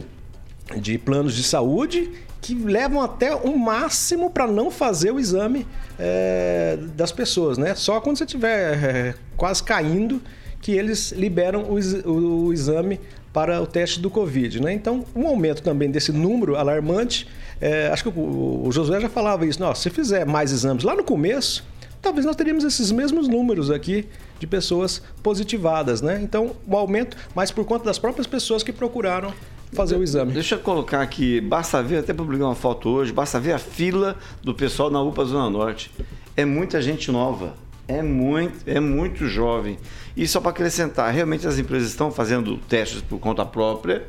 de 0.76 0.96
planos 0.96 1.34
de 1.34 1.42
saúde 1.42 2.12
que 2.40 2.54
levam 2.54 3.02
até 3.02 3.34
o 3.34 3.58
máximo 3.58 4.30
para 4.30 4.46
não 4.46 4.70
fazer 4.70 5.10
o 5.10 5.18
exame 5.18 5.66
é, 5.98 6.78
das 6.94 7.10
pessoas, 7.10 7.58
né? 7.58 7.74
Só 7.74 8.00
quando 8.00 8.16
você 8.16 8.24
estiver 8.24 8.84
é, 8.84 9.14
quase 9.36 9.60
caindo 9.60 10.22
que 10.60 10.70
eles 10.70 11.10
liberam 11.10 11.64
o, 11.64 12.08
o, 12.08 12.44
o 12.46 12.52
exame 12.52 13.00
para 13.34 13.60
o 13.60 13.66
teste 13.66 13.98
do 13.98 14.08
Covid. 14.08 14.62
Né? 14.62 14.72
Então, 14.72 15.04
um 15.14 15.26
aumento 15.26 15.60
também 15.60 15.90
desse 15.90 16.12
número 16.12 16.54
alarmante, 16.54 17.26
é, 17.60 17.88
acho 17.88 18.04
que 18.04 18.08
o, 18.08 18.62
o, 18.64 18.72
Josué 18.72 19.00
já 19.00 19.08
falava 19.08 19.44
isso, 19.44 19.60
Nossa, 19.60 19.82
se 19.82 19.90
fizer 19.90 20.24
mais 20.24 20.52
exames 20.52 20.84
lá 20.84 20.94
no 20.94 21.02
começo, 21.02 21.64
talvez 22.00 22.24
nós 22.24 22.36
teríamos 22.36 22.62
esses 22.62 22.92
mesmos 22.92 23.26
números 23.26 23.72
aqui 23.72 24.06
de 24.38 24.46
pessoas 24.46 25.02
positivadas, 25.20 26.00
né? 26.00 26.20
Então, 26.22 26.54
o 26.66 26.76
aumento, 26.76 27.16
mas 27.34 27.50
por 27.50 27.64
conta 27.64 27.84
das 27.84 27.98
próprias 27.98 28.26
pessoas 28.26 28.62
que 28.62 28.72
procuraram 28.72 29.32
fazer 29.72 29.96
o 29.96 30.02
exame. 30.04 30.32
Deixa 30.32 30.54
eu 30.54 30.60
colocar 30.60 31.02
aqui, 31.02 31.40
basta 31.40 31.82
ver, 31.82 31.98
até 31.98 32.12
publicar 32.12 32.44
uma 32.44 32.54
foto 32.54 32.88
hoje, 32.88 33.12
basta 33.12 33.40
ver 33.40 33.52
a 33.52 33.58
fila 33.58 34.16
do 34.42 34.54
pessoal 34.54 34.90
na 34.90 35.02
UPA 35.02 35.24
Zona 35.24 35.50
Norte. 35.50 35.90
É 36.36 36.44
muita 36.44 36.80
gente 36.80 37.10
nova, 37.10 37.54
é 37.86 38.02
muito, 38.02 38.68
é 38.68 38.80
muito 38.80 39.26
jovem. 39.26 39.78
E 40.16 40.26
só 40.26 40.40
para 40.40 40.50
acrescentar, 40.50 41.12
realmente 41.12 41.46
as 41.46 41.58
empresas 41.58 41.90
estão 41.90 42.10
fazendo 42.10 42.56
testes 42.56 43.02
por 43.02 43.18
conta 43.18 43.44
própria, 43.44 44.06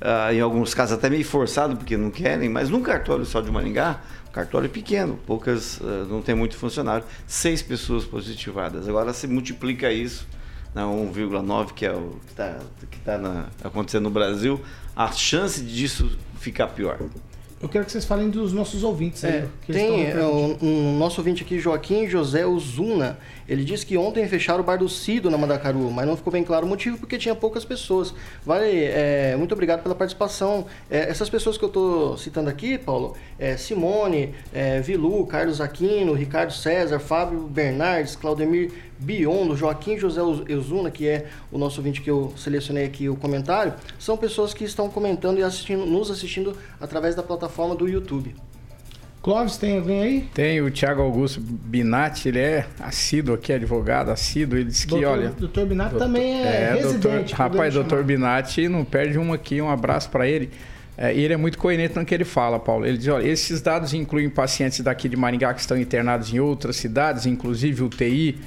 uh, 0.00 0.32
em 0.32 0.40
alguns 0.40 0.74
casos 0.74 0.96
até 0.96 1.08
meio 1.08 1.24
forçado, 1.24 1.76
porque 1.76 1.96
não 1.96 2.10
querem, 2.10 2.48
mas 2.48 2.68
num 2.68 2.82
cartório 2.82 3.24
só 3.24 3.40
de 3.40 3.50
Maringá, 3.50 4.00
o 4.28 4.30
cartório 4.30 4.66
é 4.66 4.70
pequeno, 4.70 5.18
poucas, 5.26 5.78
uh, 5.80 6.06
não 6.08 6.22
tem 6.22 6.34
muito 6.34 6.56
funcionário, 6.56 7.04
seis 7.26 7.62
pessoas 7.62 8.04
positivadas. 8.04 8.88
Agora 8.88 9.12
se 9.12 9.26
multiplica 9.26 9.90
isso 9.90 10.26
na 10.74 10.84
1,9, 10.84 11.72
que 11.72 11.86
é 11.86 11.92
o 11.92 12.20
que 12.26 12.32
está 12.32 12.58
que 12.90 12.98
tá 12.98 13.48
acontecendo 13.64 14.04
no 14.04 14.10
Brasil, 14.10 14.60
a 14.94 15.10
chance 15.10 15.62
disso 15.62 16.18
ficar 16.38 16.68
pior. 16.68 16.98
Eu 17.60 17.68
quero 17.68 17.86
que 17.86 17.92
vocês 17.92 18.04
falem 18.04 18.28
dos 18.28 18.52
nossos 18.52 18.82
ouvintes 18.82 19.24
aí. 19.24 19.36
É, 19.36 19.48
tem 19.66 20.10
é, 20.10 20.20
o, 20.20 20.58
um, 20.62 20.98
nosso 20.98 21.20
ouvinte 21.20 21.42
aqui, 21.42 21.58
Joaquim 21.58 22.06
José 22.06 22.46
Ozuna. 22.46 23.18
Ele 23.48 23.64
disse 23.64 23.86
que 23.86 23.96
ontem 23.96 24.26
fecharam 24.28 24.60
o 24.60 24.62
bar 24.62 24.76
do 24.76 24.88
Cido 24.88 25.30
na 25.30 25.38
Mandacaru, 25.38 25.90
mas 25.90 26.06
não 26.06 26.16
ficou 26.16 26.32
bem 26.32 26.42
claro 26.42 26.66
o 26.66 26.68
motivo 26.68 26.98
porque 26.98 27.18
tinha 27.18 27.34
poucas 27.34 27.64
pessoas. 27.64 28.14
Vale, 28.44 28.84
é, 28.84 29.34
muito 29.36 29.52
obrigado 29.52 29.82
pela 29.82 29.94
participação. 29.94 30.66
É, 30.90 31.08
essas 31.10 31.28
pessoas 31.28 31.56
que 31.56 31.64
eu 31.64 31.68
estou 31.68 32.16
citando 32.16 32.50
aqui, 32.50 32.78
Paulo, 32.78 33.16
é, 33.38 33.56
Simone, 33.56 34.34
é, 34.52 34.80
Vilu, 34.80 35.26
Carlos 35.26 35.60
Aquino, 35.60 36.12
Ricardo 36.12 36.52
César, 36.52 36.98
Fábio 36.98 37.40
Bernardes, 37.40 38.16
Claudemir 38.16 38.72
Biondo, 38.98 39.56
Joaquim 39.56 39.98
José 39.98 40.20
Euzuna, 40.20 40.90
que 40.90 41.06
é 41.06 41.26
o 41.52 41.58
nosso 41.58 41.80
ouvinte 41.80 42.00
que 42.00 42.10
eu 42.10 42.32
selecionei 42.36 42.84
aqui 42.84 43.08
o 43.08 43.16
comentário, 43.16 43.74
são 43.98 44.16
pessoas 44.16 44.54
que 44.54 44.64
estão 44.64 44.88
comentando 44.88 45.38
e 45.38 45.42
assistindo, 45.42 45.84
nos 45.84 46.10
assistindo 46.10 46.56
através 46.80 47.14
da 47.14 47.22
plataforma 47.22 47.74
do 47.74 47.86
YouTube. 47.88 48.34
Clóvis, 49.26 49.56
tem 49.56 49.76
alguém 49.76 50.02
aí? 50.02 50.28
Tem 50.32 50.60
o 50.60 50.70
Thiago 50.70 51.02
Augusto 51.02 51.40
Binatti, 51.40 52.28
ele 52.28 52.38
é 52.38 52.64
assíduo 52.78 53.34
aqui, 53.34 53.52
advogado, 53.52 54.12
assíduo. 54.12 54.56
Ele 54.56 54.70
disse 54.70 54.86
que, 54.86 55.04
olha. 55.04 55.30
Doutor 55.30 55.66
Binatti 55.66 55.90
doutor, 55.90 56.06
também 56.06 56.44
é, 56.44 56.46
é 56.46 56.74
residente. 56.74 57.08
Doutor, 57.08 57.36
rapaz, 57.36 57.74
doutor 57.74 58.04
Binatti, 58.04 58.68
não 58.68 58.84
perde 58.84 59.18
uma 59.18 59.34
aqui, 59.34 59.60
um 59.60 59.68
abraço 59.68 60.10
para 60.10 60.28
ele. 60.28 60.52
É, 60.96 61.12
e 61.12 61.24
ele 61.24 61.34
é 61.34 61.36
muito 61.36 61.58
coerente 61.58 61.98
no 61.98 62.04
que 62.04 62.14
ele 62.14 62.24
fala, 62.24 62.60
Paulo. 62.60 62.86
Ele 62.86 62.98
diz: 62.98 63.08
olha, 63.08 63.26
esses 63.26 63.60
dados 63.60 63.92
incluem 63.92 64.30
pacientes 64.30 64.78
daqui 64.78 65.08
de 65.08 65.16
Maringá 65.16 65.52
que 65.52 65.60
estão 65.60 65.76
internados 65.76 66.32
em 66.32 66.38
outras 66.38 66.76
cidades, 66.76 67.26
inclusive 67.26 67.82
UTI 67.82 68.38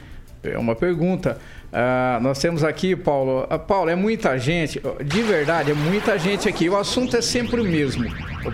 é 0.41 0.57
uma 0.57 0.75
pergunta. 0.75 1.37
Uh, 1.69 2.21
nós 2.21 2.39
temos 2.39 2.63
aqui, 2.63 2.95
Paulo. 2.95 3.43
Uh, 3.43 3.59
Paulo, 3.59 3.89
é 3.89 3.95
muita 3.95 4.37
gente, 4.39 4.81
de 5.05 5.21
verdade, 5.21 5.71
é 5.71 5.73
muita 5.73 6.17
gente 6.17 6.49
aqui. 6.49 6.67
O 6.67 6.75
assunto 6.75 7.15
é 7.15 7.21
sempre 7.21 7.61
o 7.61 7.63
mesmo, 7.63 8.05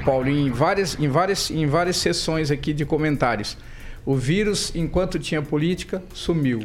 Paulo, 0.04 0.28
em 0.28 0.52
várias, 0.52 1.00
em, 1.00 1.08
várias, 1.08 1.50
em 1.50 1.66
várias 1.66 1.98
sessões 1.98 2.52
aqui 2.52 2.74
de 2.74 2.86
comentários. 2.86 3.58
O 4.06 4.16
vírus, 4.16 4.76
enquanto 4.76 5.18
tinha 5.18 5.42
política, 5.42 6.04
sumiu. 6.14 6.64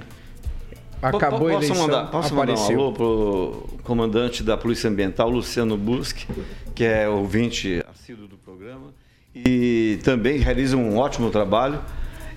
Acabou 1.01 1.39
posso 1.39 1.51
a 1.51 1.53
eleição, 1.55 1.77
mandar, 1.77 2.11
posso 2.11 2.35
apareceu. 2.35 2.77
mandar 2.77 2.79
um 2.79 2.83
alô 2.83 2.93
pro 2.93 3.79
comandante 3.85 4.43
da 4.43 4.57
Polícia 4.57 4.91
Ambiental, 4.91 5.31
Luciano 5.31 5.77
Busque, 5.77 6.27
que 6.75 6.85
é 6.85 7.09
ouvinte 7.09 7.83
assíduo 7.91 8.27
do 8.27 8.37
programa 8.37 8.93
e 9.35 9.99
também 10.03 10.39
realiza 10.39 10.77
um 10.77 10.99
ótimo 10.99 11.31
trabalho. 11.31 11.81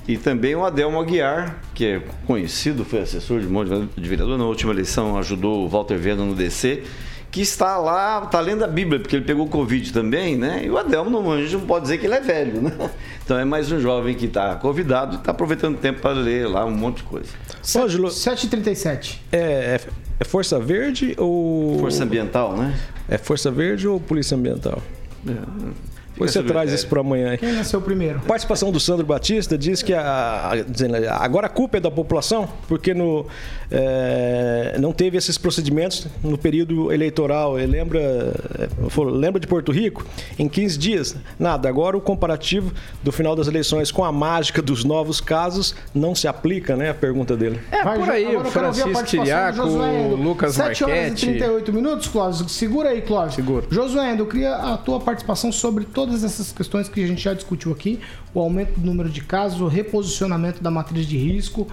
E 0.07 0.17
também 0.17 0.55
o 0.55 0.65
Adelmo 0.65 0.99
Aguiar, 0.99 1.61
que 1.73 1.85
é 1.85 2.01
conhecido, 2.27 2.83
foi 2.83 3.01
assessor 3.01 3.39
de 3.39 3.47
um 3.47 3.49
monte 3.49 3.69
de 3.95 4.09
vereador, 4.09 4.37
na 4.37 4.45
última 4.45 4.73
eleição 4.73 5.17
ajudou 5.17 5.65
o 5.65 5.69
Walter 5.69 5.97
Venda 5.97 6.23
no 6.23 6.35
DC, 6.35 6.83
que 7.31 7.41
está 7.41 7.77
lá, 7.77 8.21
está 8.23 8.39
lendo 8.39 8.63
a 8.63 8.67
Bíblia, 8.67 8.99
porque 8.99 9.15
ele 9.15 9.25
pegou 9.25 9.47
Covid 9.47 9.91
também, 9.91 10.37
né? 10.37 10.61
E 10.65 10.69
o 10.69 10.77
Adelmo, 10.77 11.09
não, 11.09 11.31
a 11.31 11.41
gente 11.41 11.53
não 11.53 11.61
pode 11.61 11.83
dizer 11.83 11.97
que 11.97 12.05
ele 12.05 12.13
é 12.15 12.21
velho, 12.21 12.61
né? 12.61 12.71
Então 13.23 13.39
é 13.39 13.45
mais 13.45 13.71
um 13.71 13.79
jovem 13.79 14.13
que 14.15 14.25
está 14.25 14.55
convidado 14.55 15.15
e 15.15 15.17
está 15.17 15.31
aproveitando 15.31 15.75
o 15.75 15.77
tempo 15.77 16.01
para 16.01 16.11
ler 16.11 16.45
lá 16.45 16.65
um 16.65 16.71
monte 16.71 16.97
de 16.97 17.03
coisa. 17.03 17.29
7h37. 17.63 19.19
É, 19.31 19.37
é, 19.37 19.79
é 20.19 20.23
Força 20.25 20.59
Verde 20.59 21.15
ou. 21.17 21.79
Força 21.79 22.03
Ambiental, 22.03 22.57
né? 22.57 22.77
É 23.07 23.17
Força 23.17 23.49
Verde 23.49 23.87
ou 23.87 23.97
Polícia 23.97 24.35
Ambiental? 24.35 24.81
É. 25.25 25.92
Depois 26.13 26.31
você 26.31 26.43
traz 26.43 26.71
isso 26.71 26.87
para 26.87 27.01
amanhã. 27.01 27.35
Quem 27.37 27.51
nasceu 27.53 27.81
primeiro? 27.81 28.19
Participação 28.21 28.71
do 28.71 28.79
Sandro 28.79 29.05
Batista 29.05 29.57
diz 29.57 29.81
que 29.81 29.93
a, 29.93 30.51
a, 30.51 31.23
agora 31.25 31.47
a 31.47 31.49
culpa 31.49 31.77
é 31.77 31.79
da 31.79 31.89
população, 31.89 32.47
porque 32.67 32.93
no, 32.93 33.25
é, 33.71 34.77
não 34.79 34.91
teve 34.93 35.17
esses 35.17 35.37
procedimentos 35.37 36.07
no 36.23 36.37
período 36.37 36.91
eleitoral. 36.91 37.59
Ele 37.59 37.71
lembra, 37.71 37.99
é, 37.99 38.69
lembra 39.11 39.39
de 39.39 39.47
Porto 39.47 39.71
Rico? 39.71 40.05
Em 40.37 40.47
15 40.47 40.77
dias, 40.77 41.15
nada. 41.39 41.67
Agora 41.67 41.97
o 41.97 42.01
comparativo 42.01 42.71
do 43.01 43.11
final 43.11 43.35
das 43.35 43.47
eleições 43.47 43.91
com 43.91 44.05
a 44.05 44.11
mágica 44.11 44.61
dos 44.61 44.83
novos 44.83 45.19
casos 45.19 45.75
não 45.93 46.13
se 46.13 46.27
aplica, 46.27 46.75
né? 46.75 46.91
A 46.91 46.93
pergunta 46.93 47.35
dele. 47.35 47.59
É, 47.71 47.83
Vai, 47.83 47.97
por 47.97 48.09
aí, 48.09 48.35
o 48.35 48.45
Francisco 48.45 49.03
Tiriaco, 49.03 49.61
o 49.61 50.15
Lucas 50.15 50.53
7 50.53 50.83
horas 50.83 51.11
e 51.13 51.25
38 51.25 51.73
minutos, 51.73 52.07
Clóvis. 52.07 52.51
Segura 52.51 52.89
aí, 52.89 53.01
Clóvis. 53.01 53.33
Segura. 53.33 53.65
Josué, 53.69 54.15
eu 54.17 54.27
queria 54.27 54.55
a 54.55 54.77
tua 54.77 54.99
participação 54.99 55.51
sobre 55.51 55.85
todo 55.85 56.02
todas 56.05 56.21
essas 56.25 56.51
questões 56.51 56.89
que 56.89 57.01
a 57.01 57.07
gente 57.07 57.21
já 57.23 57.33
discutiu 57.33 57.71
aqui, 57.71 57.97
o 58.33 58.39
aumento 58.41 58.77
do 58.77 58.85
número 58.85 59.07
de 59.07 59.21
casos, 59.21 59.61
o 59.61 59.67
reposicionamento 59.67 60.61
da 60.61 60.69
matriz 60.69 61.05
de 61.07 61.17
risco. 61.17 61.65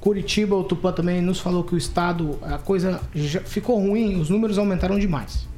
Curitiba, 0.00 0.54
o 0.54 0.62
Tupã 0.62 0.92
também 0.92 1.20
nos 1.20 1.40
falou 1.40 1.64
que 1.64 1.74
o 1.74 1.78
estado, 1.78 2.38
a 2.42 2.56
coisa 2.58 3.00
ficou 3.46 3.80
ruim, 3.80 4.20
os 4.20 4.30
números 4.30 4.58
aumentaram 4.58 4.96
demais. 4.96 5.48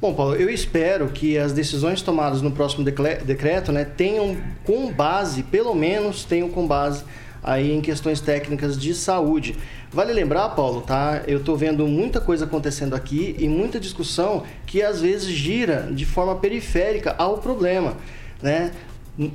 Bom, 0.00 0.14
Paulo, 0.14 0.36
eu 0.36 0.48
espero 0.48 1.08
que 1.08 1.36
as 1.36 1.52
decisões 1.52 2.00
tomadas 2.00 2.40
no 2.42 2.52
próximo 2.52 2.84
decreto 2.84 3.72
né, 3.72 3.84
tenham 3.84 4.36
com 4.64 4.92
base, 4.92 5.42
pelo 5.42 5.74
menos 5.74 6.24
tenham 6.24 6.48
com 6.48 6.64
base 6.64 7.02
aí 7.42 7.72
em 7.72 7.80
questões 7.80 8.20
técnicas 8.20 8.78
de 8.78 8.94
saúde. 8.94 9.56
Vale 9.90 10.12
lembrar, 10.12 10.50
Paulo, 10.50 10.80
tá? 10.80 11.22
Eu 11.26 11.38
estou 11.38 11.56
vendo 11.56 11.86
muita 11.86 12.20
coisa 12.20 12.44
acontecendo 12.44 12.94
aqui 12.94 13.34
e 13.38 13.48
muita 13.48 13.80
discussão 13.80 14.44
que 14.64 14.82
às 14.82 15.00
vezes 15.00 15.28
gira 15.28 15.88
de 15.90 16.06
forma 16.06 16.36
periférica 16.36 17.14
ao 17.18 17.38
problema, 17.38 17.96
né? 18.40 18.70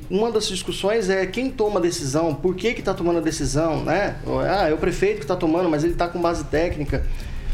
Uma 0.10 0.32
das 0.32 0.48
discussões 0.48 1.08
é 1.10 1.26
quem 1.28 1.52
toma 1.52 1.80
a 1.80 1.82
decisão, 1.82 2.34
por 2.34 2.56
que 2.56 2.70
está 2.70 2.96
tomando 2.96 3.20
a 3.20 3.22
decisão, 3.22 3.84
né? 3.84 4.16
Ah, 4.50 4.68
é 4.68 4.74
o 4.74 4.78
prefeito 4.78 5.18
que 5.18 5.24
está 5.24 5.36
tomando, 5.36 5.70
mas 5.70 5.84
ele 5.84 5.94
está 5.94 6.08
com 6.08 6.20
base 6.20 6.46
técnica. 6.46 7.06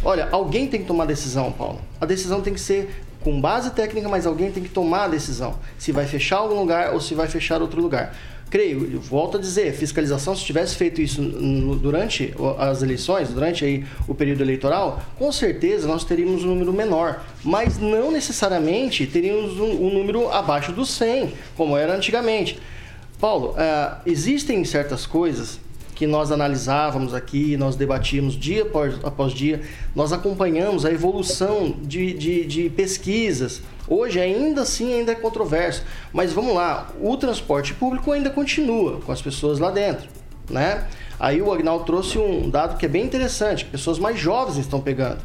Olha, 0.06 0.30
alguém 0.32 0.68
tem 0.68 0.82
que 0.82 0.88
tomar 0.88 1.04
a 1.04 1.08
decisão, 1.08 1.52
Paulo. 1.52 1.82
A 2.00 2.06
decisão 2.06 2.42
tem 2.42 2.54
que 2.54 2.62
ser 2.62 3.04
com 3.22 3.42
base 3.42 3.72
técnica, 3.72 4.08
mas 4.08 4.26
alguém 4.26 4.52
tem 4.52 4.64
que 4.64 4.70
tomar 4.70 5.06
a 5.06 5.08
decisão. 5.10 5.56
Se 5.78 5.92
vai 5.92 6.06
fechar 6.06 6.38
algum 6.38 6.60
lugar 6.60 6.94
ou 6.94 7.02
se 7.02 7.14
vai 7.14 7.28
fechar 7.28 7.62
outro 7.62 7.82
lugar 7.82 8.16
creio, 8.54 9.00
volto 9.00 9.38
a 9.38 9.40
dizer, 9.40 9.74
fiscalização, 9.74 10.36
se 10.36 10.46
tivesse 10.46 10.76
feito 10.76 11.02
isso 11.02 11.20
durante 11.82 12.36
as 12.60 12.84
eleições, 12.84 13.30
durante 13.30 13.66
aí 13.66 13.84
o 14.08 14.14
período 14.14 14.42
eleitoral, 14.44 15.02
com 15.18 15.32
certeza 15.32 15.88
nós 15.88 16.04
teríamos 16.04 16.44
um 16.44 16.50
número 16.50 16.72
menor, 16.72 17.24
mas 17.44 17.80
não 17.80 18.12
necessariamente 18.12 19.08
teríamos 19.08 19.60
um, 19.60 19.88
um 19.88 19.92
número 19.92 20.30
abaixo 20.30 20.72
dos 20.72 20.92
100, 20.92 21.34
como 21.58 21.76
era 21.76 21.96
antigamente. 21.96 22.60
Paulo, 23.20 23.54
uh, 23.54 23.98
existem 24.06 24.64
certas 24.64 25.08
coisas 25.08 25.60
que 25.96 26.06
nós 26.06 26.32
analisávamos 26.32 27.16
aqui, 27.16 27.58
nós 27.58 27.76
debatíamos 27.76 28.36
dia 28.36 28.62
após, 28.62 29.04
após 29.04 29.34
dia, 29.34 29.62
nós 29.96 30.14
acompanhamos 30.14 30.86
a 30.86 30.92
evolução 30.92 31.76
de, 31.82 32.14
de, 32.14 32.46
de 32.46 32.70
pesquisas, 32.70 33.64
Hoje 33.88 34.20
ainda 34.20 34.62
assim 34.62 34.94
ainda 34.94 35.12
é 35.12 35.16
controverso, 35.16 35.84
mas 36.12 36.32
vamos 36.32 36.56
lá, 36.56 36.90
o 37.02 37.18
transporte 37.18 37.74
público 37.74 38.12
ainda 38.12 38.30
continua 38.30 39.02
com 39.02 39.12
as 39.12 39.22
pessoas 39.22 39.60
lá 39.60 39.72
dentro, 39.72 40.08
né? 40.50 40.88
Aí 41.20 41.42
o 41.42 41.52
Agnaldo 41.52 41.86
trouxe 41.86 42.18
um 42.18 42.50
dado 42.50 42.78
que 42.78 42.86
é 42.86 42.90
bem 42.90 43.04
interessante, 43.04 43.66
pessoas 43.66 44.00
mais 44.00 44.18
jovens 44.18 44.58
estão 44.58 44.80
pegando. 44.80 45.20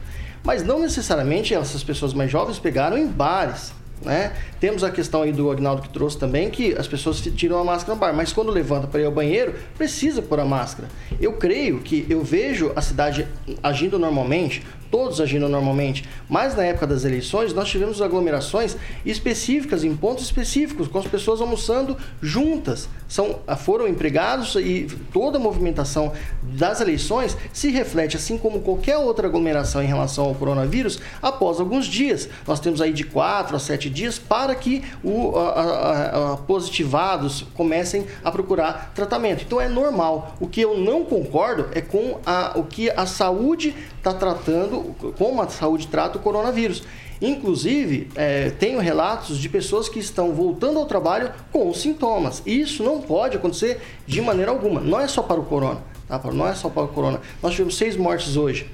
Mas 0.44 0.64
não 0.64 0.78
necessariamente 0.78 1.54
essas 1.54 1.82
pessoas 1.82 2.14
mais 2.14 2.30
jovens 2.30 2.58
pegaram 2.58 2.96
em 2.96 3.06
bares. 3.06 3.72
Né? 4.00 4.32
Temos 4.60 4.84
a 4.84 4.90
questão 4.90 5.22
aí 5.22 5.32
do 5.32 5.50
Agnaldo 5.50 5.82
que 5.82 5.88
trouxe 5.88 6.16
também, 6.16 6.50
que 6.50 6.72
as 6.74 6.86
pessoas 6.86 7.20
tiram 7.20 7.58
a 7.58 7.64
máscara 7.64 7.94
no 7.94 8.00
bar, 8.00 8.14
mas 8.14 8.32
quando 8.32 8.50
levanta 8.50 8.86
para 8.86 9.00
ir 9.00 9.04
ao 9.04 9.12
banheiro, 9.12 9.54
precisa 9.76 10.22
pôr 10.22 10.38
a 10.38 10.44
máscara. 10.44 10.88
Eu 11.20 11.32
creio 11.32 11.80
que 11.80 12.06
eu 12.08 12.22
vejo 12.22 12.72
a 12.76 12.80
cidade 12.80 13.26
agindo 13.62 13.98
normalmente, 13.98 14.62
todos 14.90 15.20
agindo 15.20 15.48
normalmente. 15.48 16.04
Mas 16.28 16.54
na 16.54 16.64
época 16.64 16.86
das 16.86 17.04
eleições, 17.04 17.52
nós 17.52 17.68
tivemos 17.68 18.00
aglomerações 18.02 18.76
específicas, 19.04 19.84
em 19.84 19.94
pontos 19.96 20.24
específicos, 20.24 20.88
com 20.88 20.98
as 20.98 21.06
pessoas 21.06 21.40
almoçando 21.40 21.96
juntas. 22.20 22.88
São, 23.08 23.40
foram 23.58 23.88
empregados 23.88 24.54
e 24.56 24.86
toda 25.12 25.38
a 25.38 25.40
movimentação 25.40 26.12
das 26.42 26.80
eleições 26.80 27.36
se 27.52 27.70
reflete, 27.70 28.16
assim 28.16 28.36
como 28.36 28.60
qualquer 28.60 28.98
outra 28.98 29.26
aglomeração 29.26 29.82
em 29.82 29.86
relação 29.86 30.26
ao 30.26 30.34
coronavírus, 30.34 31.00
após 31.22 31.58
alguns 31.60 31.86
dias. 31.86 32.28
Nós 32.46 32.60
temos 32.60 32.80
aí 32.80 32.92
de 32.92 33.04
4 33.04 33.56
a 33.56 33.58
7 33.58 33.88
dias 33.88 34.18
para 34.18 34.54
que 34.54 34.82
o 35.02 35.36
a, 35.36 35.50
a, 35.50 36.32
a, 36.32 36.36
positivados 36.36 37.44
comecem 37.54 38.06
a 38.22 38.30
procurar 38.30 38.92
tratamento. 38.94 39.44
Então 39.44 39.60
é 39.60 39.68
normal. 39.68 40.36
O 40.40 40.46
que 40.46 40.60
eu 40.60 40.76
não 40.76 41.04
concordo 41.04 41.68
é 41.72 41.80
com 41.80 42.18
o 42.54 42.64
que 42.64 42.90
a 42.90 43.06
saúde 43.06 43.74
está 44.08 44.18
tratando, 44.18 44.94
como 45.16 45.40
a 45.42 45.48
saúde 45.48 45.86
trata 45.86 46.18
o 46.18 46.20
coronavírus. 46.20 46.82
Inclusive, 47.20 48.08
é, 48.14 48.50
tenho 48.50 48.78
relatos 48.78 49.38
de 49.38 49.48
pessoas 49.48 49.88
que 49.88 49.98
estão 49.98 50.32
voltando 50.32 50.78
ao 50.78 50.86
trabalho 50.86 51.32
com 51.52 51.72
sintomas. 51.74 52.42
E 52.46 52.60
isso 52.60 52.82
não 52.82 53.00
pode 53.00 53.36
acontecer 53.36 53.80
de 54.06 54.20
maneira 54.20 54.50
alguma. 54.50 54.80
Não 54.80 55.00
é 55.00 55.08
só 55.08 55.22
para 55.22 55.40
o 55.40 55.44
corona, 55.44 55.80
tá? 56.06 56.20
Não 56.32 56.46
é 56.46 56.54
só 56.54 56.68
para 56.68 56.84
o 56.84 56.88
corona. 56.88 57.20
Nós 57.42 57.52
tivemos 57.52 57.76
seis 57.76 57.96
mortes 57.96 58.36
hoje. 58.36 58.70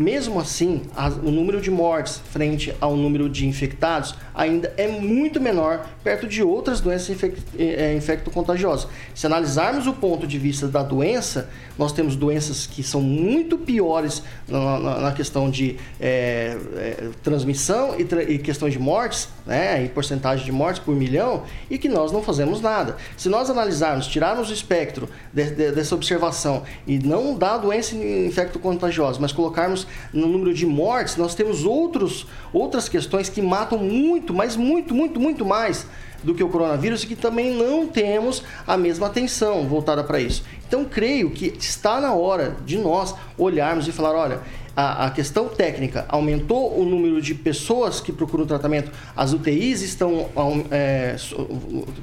Mesmo 0.00 0.40
assim, 0.40 0.80
o 1.22 1.30
número 1.30 1.60
de 1.60 1.70
mortes 1.70 2.22
frente 2.32 2.74
ao 2.80 2.96
número 2.96 3.28
de 3.28 3.46
infectados 3.46 4.14
ainda 4.34 4.72
é 4.78 4.88
muito 4.88 5.38
menor 5.38 5.86
perto 6.02 6.26
de 6.26 6.42
outras 6.42 6.80
doenças 6.80 7.10
infect, 7.10 7.42
é, 7.58 7.94
infecto-contagiosas. 7.94 8.88
Se 9.14 9.26
analisarmos 9.26 9.86
o 9.86 9.92
ponto 9.92 10.26
de 10.26 10.38
vista 10.38 10.66
da 10.66 10.82
doença, 10.82 11.50
nós 11.76 11.92
temos 11.92 12.16
doenças 12.16 12.66
que 12.66 12.82
são 12.82 13.02
muito 13.02 13.58
piores 13.58 14.22
na, 14.48 14.78
na, 14.78 15.00
na 15.00 15.12
questão 15.12 15.50
de 15.50 15.76
é, 16.00 16.56
é, 16.76 17.08
transmissão 17.22 18.00
e, 18.00 18.04
tra 18.06 18.22
e, 18.22 18.38
de 18.38 18.78
mortes, 18.78 19.28
né, 19.44 19.84
e 19.84 19.88
porcentagem 19.90 20.46
de 20.46 20.52
mortes 20.52 20.82
por 20.82 20.96
milhão, 20.96 21.42
e 21.68 21.76
que 21.76 21.90
nós 21.90 22.10
não 22.10 22.22
fazemos 22.22 22.62
nada. 22.62 22.96
Se 23.18 23.28
nós 23.28 23.50
analisarmos, 23.50 24.06
tirarmos 24.06 24.48
o 24.48 24.52
espectro 24.54 25.10
de, 25.30 25.50
de, 25.50 25.72
dessa 25.72 25.94
observação 25.94 26.62
e 26.86 26.98
não 26.98 27.34
da 27.34 27.58
doença 27.58 27.94
infecto-contagiosa, 27.94 29.18
mas 29.20 29.30
colocarmos 29.30 29.89
no 30.12 30.26
número 30.26 30.52
de 30.54 30.66
mortes, 30.66 31.16
nós 31.16 31.34
temos 31.34 31.64
outros, 31.64 32.26
outras 32.52 32.88
questões 32.88 33.28
que 33.28 33.40
matam 33.40 33.78
muito, 33.78 34.34
mas 34.34 34.56
muito, 34.56 34.94
muito, 34.94 35.20
muito 35.20 35.44
mais 35.44 35.86
do 36.22 36.34
que 36.34 36.44
o 36.44 36.48
coronavírus 36.48 37.02
e 37.02 37.06
que 37.06 37.16
também 37.16 37.54
não 37.54 37.86
temos 37.86 38.42
a 38.66 38.76
mesma 38.76 39.06
atenção 39.06 39.66
voltada 39.66 40.04
para 40.04 40.20
isso. 40.20 40.44
Então, 40.66 40.84
creio 40.84 41.30
que 41.30 41.46
está 41.58 42.00
na 42.00 42.12
hora 42.12 42.56
de 42.64 42.78
nós 42.78 43.14
olharmos 43.36 43.88
e 43.88 43.92
falar: 43.92 44.14
olha, 44.14 44.40
a, 44.80 45.06
a, 45.06 45.10
questão 45.10 45.46
técnica 45.48 46.06
aumentou 46.08 46.80
o 46.80 46.84
número 46.86 47.20
de 47.20 47.34
pessoas 47.34 48.00
que 48.00 48.10
procuram 48.10 48.46
tratamento, 48.46 48.90
as 49.14 49.34
UTIs 49.34 49.82
estão 49.82 50.28
é, 50.70 51.16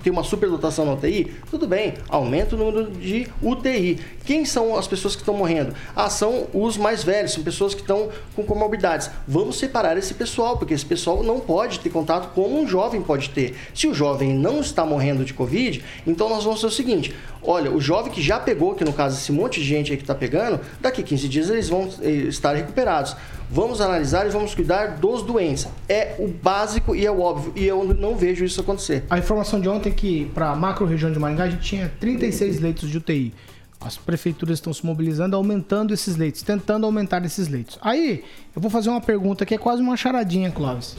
tem 0.03 0.13
uma 0.13 0.23
superdotação 0.23 0.85
na 0.85 0.93
UTI, 0.93 1.33
tudo 1.49 1.67
bem, 1.67 1.95
aumenta 2.07 2.55
o 2.55 2.59
número 2.59 2.91
de 2.91 3.27
UTI. 3.41 3.99
Quem 4.25 4.45
são 4.45 4.77
as 4.77 4.87
pessoas 4.87 5.15
que 5.15 5.21
estão 5.21 5.33
morrendo? 5.33 5.73
Ah, 5.95 6.09
são 6.09 6.47
os 6.53 6.77
mais 6.77 7.03
velhos, 7.03 7.31
são 7.33 7.43
pessoas 7.43 7.73
que 7.73 7.81
estão 7.81 8.09
com 8.35 8.43
comorbidades. 8.43 9.09
Vamos 9.27 9.57
separar 9.57 9.97
esse 9.97 10.13
pessoal, 10.13 10.57
porque 10.57 10.73
esse 10.73 10.85
pessoal 10.85 11.23
não 11.23 11.39
pode 11.39 11.79
ter 11.79 11.89
contato 11.89 12.33
como 12.33 12.59
um 12.59 12.67
jovem 12.67 13.01
pode 13.01 13.29
ter. 13.31 13.55
Se 13.73 13.87
o 13.87 13.93
jovem 13.93 14.33
não 14.33 14.59
está 14.59 14.85
morrendo 14.85 15.25
de 15.25 15.33
Covid, 15.33 15.83
então 16.05 16.29
nós 16.29 16.43
vamos 16.43 16.61
fazer 16.61 16.73
o 16.73 16.75
seguinte: 16.75 17.15
olha, 17.47 17.71
o 17.71 17.79
jovem 17.79 18.11
que 18.11 18.21
já 18.21 18.39
pegou, 18.39 18.75
que 18.75 18.83
no 18.83 18.91
caso 18.91 19.17
esse 19.17 19.31
monte 19.31 19.61
de 19.61 19.65
gente 19.65 19.91
aí 19.91 19.97
que 19.97 20.03
está 20.03 20.13
pegando, 20.13 20.59
daqui 20.81 21.01
15 21.01 21.29
dias 21.29 21.49
eles 21.49 21.69
vão 21.69 21.89
eh, 22.01 22.09
estar 22.27 22.53
recuperados. 22.53 23.15
Vamos 23.49 23.79
analisar 23.79 24.27
e 24.27 24.29
vamos 24.29 24.53
cuidar 24.53 24.97
dos 24.97 25.23
doentes. 25.23 25.65
É 25.87 26.15
o 26.19 26.27
básico 26.27 26.93
e 26.93 27.05
é 27.05 27.11
o 27.11 27.21
óbvio. 27.21 27.53
E 27.55 27.65
eu 27.65 27.81
não 27.85 28.15
vejo 28.15 28.43
isso 28.43 28.59
acontecer. 28.59 29.05
A 29.09 29.17
informação 29.17 29.61
de 29.61 29.69
ontem 29.69 29.89
é 29.89 29.93
que 29.93 30.25
para 30.33 30.49
a 30.49 30.55
macro 30.55 30.85
região 30.85 31.09
de 31.09 31.17
Maringá 31.17 31.45
a 31.45 31.49
gente 31.49 31.63
tinha 31.63 31.91
36 31.99 32.59
leitos 32.59 32.89
de 32.89 32.97
UTI. 32.97 33.33
As 33.79 33.95
prefeituras 33.95 34.57
estão 34.57 34.73
se 34.73 34.85
mobilizando, 34.85 35.35
aumentando 35.35 35.93
esses 35.93 36.17
leitos, 36.17 36.41
tentando 36.41 36.85
aumentar 36.85 37.23
esses 37.23 37.47
leitos. 37.47 37.79
Aí, 37.81 38.23
eu 38.53 38.61
vou 38.61 38.69
fazer 38.69 38.89
uma 38.89 38.99
pergunta 38.99 39.45
que 39.45 39.53
é 39.53 39.57
quase 39.57 39.81
uma 39.81 39.95
charadinha, 39.95 40.51
Clóvis. 40.51 40.97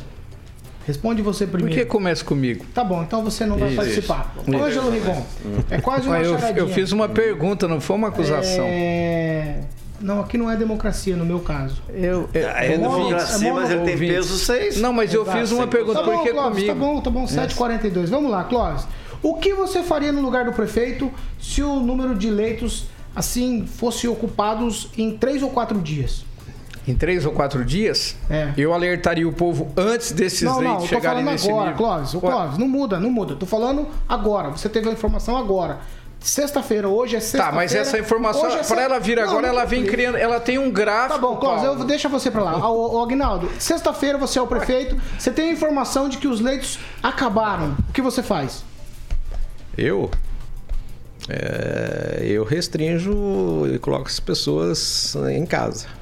Responde 0.88 1.20
você 1.20 1.46
primeiro. 1.46 1.74
Por 1.74 1.84
que 1.84 1.86
começa 1.86 2.24
comigo? 2.24 2.64
Tá 2.72 2.82
bom, 2.82 3.02
então 3.02 3.22
você 3.22 3.44
não 3.44 3.58
vai 3.58 3.68
Isso. 3.68 3.76
participar. 3.76 4.34
Ângelo 4.48 4.90
Rigon, 4.90 5.22
é 5.68 5.78
quase 5.82 6.08
uma 6.08 6.18
eu, 6.18 6.38
charadinha. 6.38 6.64
Eu 6.64 6.68
fiz 6.70 6.92
uma 6.92 7.06
pergunta, 7.06 7.68
não 7.68 7.78
foi 7.78 7.94
uma 7.94 8.08
acusação. 8.08 8.64
É... 8.66 9.60
Não, 10.00 10.20
aqui 10.20 10.38
não 10.38 10.50
é 10.50 10.56
democracia, 10.56 11.14
no 11.14 11.26
meu 11.26 11.40
caso. 11.40 11.82
Eu, 11.90 12.30
eu, 12.32 12.48
é, 12.48 12.72
é 12.74 12.78
democracia, 12.78 13.48
é 13.50 13.52
mas 13.52 13.70
ele 13.70 13.84
tem 13.84 13.98
peso 13.98 14.38
6. 14.38 14.80
Não, 14.80 14.90
mas 14.90 15.12
Exato. 15.12 15.28
eu 15.28 15.36
fiz 15.36 15.52
uma 15.52 15.66
pergunta, 15.66 15.98
tá 15.98 16.06
bom, 16.06 16.16
por 16.16 16.22
que 16.22 16.30
Clóvis, 16.30 16.54
comigo? 16.54 16.66
Tá 16.66 16.74
bom, 16.74 17.00
tá 17.02 17.10
bom, 17.10 17.24
7h42. 17.26 18.06
Vamos 18.06 18.30
lá, 18.30 18.44
Clóvis. 18.44 18.86
O 19.22 19.34
que 19.34 19.52
você 19.52 19.82
faria 19.82 20.10
no 20.10 20.22
lugar 20.22 20.46
do 20.46 20.54
prefeito 20.54 21.12
se 21.38 21.62
o 21.62 21.80
número 21.80 22.14
de 22.14 22.30
leitos, 22.30 22.86
assim, 23.14 23.66
fosse 23.66 24.08
ocupados 24.08 24.88
em 24.96 25.18
3 25.18 25.42
ou 25.42 25.50
4 25.50 25.78
dias? 25.80 26.24
Em 26.88 26.94
três 26.94 27.26
ou 27.26 27.32
quatro 27.32 27.62
dias, 27.66 28.16
é. 28.30 28.50
eu 28.56 28.72
alertaria 28.72 29.28
o 29.28 29.32
povo 29.32 29.70
antes 29.76 30.10
desses 30.10 30.40
não, 30.40 30.58
leitos 30.58 30.80
não, 30.80 30.86
chegarem 30.86 31.22
nesse 31.22 31.46
agora, 31.46 31.70
nível. 31.70 31.76
Clóvis, 31.76 32.14
o 32.14 32.20
Clóvis, 32.20 32.56
não 32.56 32.66
muda, 32.66 32.98
não 32.98 33.10
muda. 33.10 33.36
Tô 33.36 33.44
falando 33.44 33.86
agora. 34.08 34.48
Você 34.48 34.70
teve 34.70 34.88
a 34.88 34.92
informação 34.92 35.36
agora. 35.36 35.80
Sexta-feira, 36.18 36.88
hoje 36.88 37.14
é 37.14 37.20
sexta-feira. 37.20 37.50
Tá, 37.50 37.54
mas 37.54 37.74
essa 37.74 37.98
informação, 37.98 38.48
é 38.48 38.64
para 38.64 38.82
ela 38.82 38.98
vir 38.98 39.20
agora, 39.20 39.42
não, 39.42 39.48
ela 39.50 39.66
vem 39.66 39.84
criando, 39.84 40.16
ela 40.16 40.40
tem 40.40 40.58
um 40.58 40.70
gráfico. 40.70 41.14
Tá 41.14 41.18
bom, 41.18 41.36
Cláudio, 41.36 41.66
eu 41.66 41.84
deixa 41.84 42.08
você 42.08 42.30
para 42.30 42.42
lá. 42.42 42.72
O, 42.72 43.02
Agnaldo, 43.02 43.50
sexta-feira 43.58 44.16
você 44.16 44.38
é 44.38 44.42
o 44.42 44.46
prefeito, 44.46 44.96
você 45.18 45.30
tem 45.30 45.50
a 45.50 45.52
informação 45.52 46.08
de 46.08 46.16
que 46.16 46.26
os 46.26 46.40
leitos 46.40 46.78
acabaram. 47.02 47.76
O 47.88 47.92
que 47.92 48.00
você 48.00 48.22
faz? 48.22 48.64
Eu? 49.76 50.10
É, 51.28 52.22
eu 52.22 52.44
restringo 52.44 53.68
e 53.70 53.78
coloco 53.78 54.06
as 54.06 54.18
pessoas 54.18 55.14
em 55.30 55.44
casa. 55.44 55.97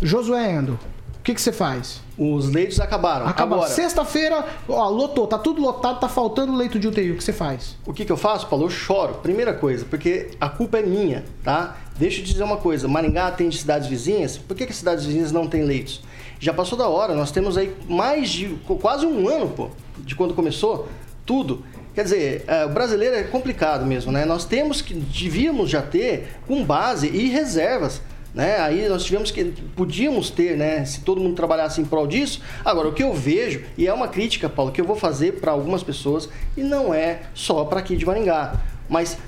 Josué 0.00 0.52
Endo, 0.52 0.78
o 1.18 1.22
que, 1.22 1.34
que 1.34 1.40
você 1.40 1.52
faz? 1.52 2.00
Os 2.16 2.48
leitos 2.48 2.80
acabaram. 2.80 3.26
Acabaram. 3.26 3.66
Sexta-feira, 3.68 4.46
ó, 4.68 4.88
lotou, 4.88 5.26
tá 5.26 5.36
tudo 5.38 5.60
lotado, 5.60 6.00
tá 6.00 6.08
faltando 6.08 6.54
leito 6.54 6.78
de 6.78 6.88
UTI. 6.88 7.12
O 7.12 7.16
que 7.16 7.24
você 7.24 7.32
faz? 7.32 7.76
O 7.84 7.92
que, 7.92 8.04
que 8.04 8.12
eu 8.12 8.16
faço, 8.16 8.46
Paulo? 8.46 8.64
Eu 8.66 8.70
choro. 8.70 9.14
Primeira 9.14 9.52
coisa, 9.52 9.84
porque 9.84 10.30
a 10.40 10.48
culpa 10.48 10.78
é 10.78 10.82
minha, 10.82 11.24
tá? 11.42 11.76
Deixa 11.98 12.20
eu 12.20 12.24
te 12.24 12.32
dizer 12.32 12.44
uma 12.44 12.56
coisa: 12.56 12.88
Maringá 12.88 13.26
atende 13.26 13.58
cidades 13.58 13.88
vizinhas. 13.88 14.38
Por 14.38 14.56
que, 14.56 14.64
que 14.64 14.72
as 14.72 14.78
cidades 14.78 15.04
vizinhas 15.04 15.32
não 15.32 15.46
têm 15.46 15.64
leitos? 15.64 16.00
Já 16.40 16.54
passou 16.54 16.78
da 16.78 16.88
hora, 16.88 17.14
nós 17.14 17.32
temos 17.32 17.58
aí 17.58 17.74
mais 17.88 18.30
de 18.30 18.48
quase 18.80 19.04
um 19.04 19.28
ano, 19.28 19.48
pô, 19.48 19.68
de 19.98 20.14
quando 20.14 20.34
começou 20.34 20.88
tudo. 21.26 21.64
Quer 21.94 22.04
dizer, 22.04 22.44
é, 22.46 22.64
o 22.64 22.68
brasileiro 22.68 23.16
é 23.16 23.24
complicado 23.24 23.84
mesmo, 23.84 24.12
né? 24.12 24.24
Nós 24.24 24.44
temos 24.44 24.80
que, 24.80 24.94
devíamos 24.94 25.68
já 25.68 25.82
ter 25.82 26.38
com 26.46 26.64
base 26.64 27.08
e 27.08 27.28
reservas. 27.28 28.00
Né? 28.34 28.58
Aí 28.60 28.88
nós 28.88 29.04
tivemos 29.04 29.30
que 29.30 29.44
podíamos 29.74 30.30
ter, 30.30 30.56
né, 30.56 30.84
se 30.84 31.00
todo 31.00 31.20
mundo 31.20 31.34
trabalhasse 31.34 31.80
em 31.80 31.84
prol 31.84 32.06
disso. 32.06 32.40
Agora, 32.64 32.88
o 32.88 32.92
que 32.92 33.02
eu 33.02 33.12
vejo 33.14 33.62
e 33.76 33.86
é 33.86 33.92
uma 33.92 34.08
crítica, 34.08 34.48
Paulo, 34.48 34.70
que 34.70 34.80
eu 34.80 34.84
vou 34.84 34.96
fazer 34.96 35.40
para 35.40 35.52
algumas 35.52 35.82
pessoas 35.82 36.28
e 36.56 36.62
não 36.62 36.92
é 36.92 37.22
só 37.34 37.64
para 37.64 37.80
aqui 37.80 37.96
de 37.96 38.04
Maringá, 38.04 38.60
mas 38.88 39.18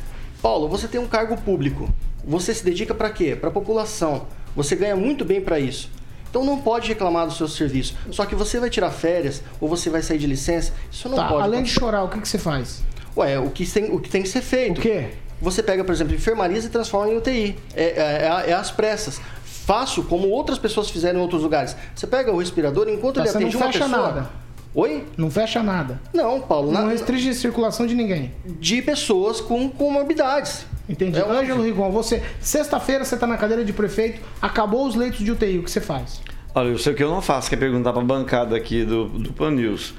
Paulo, 0.42 0.68
você 0.68 0.86
tem 0.86 1.00
um 1.00 1.06
cargo 1.06 1.36
público. 1.36 1.88
Você 2.24 2.54
se 2.54 2.64
dedica 2.64 2.94
para 2.94 3.10
quê? 3.10 3.34
Para 3.34 3.48
a 3.48 3.52
população. 3.52 4.26
Você 4.54 4.76
ganha 4.76 4.96
muito 4.96 5.24
bem 5.24 5.40
para 5.40 5.58
isso. 5.58 5.90
Então 6.28 6.44
não 6.44 6.58
pode 6.58 6.88
reclamar 6.88 7.26
do 7.26 7.32
seu 7.32 7.48
serviço. 7.48 7.96
Só 8.10 8.24
que 8.24 8.34
você 8.34 8.60
vai 8.60 8.70
tirar 8.70 8.90
férias 8.90 9.42
ou 9.60 9.68
você 9.68 9.90
vai 9.90 10.02
sair 10.02 10.18
de 10.18 10.26
licença, 10.26 10.72
isso 10.90 11.08
não 11.08 11.16
tá, 11.16 11.28
pode. 11.28 11.42
Além 11.42 11.62
de 11.62 11.70
chorar, 11.70 12.04
o 12.04 12.08
que, 12.08 12.20
que 12.20 12.28
você 12.28 12.38
faz? 12.38 12.82
Ué, 13.16 13.38
o 13.38 13.50
que, 13.50 13.68
tem, 13.68 13.92
o 13.92 13.98
que 13.98 14.08
tem 14.08 14.22
que 14.22 14.28
ser 14.28 14.40
feito. 14.40 14.78
O 14.78 14.80
quê? 14.80 15.10
Você 15.40 15.62
pega, 15.62 15.82
por 15.84 15.92
exemplo, 15.92 16.14
enfermarias 16.14 16.64
e 16.64 16.68
transforma 16.68 17.12
em 17.12 17.16
UTI. 17.16 17.56
É, 17.74 17.84
é, 17.84 18.46
é, 18.46 18.50
é 18.50 18.52
às 18.52 18.70
pressas. 18.70 19.20
Faço 19.44 20.02
como 20.04 20.28
outras 20.28 20.58
pessoas 20.58 20.90
fizeram 20.90 21.20
em 21.20 21.22
outros 21.22 21.42
lugares. 21.42 21.76
Você 21.94 22.06
pega 22.06 22.32
o 22.32 22.38
respirador, 22.38 22.88
enquanto 22.88 23.16
tá, 23.16 23.20
ele 23.22 23.30
atende 23.30 23.56
não 23.56 23.62
fecha 23.62 23.84
uma 23.84 23.96
pessoa... 23.96 24.12
Nada. 24.12 24.30
Oi? 24.72 25.04
Não 25.16 25.30
fecha 25.30 25.62
nada. 25.62 26.00
Não, 26.14 26.40
Paulo. 26.40 26.70
Não 26.70 26.84
na... 26.84 26.90
restringe 26.90 27.30
a 27.30 27.34
circulação 27.34 27.86
de 27.86 27.94
ninguém. 27.94 28.32
De 28.44 28.80
pessoas 28.80 29.40
com 29.40 29.68
comorbidades. 29.68 30.64
Entendi. 30.88 31.18
É 31.18 31.22
Ângelo 31.22 31.62
Rigon, 31.62 31.90
você. 31.90 32.22
Sexta-feira 32.40 33.04
você 33.04 33.16
está 33.16 33.26
na 33.26 33.36
cadeira 33.36 33.64
de 33.64 33.72
prefeito, 33.72 34.20
acabou 34.40 34.86
os 34.86 34.94
leitos 34.94 35.24
de 35.24 35.30
UTI, 35.30 35.58
o 35.58 35.64
que 35.64 35.70
você 35.70 35.80
faz? 35.80 36.20
Olha, 36.52 36.68
eu 36.68 36.78
sei 36.78 36.92
o 36.92 36.96
que 36.96 37.02
eu 37.02 37.10
não 37.10 37.22
faço, 37.22 37.48
que 37.48 37.54
é 37.54 37.58
perguntar 37.58 37.92
para 37.92 38.02
a 38.02 38.04
bancada 38.04 38.56
aqui 38.56 38.84
do, 38.84 39.06
do 39.06 39.32
Pan 39.32 39.52
News. 39.52 39.94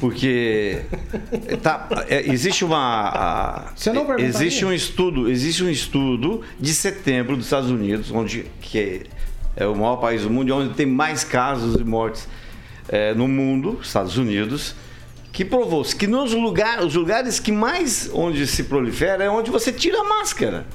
Porque 0.00 0.82
tá, 1.62 1.88
é, 2.08 2.30
existe 2.30 2.64
uma. 2.64 3.72
Você 3.74 3.92
não 3.92 4.18
existe 4.18 4.64
um 4.64 4.72
estudo, 4.72 5.28
existe 5.28 5.62
um 5.62 5.68
estudo 5.68 6.42
de 6.58 6.72
setembro 6.72 7.36
dos 7.36 7.46
Estados 7.46 7.70
Unidos, 7.70 8.10
onde 8.10 8.46
que 8.60 9.02
é 9.54 9.66
o 9.66 9.74
maior 9.74 9.96
país 9.96 10.22
do 10.22 10.30
mundo, 10.30 10.48
e 10.48 10.52
onde 10.52 10.74
tem 10.74 10.86
mais 10.86 11.24
casos 11.24 11.76
de 11.76 11.84
mortes 11.84 12.26
é, 12.88 13.12
no 13.12 13.28
mundo, 13.28 13.78
Estados 13.82 14.16
Unidos, 14.16 14.74
que 15.32 15.44
provou 15.44 15.82
que 15.84 16.06
nos 16.06 16.32
lugares, 16.32 16.86
os 16.86 16.94
lugares 16.94 17.38
que 17.38 17.52
mais 17.52 18.08
onde 18.14 18.46
se 18.46 18.64
prolifera 18.64 19.24
é 19.24 19.28
onde 19.28 19.50
você 19.50 19.72
tira 19.72 20.00
a 20.00 20.04
máscara. 20.04 20.66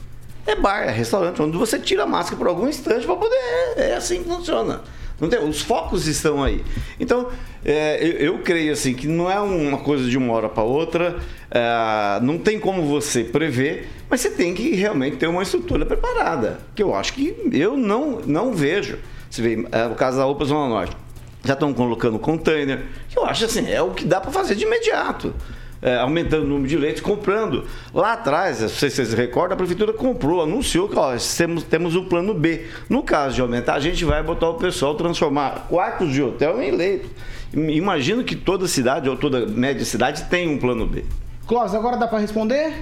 É 0.46 0.56
bar, 0.56 0.84
é 0.84 0.92
restaurante, 0.92 1.42
onde 1.42 1.58
você 1.58 1.80
tira 1.80 2.04
a 2.04 2.08
máscara 2.08 2.38
por 2.38 2.48
algum 2.48 2.68
instante 2.68 3.06
para 3.06 3.16
poder. 3.16 3.74
É 3.78 3.96
assim 3.96 4.22
que 4.22 4.30
funciona. 4.30 4.82
Não 5.22 5.30
tem, 5.30 5.40
os 5.40 5.62
focos 5.62 6.08
estão 6.08 6.44
aí. 6.44 6.64
Então, 7.00 7.30
é, 7.64 8.04
eu, 8.04 8.34
eu, 8.34 8.40
creio 8.40 8.74
assim 8.74 8.96
que 8.96 9.08
não 9.08 9.30
é 9.30 9.40
uma 9.40 9.78
coisa 9.78 10.10
de 10.10 10.18
uma 10.18 10.34
hora 10.34 10.50
para 10.50 10.64
outra, 10.64 11.20
é, 11.52 12.20
não 12.24 12.40
tem 12.40 12.60
como 12.60 12.82
você 12.88 13.24
prever, 13.24 13.88
mas 14.10 14.20
você 14.20 14.32
tem 14.32 14.56
que 14.56 14.74
realmente 14.74 15.18
ter 15.18 15.28
uma 15.28 15.44
estrutura 15.44 15.86
preparada. 15.86 16.60
Que 16.74 16.82
eu 16.82 16.96
acho 16.96 17.14
que 17.14 17.36
eu 17.54 17.78
não, 17.78 18.20
não 18.26 18.52
vejo. 18.52 18.98
Você 19.30 19.44
vê, 19.44 19.68
é, 19.72 19.86
o 19.86 19.94
caso 19.94 20.18
da 20.18 20.26
UPA 20.26 20.46
Zona 20.46 20.68
Norte, 20.68 20.98
já 21.46 21.54
estão 21.54 21.72
colocando 21.72 22.18
container, 22.18 22.82
que 23.08 23.18
eu 23.18 23.24
acho 23.24 23.46
assim, 23.46 23.72
é 23.72 23.82
o 23.82 23.92
que 23.92 24.06
dá 24.06 24.20
para 24.20 24.32
fazer 24.32 24.56
de 24.56 24.64
imediato 24.64 25.36
é, 25.82 25.98
aumentando 25.98 26.44
o 26.44 26.48
número 26.48 26.68
de 26.68 26.78
leitos, 26.78 27.02
comprando. 27.02 27.66
Lá 27.94 28.14
atrás, 28.14 28.58
se 28.58 28.90
vocês 28.90 29.14
recordam, 29.14 29.56
a 29.56 29.58
prefeitura 29.58 29.92
comprou, 29.94 30.42
anunciou 30.42 30.88
que 30.88 30.98
ó, 30.98 31.16
temos, 31.38 31.64
temos 31.64 31.96
o 31.96 32.04
plano 32.04 32.34
B. 32.34 32.68
No 32.90 33.02
caso 33.04 33.36
de 33.36 33.42
aumentar, 33.42 33.74
a 33.76 33.80
gente 33.80 34.06
vai 34.06 34.22
botar 34.22 34.50
o 34.50 34.56
pessoal 34.56 34.96
transformar 34.96 35.68
quartos 35.70 36.12
de 36.12 36.22
hotel 36.22 36.62
em 36.62 36.72
leitos. 36.72 37.10
Imagino 37.54 38.24
que 38.24 38.36
toda 38.36 38.68
cidade 38.68 39.10
ou 39.10 39.18
toda 39.18 39.46
média 39.46 39.84
cidade 39.84 40.26
tem 40.26 40.48
um 40.48 40.58
plano 40.58 40.86
B. 40.86 41.04
Clóvis, 41.48 41.74
agora 41.74 41.98
dá 41.98 42.08
para 42.08 42.20
responder? 42.20 42.74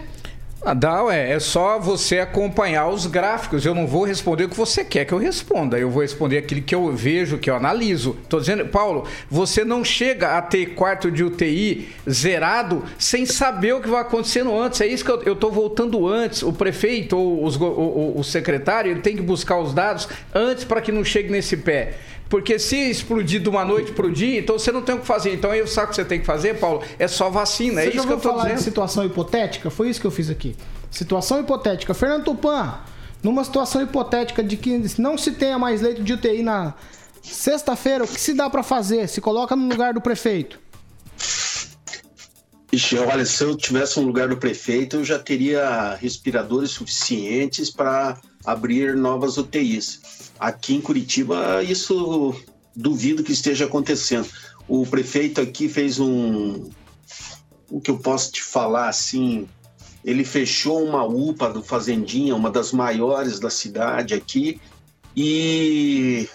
Ah, 0.62 0.74
dá, 0.74 1.05
é, 1.10 1.32
é 1.32 1.39
só 1.39 1.80
você 1.80 2.20
acompanhar 2.20 2.89
os 2.89 3.05
gráficos. 3.05 3.66
Eu 3.66 3.74
não 3.74 3.88
vou 3.88 4.03
responder 4.03 4.43
o 4.43 4.49
que 4.49 4.57
você 4.57 4.84
quer 4.84 5.05
que 5.05 5.14
eu 5.14 5.18
responda. 5.18 5.80
Eu 5.80 5.89
vou 5.89 6.01
responder 6.01 6.38
aquilo 6.38 6.62
que 6.62 6.76
eu 6.76 6.91
vejo, 6.91 7.38
que 7.38 7.49
eu 7.49 7.55
analiso. 7.55 8.18
Tô 8.28 8.39
dizendo, 8.39 8.66
Paulo, 8.66 9.05
você 9.30 9.64
não 9.64 9.86
chega 9.86 10.38
a 10.38 10.41
ter 10.41 10.76
quarto 10.76 11.10
de 11.10 11.24
UTI 11.24 11.88
zerado 12.10 12.84
sem 12.97 13.26
saber 13.26 13.74
o 13.74 13.82
que 13.82 13.88
vai 13.88 14.01
acontecendo 14.01 14.57
antes. 14.57 14.82
É 14.82 14.88
isso 14.88 15.05
que 15.05 15.12
eu, 15.12 15.24
eu 15.24 15.36
tô 15.36 15.49
voltando 15.49 16.05
antes. 16.05 16.43
O 16.43 16.51
prefeito 16.51 17.18
ou 17.18 17.45
os, 17.45 17.57
o 17.57 18.22
secretário, 18.24 18.91
ele 18.91 19.01
tem 19.01 19.16
que 19.16 19.22
buscar 19.22 19.60
os 19.60 19.74
dados 19.74 20.10
antes 20.36 20.66
para 20.66 20.82
que 20.82 20.91
não 20.91 21.05
chegue 21.05 21.32
nesse 21.32 21.55
pé. 21.55 21.93
Porque 22.30 22.59
se 22.59 22.77
explodir 22.77 23.41
de 23.41 23.49
uma 23.49 23.65
noite 23.65 23.91
para 23.91 24.05
o 24.05 24.11
dia, 24.11 24.39
então 24.39 24.57
você 24.57 24.71
não 24.71 24.84
tem 24.84 24.95
o 24.95 24.99
que 24.99 25.05
fazer. 25.07 25.34
Então 25.34 25.49
aí 25.49 25.65
sabe 25.67 25.88
o 25.88 25.89
que 25.89 25.95
você 25.95 26.05
tem 26.05 26.19
que 26.19 26.25
fazer, 26.25 26.59
Paulo? 26.59 26.84
É 26.99 27.07
só 27.07 27.30
vacina. 27.30 27.82
É 27.82 27.86
você 27.86 27.89
é 27.89 27.95
isso 27.95 28.05
que 28.05 28.13
eu 28.13 28.17
estou 28.17 28.38
dizendo. 28.38 28.55
de 28.55 28.63
situação 28.63 29.03
hipotética? 29.03 29.69
Foi 29.71 29.89
isso 29.89 29.99
que 29.99 30.05
eu 30.05 30.11
fiz 30.11 30.30
aqui. 30.30 30.55
Situação 30.91 31.39
hipotética. 31.39 31.93
Fernando 31.95 32.25
Tupan, 32.25 32.77
numa 33.23 33.43
situação 33.43 33.82
hipotética 33.82 34.43
de 34.43 34.55
que 34.57 34.80
não 34.99 35.17
se 35.17 35.32
tenha 35.32 35.57
mais 35.57 35.82
leito 35.82 36.03
de 36.03 36.13
UTI 36.13 36.43
na 36.43 36.75
sexta-feira, 37.23 38.03
o 38.03 38.07
que 38.07 38.19
se 38.19 38.34
dá 38.34 38.47
para 38.47 38.61
fazer? 38.61 39.09
Se 39.09 39.19
coloca 39.19 39.55
no 39.55 39.67
lugar 39.67 39.93
do 39.95 40.01
prefeito. 40.01 40.59
Ixi, 42.71 42.99
olha, 42.99 43.25
se 43.25 43.43
eu 43.43 43.57
tivesse 43.57 43.99
no 43.99 44.05
lugar 44.05 44.27
do 44.27 44.38
prefeito, 44.38 44.97
eu 44.97 45.03
já 45.03 45.17
teria 45.17 45.95
respiradores 45.95 46.69
suficientes 46.69 47.71
para 47.71 48.19
abrir 48.45 48.95
novas 48.95 49.38
UTIs. 49.38 50.18
Aqui 50.39 50.75
em 50.75 50.81
Curitiba, 50.81 51.61
isso 51.63 52.33
duvido 52.75 53.23
que 53.23 53.33
esteja 53.33 53.65
acontecendo. 53.65 54.29
O 54.67 54.85
prefeito 54.85 55.41
aqui 55.41 55.67
fez 55.67 55.99
um. 55.99 56.69
O 57.69 57.81
que 57.81 57.91
eu 57.91 57.97
posso 57.97 58.31
te 58.31 58.41
falar 58.41 58.87
assim? 58.87 59.47
Ele 60.03 60.23
fechou 60.23 60.83
uma 60.83 61.03
UPA 61.03 61.51
do 61.51 61.61
Fazendinha, 61.61 62.35
uma 62.35 62.49
das 62.49 62.71
maiores 62.71 63.39
da 63.39 63.49
cidade 63.49 64.13
aqui, 64.13 64.61
e 65.15 66.27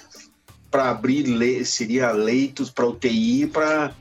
para 0.70 0.90
abrir 0.90 1.22
le... 1.22 1.64
seria 1.64 2.11
leitos 2.11 2.68
para 2.68 2.86
UTI 2.86 3.46
para 3.46 3.94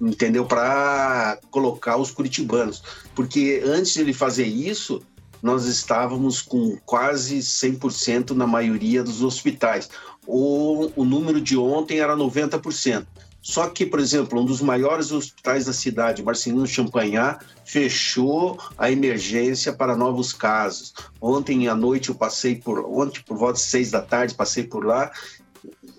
entendeu 0.00 0.46
para 0.46 1.38
colocar 1.50 1.96
os 1.96 2.10
curitibanos 2.10 2.82
porque 3.14 3.62
antes 3.64 3.92
de 3.92 4.00
ele 4.00 4.14
fazer 4.14 4.46
isso 4.46 5.02
nós 5.42 5.66
estávamos 5.66 6.40
com 6.40 6.78
quase 6.86 7.38
100% 7.38 8.30
na 8.30 8.46
maioria 8.46 9.02
dos 9.02 9.22
hospitais. 9.22 9.90
O, 10.26 10.90
o 10.94 11.04
número 11.04 11.40
de 11.40 11.56
ontem 11.56 11.98
era 11.98 12.16
90%. 12.16 13.04
Só 13.42 13.68
que, 13.68 13.84
por 13.84 13.98
exemplo, 13.98 14.40
um 14.40 14.44
dos 14.44 14.60
maiores 14.60 15.10
hospitais 15.10 15.64
da 15.64 15.72
cidade, 15.72 16.22
Marcelino 16.22 16.64
Champagnat, 16.64 17.44
fechou 17.64 18.56
a 18.78 18.88
emergência 18.88 19.72
para 19.72 19.96
novos 19.96 20.32
casos. 20.32 20.94
Ontem 21.20 21.66
à 21.66 21.74
noite 21.74 22.10
eu 22.10 22.14
passei 22.14 22.54
por, 22.54 22.78
ontem 22.78 23.20
por 23.26 23.36
volta 23.36 23.54
de 23.54 23.64
seis 23.64 23.90
da 23.90 24.00
tarde, 24.00 24.36
passei 24.36 24.62
por 24.62 24.86
lá. 24.86 25.10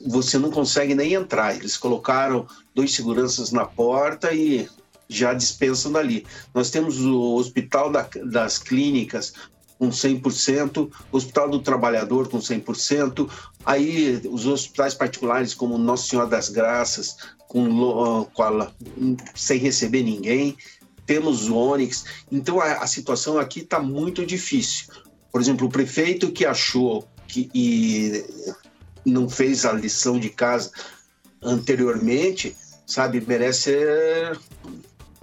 Você 0.07 0.37
não 0.37 0.51
consegue 0.51 0.95
nem 0.95 1.13
entrar. 1.13 1.53
Eles 1.53 1.75
colocaram 1.75 2.47
dois 2.73 2.95
seguranças 2.95 3.51
na 3.51 3.65
porta 3.65 4.33
e 4.33 4.69
já 5.17 5.33
dispensam 5.33 5.91
dali. 5.91 6.25
Nós 6.53 6.69
temos 6.69 6.99
o 6.99 7.35
Hospital 7.35 7.91
da, 7.91 8.07
das 8.25 8.57
Clínicas 8.57 9.33
com 9.77 9.89
100%, 9.89 10.89
o 11.11 11.17
Hospital 11.17 11.49
do 11.49 11.59
Trabalhador 11.59 12.29
com 12.29 12.39
100%, 12.39 13.29
aí 13.65 14.21
os 14.29 14.45
hospitais 14.45 14.93
particulares 14.93 15.53
como 15.53 15.77
Nossa 15.77 16.07
Senhora 16.07 16.29
das 16.29 16.49
Graças, 16.49 17.17
com, 17.47 18.25
com 18.33 18.43
a, 18.43 18.71
sem 19.35 19.59
receber 19.59 20.03
ninguém, 20.03 20.55
temos 21.05 21.49
o 21.49 21.55
Onix, 21.55 22.05
então 22.31 22.61
a, 22.61 22.75
a 22.75 22.87
situação 22.87 23.37
aqui 23.37 23.59
está 23.59 23.79
muito 23.79 24.25
difícil. 24.25 24.87
Por 25.31 25.41
exemplo, 25.41 25.67
o 25.67 25.69
prefeito 25.69 26.31
que 26.31 26.45
achou 26.45 27.07
que 27.27 27.49
e 27.53 28.23
não 29.05 29.27
fez 29.27 29.65
a 29.65 29.73
lição 29.73 30.19
de 30.19 30.29
casa 30.29 30.71
anteriormente, 31.41 32.55
sabe, 32.85 33.19
merece 33.19 33.71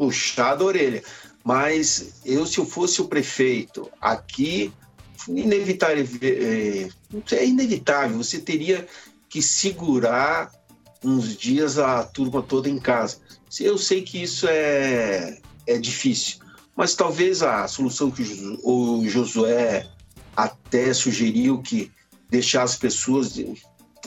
puxado 0.01 0.65
a 0.65 0.69
orelha. 0.69 1.03
Mas 1.45 2.15
eu, 2.25 2.47
se 2.47 2.57
eu 2.57 2.65
fosse 2.65 3.03
o 3.03 3.09
prefeito 3.09 3.91
aqui, 4.01 4.73
inevitável, 5.29 6.07
é, 6.23 6.89
é 7.33 7.47
inevitável, 7.47 8.17
você 8.17 8.39
teria 8.39 8.87
que 9.29 9.43
segurar 9.43 10.51
uns 11.05 11.37
dias 11.37 11.79
a 11.79 12.03
turma 12.03 12.43
toda 12.43 12.69
em 12.69 12.79
casa. 12.79 13.19
Eu 13.61 13.77
sei 13.77 14.01
que 14.01 14.23
isso 14.23 14.47
é, 14.49 15.39
é 15.67 15.77
difícil, 15.79 16.39
mas 16.75 16.95
talvez 16.95 17.43
a 17.43 17.69
solução 17.69 18.11
que 18.11 18.23
o 18.63 19.07
Josué 19.07 19.87
até 20.35 20.95
sugeriu 20.95 21.61
que 21.61 21.93
deixar 22.31 22.63
as 22.63 22.77
pessoas 22.77 23.35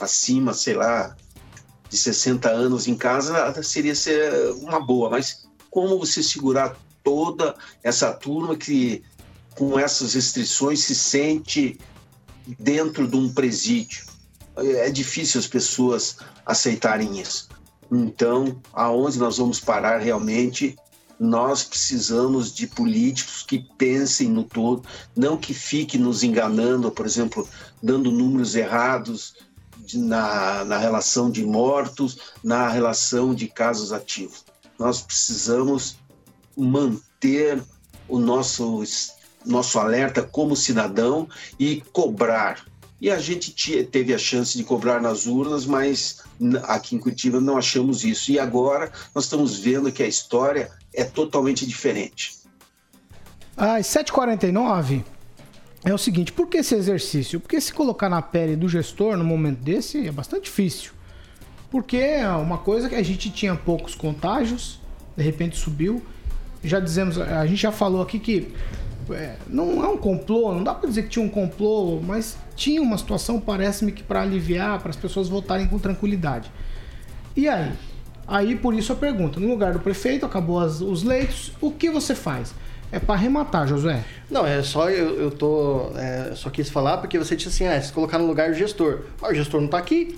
acima, 0.00 0.52
sei 0.54 0.74
lá, 0.74 1.14
de 1.88 1.96
60 1.96 2.48
anos 2.48 2.88
em 2.88 2.96
casa 2.96 3.62
seria 3.62 3.94
ser 3.94 4.50
uma 4.54 4.80
boa, 4.80 5.10
mas 5.10 5.43
como 5.74 5.98
você 5.98 6.22
segurar 6.22 6.76
toda 7.02 7.56
essa 7.82 8.12
turma 8.12 8.54
que, 8.54 9.02
com 9.56 9.76
essas 9.76 10.14
restrições, 10.14 10.84
se 10.84 10.94
sente 10.94 11.76
dentro 12.60 13.08
de 13.08 13.16
um 13.16 13.28
presídio. 13.28 14.04
É 14.56 14.88
difícil 14.88 15.40
as 15.40 15.48
pessoas 15.48 16.18
aceitarem 16.46 17.20
isso. 17.20 17.48
Então, 17.90 18.56
aonde 18.72 19.18
nós 19.18 19.38
vamos 19.38 19.58
parar 19.58 19.98
realmente? 19.98 20.76
Nós 21.18 21.64
precisamos 21.64 22.54
de 22.54 22.68
políticos 22.68 23.42
que 23.42 23.58
pensem 23.76 24.28
no 24.28 24.44
todo, 24.44 24.84
não 25.16 25.36
que 25.36 25.52
fiquem 25.52 26.00
nos 26.00 26.22
enganando, 26.22 26.88
por 26.92 27.04
exemplo, 27.04 27.48
dando 27.82 28.12
números 28.12 28.54
errados 28.54 29.34
na, 29.92 30.64
na 30.64 30.78
relação 30.78 31.32
de 31.32 31.44
mortos, 31.44 32.18
na 32.44 32.68
relação 32.68 33.34
de 33.34 33.48
casos 33.48 33.92
ativos 33.92 34.44
nós 34.78 35.00
precisamos 35.02 35.96
manter 36.56 37.62
o 38.08 38.18
nosso, 38.18 38.82
nosso 39.44 39.78
alerta 39.78 40.22
como 40.22 40.56
cidadão 40.56 41.28
e 41.58 41.82
cobrar. 41.92 42.64
E 43.00 43.10
a 43.10 43.18
gente 43.18 43.52
teve 43.84 44.14
a 44.14 44.18
chance 44.18 44.56
de 44.56 44.64
cobrar 44.64 45.00
nas 45.00 45.26
urnas, 45.26 45.66
mas 45.66 46.22
aqui 46.62 46.96
em 46.96 46.98
Curitiba 46.98 47.40
não 47.40 47.58
achamos 47.58 48.04
isso. 48.04 48.30
E 48.30 48.38
agora 48.38 48.90
nós 49.14 49.24
estamos 49.24 49.58
vendo 49.58 49.92
que 49.92 50.02
a 50.02 50.06
história 50.06 50.70
é 50.92 51.04
totalmente 51.04 51.66
diferente. 51.66 52.38
Às 53.56 53.86
7h49 53.86 55.04
é 55.84 55.92
o 55.92 55.98
seguinte: 55.98 56.32
por 56.32 56.48
que 56.48 56.58
esse 56.58 56.74
exercício? 56.74 57.38
Porque 57.38 57.60
se 57.60 57.72
colocar 57.72 58.08
na 58.08 58.22
pele 58.22 58.56
do 58.56 58.68
gestor 58.68 59.16
no 59.16 59.24
momento 59.24 59.58
desse 59.58 60.06
é 60.06 60.12
bastante 60.12 60.44
difícil. 60.44 60.92
Porque 61.74 61.96
é 61.96 62.28
uma 62.28 62.58
coisa 62.58 62.88
que 62.88 62.94
a 62.94 63.02
gente 63.02 63.28
tinha 63.30 63.52
poucos 63.56 63.96
contágios, 63.96 64.78
de 65.16 65.24
repente 65.24 65.56
subiu. 65.56 66.00
Já 66.62 66.78
dizemos, 66.78 67.20
a 67.20 67.44
gente 67.46 67.60
já 67.60 67.72
falou 67.72 68.00
aqui 68.00 68.20
que 68.20 68.54
é, 69.10 69.34
não 69.48 69.82
é 69.82 69.88
um 69.88 69.96
complô, 69.96 70.54
não 70.54 70.62
dá 70.62 70.72
para 70.72 70.88
dizer 70.88 71.02
que 71.02 71.08
tinha 71.08 71.24
um 71.24 71.28
complô, 71.28 72.00
mas 72.00 72.38
tinha 72.54 72.80
uma 72.80 72.96
situação, 72.96 73.40
parece-me 73.40 73.90
que 73.90 74.04
para 74.04 74.22
aliviar, 74.22 74.78
para 74.78 74.90
as 74.90 74.94
pessoas 74.94 75.28
voltarem 75.28 75.66
com 75.66 75.76
tranquilidade. 75.80 76.48
E 77.34 77.48
aí? 77.48 77.72
Aí 78.24 78.54
por 78.54 78.72
isso 78.72 78.92
a 78.92 78.96
pergunta: 78.96 79.40
no 79.40 79.48
lugar 79.48 79.72
do 79.72 79.80
prefeito, 79.80 80.24
acabou 80.24 80.60
as, 80.60 80.80
os 80.80 81.02
leitos, 81.02 81.50
o 81.60 81.72
que 81.72 81.90
você 81.90 82.14
faz? 82.14 82.54
É 82.92 83.00
para 83.00 83.16
arrematar, 83.16 83.66
Josué. 83.66 84.04
Não, 84.30 84.46
é 84.46 84.62
só 84.62 84.88
eu, 84.90 85.20
eu 85.20 85.30
tô. 85.32 85.90
É, 85.96 86.36
só 86.36 86.50
quis 86.50 86.70
falar 86.70 86.98
porque 86.98 87.18
você 87.18 87.34
disse 87.34 87.48
assim: 87.48 87.66
ah, 87.66 87.82
se 87.82 87.92
colocar 87.92 88.16
no 88.16 88.28
lugar 88.28 88.50
do 88.50 88.54
gestor. 88.54 89.06
Mas 89.20 89.32
o 89.32 89.34
gestor 89.34 89.60
não 89.60 89.66
está 89.66 89.78
aqui. 89.78 90.14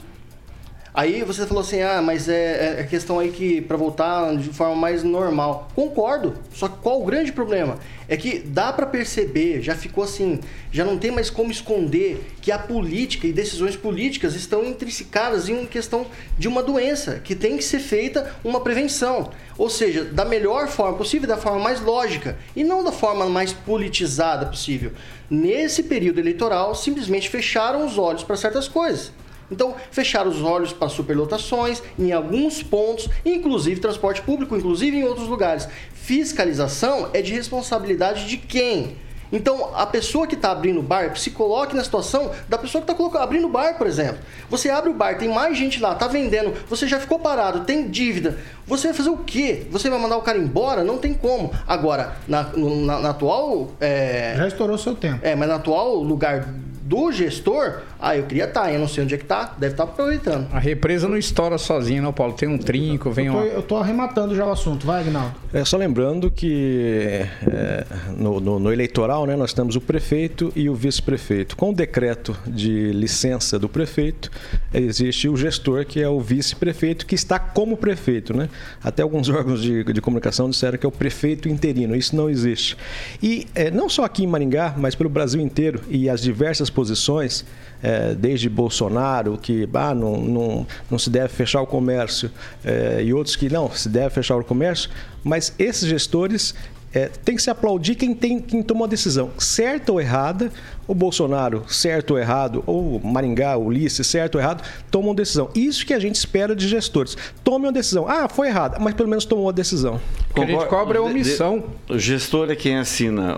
Aí 0.97 1.23
você 1.25 1.47
falou 1.47 1.61
assim, 1.61 1.83
ah, 1.83 2.01
mas 2.01 2.27
é, 2.27 2.81
é 2.81 2.85
questão 2.85 3.19
aí 3.19 3.31
que 3.31 3.61
para 3.61 3.77
voltar 3.77 4.35
de 4.39 4.49
forma 4.49 4.75
mais 4.75 5.03
normal. 5.03 5.69
Concordo. 5.75 6.33
Só 6.55 6.69
que 6.69 6.79
qual 6.79 7.03
o 7.03 7.05
grande 7.05 7.33
problema? 7.33 7.79
É 8.09 8.17
que 8.17 8.39
dá 8.39 8.73
para 8.73 8.87
perceber, 8.87 9.61
já 9.61 9.75
ficou 9.75 10.03
assim, 10.03 10.41
já 10.73 10.87
não 10.87 10.97
tem 10.97 11.11
mais 11.11 11.29
como 11.29 11.51
esconder 11.51 12.25
que 12.41 12.51
a 12.51 12.59
política 12.59 13.27
e 13.27 13.33
decisões 13.35 13.77
políticas 13.77 14.35
estão 14.35 14.65
intrinsecadas 14.65 15.51
em 15.51 15.59
uma 15.59 15.67
questão 15.67 16.07
de 16.39 16.49
uma 16.49 16.63
doença 16.63 17.21
que 17.23 17.35
tem 17.35 17.59
que 17.59 17.65
ser 17.65 17.81
feita 17.81 18.35
uma 18.43 18.61
prevenção. 18.63 19.29
Ou 19.59 19.69
seja, 19.69 20.03
da 20.03 20.25
melhor 20.25 20.67
forma 20.67 20.97
possível, 20.97 21.29
da 21.29 21.37
forma 21.37 21.59
mais 21.59 21.79
lógica 21.79 22.39
e 22.57 22.65
não 22.65 22.83
da 22.83 22.91
forma 22.91 23.27
mais 23.27 23.53
politizada 23.53 24.47
possível. 24.47 24.93
Nesse 25.29 25.83
período 25.83 26.21
eleitoral, 26.21 26.75
simplesmente 26.75 27.29
fecharam 27.29 27.85
os 27.85 27.99
olhos 27.99 28.25
para 28.25 28.35
certas 28.35 28.67
coisas. 28.67 29.13
Então, 29.51 29.75
fecharam 29.91 30.31
os 30.31 30.43
olhos 30.43 30.73
para 30.73 30.89
superlotações 30.89 31.83
em 31.99 32.13
alguns 32.13 32.63
pontos, 32.63 33.09
inclusive 33.25 33.81
transporte 33.81 34.23
público, 34.23 34.57
inclusive 34.57 34.97
em 34.97 35.05
outros 35.05 35.29
lugares. 35.29 35.69
Fiscalização 35.95 37.11
é 37.13 37.23
de 37.23 37.33
responsabilidade 37.33 38.27
de 38.27 38.37
quem? 38.37 38.97
Então, 39.33 39.71
a 39.75 39.85
pessoa 39.87 40.27
que 40.27 40.35
está 40.35 40.53
abrindo 40.53 40.81
o 40.81 40.83
bar, 40.83 41.17
se 41.17 41.31
coloque 41.31 41.75
na 41.75 41.83
situação 41.83 42.31
da 42.49 42.57
pessoa 42.57 42.83
que 42.83 42.91
está 42.93 43.23
abrindo 43.23 43.47
o 43.47 43.51
bar, 43.51 43.77
por 43.77 43.87
exemplo. 43.87 44.19
Você 44.49 44.71
abre 44.71 44.91
o 44.91 44.95
bar, 44.95 45.19
tem 45.19 45.29
mais 45.29 45.57
gente 45.57 45.81
lá, 45.81 45.93
está 45.93 46.07
vendendo, 46.07 46.55
você 46.69 46.87
já 46.87 47.01
ficou 47.01 47.19
parado, 47.19 47.61
tem 47.61 47.89
dívida. 47.89 48.39
Você 48.67 48.89
vai 48.89 48.97
fazer 48.97 49.11
o 49.11 49.19
quê? 49.19 49.67
Você 49.71 49.91
vai 49.91 49.99
mandar 49.99 50.17
o 50.17 50.23
cara 50.23 50.39
embora? 50.39 50.85
Não 50.85 50.99
tem 50.99 51.13
como. 51.13 51.53
Agora, 51.67 52.17
na, 52.27 52.45
na, 52.55 53.01
na 53.01 53.11
atual. 53.11 53.71
É... 53.81 54.35
Já 54.37 54.49
estourou 54.49 54.79
seu 54.79 54.95
tempo. 54.95 55.19
É, 55.23 55.35
mas 55.35 55.49
no 55.49 55.55
atual 55.55 55.97
lugar 55.97 56.49
do 56.87 57.11
gestor, 57.11 57.83
ah, 57.99 58.17
eu 58.17 58.25
queria 58.25 58.45
estar, 58.45 58.63
tá, 58.63 58.73
eu 58.73 58.79
não 58.79 58.87
sei 58.87 59.03
onde 59.03 59.15
é 59.15 59.19
que 59.19 59.25
tá, 59.25 59.55
deve 59.59 59.75
estar 59.75 59.87
tá 59.87 59.91
aproveitando. 59.91 60.47
A 60.53 60.59
represa 60.61 61.09
não 61.09 61.17
estoura 61.17 61.59
sozinha, 61.59 62.01
não, 62.01 62.13
Paulo. 62.13 62.35
Tem 62.35 62.49
um 62.49 62.59
trinco, 62.59 63.11
vem 63.11 63.27
eu 63.27 63.33
tô, 63.33 63.41
Eu 63.43 63.63
tô 63.63 63.77
arrematando 63.77 64.37
já 64.37 64.47
o 64.47 64.53
assunto, 64.53 64.87
vai, 64.87 65.01
Agnaldo. 65.01 65.35
É 65.53 65.65
só 65.65 65.77
lembrando 65.77 66.31
que 66.31 67.27
é, 67.51 67.85
no, 68.17 68.39
no, 68.39 68.61
no, 68.61 68.73
eleitoral, 68.73 69.27
né, 69.27 69.35
nós 69.35 69.53
temos 69.53 69.75
o 69.75 69.81
prefeito 69.81 70.53
e 70.55 70.69
o 70.69 70.75
vice-prefeito. 70.75 71.57
Com 71.57 71.71
o 71.71 71.75
decreto 71.75 72.37
de 72.47 72.93
licença 72.93 73.59
do 73.59 73.69
prefeito, 73.69 74.31
existe 74.73 75.29
o 75.29 75.37
gestor, 75.37 75.85
que 75.85 76.01
é 76.01 76.09
o 76.09 76.21
vice-prefeito, 76.21 77.05
que 77.05 77.17
está 77.17 77.39
como 77.39 77.77
prefeito, 77.77 78.37
né? 78.37 78.49
Até 78.85 79.03
alguns 79.03 79.29
órgãos 79.31 79.61
de, 79.61 79.83
de 79.83 80.01
comunicação 80.01 80.49
disseram 80.49 80.79
que 80.79 80.87
é 80.87 80.89
o 80.89 80.93
prefeito 80.93 81.49
interino. 81.49 81.97
Isso 81.97 82.15
não 82.15 82.31
existe. 82.31 82.77
E 83.21 83.49
é, 83.57 83.73
não 83.73 83.89
só 83.89 84.05
aqui 84.05 84.23
em 84.23 84.27
Maringá, 84.29 84.75
mas 84.77 84.95
pelo 84.95 85.11
Brasil 85.11 85.41
inteiro 85.41 85.81
e 85.89 86.09
as 86.09 86.23
diversas 86.23 86.71
posições, 86.77 87.43
é, 87.83 88.15
desde 88.15 88.51
Bolsonaro, 88.51 89.39
que 89.39 89.67
ah, 89.73 89.95
não, 89.95 90.19
não, 90.19 90.67
não 90.91 90.99
se 90.99 91.09
deve 91.09 91.29
fechar 91.29 91.63
o 91.63 91.67
comércio, 91.67 92.31
é, 92.63 93.03
e 93.03 93.15
outros 93.15 93.35
que 93.35 93.49
não, 93.49 93.71
se 93.71 93.89
deve 93.89 94.11
fechar 94.11 94.37
o 94.37 94.45
comércio, 94.45 94.91
mas 95.25 95.55
esses 95.59 95.89
gestores 95.89 96.55
é, 96.93 97.09
tem 97.25 97.35
que 97.35 97.43
se 97.43 97.49
aplaudir 97.49 97.95
quem, 97.95 98.15
tem, 98.15 98.39
quem 98.41 98.63
toma 98.63 98.85
a 98.85 98.89
decisão, 98.89 99.31
certa 99.39 99.91
ou 99.93 100.01
errada. 100.01 100.53
O 100.87 100.95
Bolsonaro, 100.95 101.65
certo 101.69 102.13
ou 102.13 102.19
errado, 102.19 102.63
ou 102.67 103.01
Maringá, 103.01 103.57
Ulisses, 103.57 104.07
certo 104.07 104.37
ou 104.37 104.41
errado, 104.41 104.63
tomam 104.91 105.15
decisão. 105.15 105.51
Isso 105.55 105.85
que 105.85 105.93
a 105.93 105.99
gente 105.99 106.15
espera 106.15 106.55
de 106.55 106.69
gestores. 106.69 107.17
Tome 107.43 107.67
uma 107.67 107.73
decisão. 107.73 108.09
Ah, 108.09 108.29
foi 108.29 108.49
errada, 108.49 108.79
mas 108.79 108.95
pelo 108.95 109.09
menos 109.09 109.25
tomou 109.25 109.49
a 109.49 109.53
decisão. 109.53 110.01
O 110.31 110.35
que 110.35 110.41
a 110.43 110.47
gente 110.47 110.67
cobra 110.67 110.99
é 110.99 111.01
omissão. 111.01 111.65
O 111.89 111.99
gestor 111.99 112.51
é 112.51 112.57
quem 112.57 112.79
assina. 112.79 113.37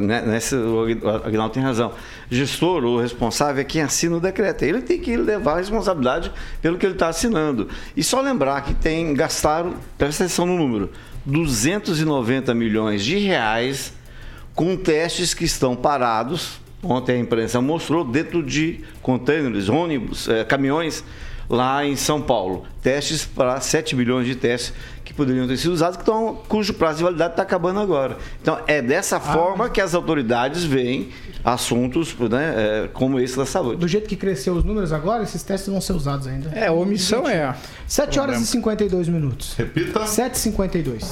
Né, 0.00 0.22
nessa, 0.22 0.56
o 0.56 0.84
Agnaldo 1.24 1.52
tem 1.52 1.62
razão. 1.62 1.92
Gestor, 2.30 2.84
o 2.84 2.98
responsável, 2.98 3.60
é 3.60 3.64
quem 3.64 3.82
assina 3.82 4.16
o 4.16 4.20
decreto. 4.20 4.62
Ele 4.62 4.80
tem 4.80 4.98
que 4.98 5.16
levar 5.16 5.54
a 5.54 5.56
responsabilidade 5.58 6.32
pelo 6.62 6.78
que 6.78 6.86
ele 6.86 6.94
está 6.94 7.08
assinando. 7.08 7.68
E 7.96 8.02
só 8.02 8.20
lembrar 8.20 8.62
que 8.62 8.74
tem 8.74 9.12
gastaram, 9.12 9.74
presta 9.98 10.24
atenção 10.24 10.46
no 10.46 10.56
número, 10.56 10.90
290 11.26 12.54
milhões 12.54 13.04
de 13.04 13.18
reais 13.18 13.92
com 14.54 14.76
testes 14.76 15.34
que 15.34 15.44
estão 15.44 15.74
parados. 15.74 16.60
Ontem 16.82 17.16
a 17.16 17.18
imprensa 17.18 17.60
mostrou 17.60 18.04
dentro 18.04 18.42
de 18.42 18.80
contêineres, 19.00 19.68
ônibus, 19.68 20.28
eh, 20.28 20.44
caminhões 20.44 21.02
lá 21.48 21.84
em 21.84 21.96
São 21.96 22.20
Paulo. 22.20 22.64
Testes 22.82 23.24
para 23.24 23.60
7 23.60 23.96
milhões 23.96 24.26
de 24.26 24.34
testes 24.34 24.72
que 25.04 25.12
poderiam 25.12 25.46
ter 25.46 25.56
sido 25.56 25.72
usados, 25.72 25.96
que 25.96 26.02
estão, 26.02 26.38
cujo 26.48 26.74
prazo 26.74 26.98
de 26.98 27.04
validade 27.04 27.32
está 27.32 27.42
acabando 27.42 27.80
agora. 27.80 28.16
Então, 28.40 28.58
é 28.66 28.80
dessa 28.80 29.16
ah, 29.16 29.20
forma 29.20 29.68
que 29.68 29.80
as 29.80 29.94
autoridades 29.94 30.64
veem 30.64 31.10
assuntos 31.44 32.14
né, 32.18 32.54
é, 32.84 32.88
como 32.92 33.20
esse 33.20 33.36
da 33.36 33.44
saúde. 33.44 33.76
Do 33.76 33.88
jeito 33.88 34.08
que 34.08 34.16
cresceu 34.16 34.54
os 34.54 34.64
números 34.64 34.92
agora, 34.92 35.22
esses 35.22 35.42
testes 35.42 35.70
vão 35.70 35.80
ser 35.80 35.92
usados 35.92 36.26
ainda. 36.26 36.50
É, 36.50 36.70
omissão 36.70 37.28
é. 37.28 37.54
7 37.86 38.18
horas 38.18 38.40
e 38.40 38.46
52 38.46 39.08
minutos. 39.08 39.54
Repita. 39.54 40.00
7h52. 40.00 41.04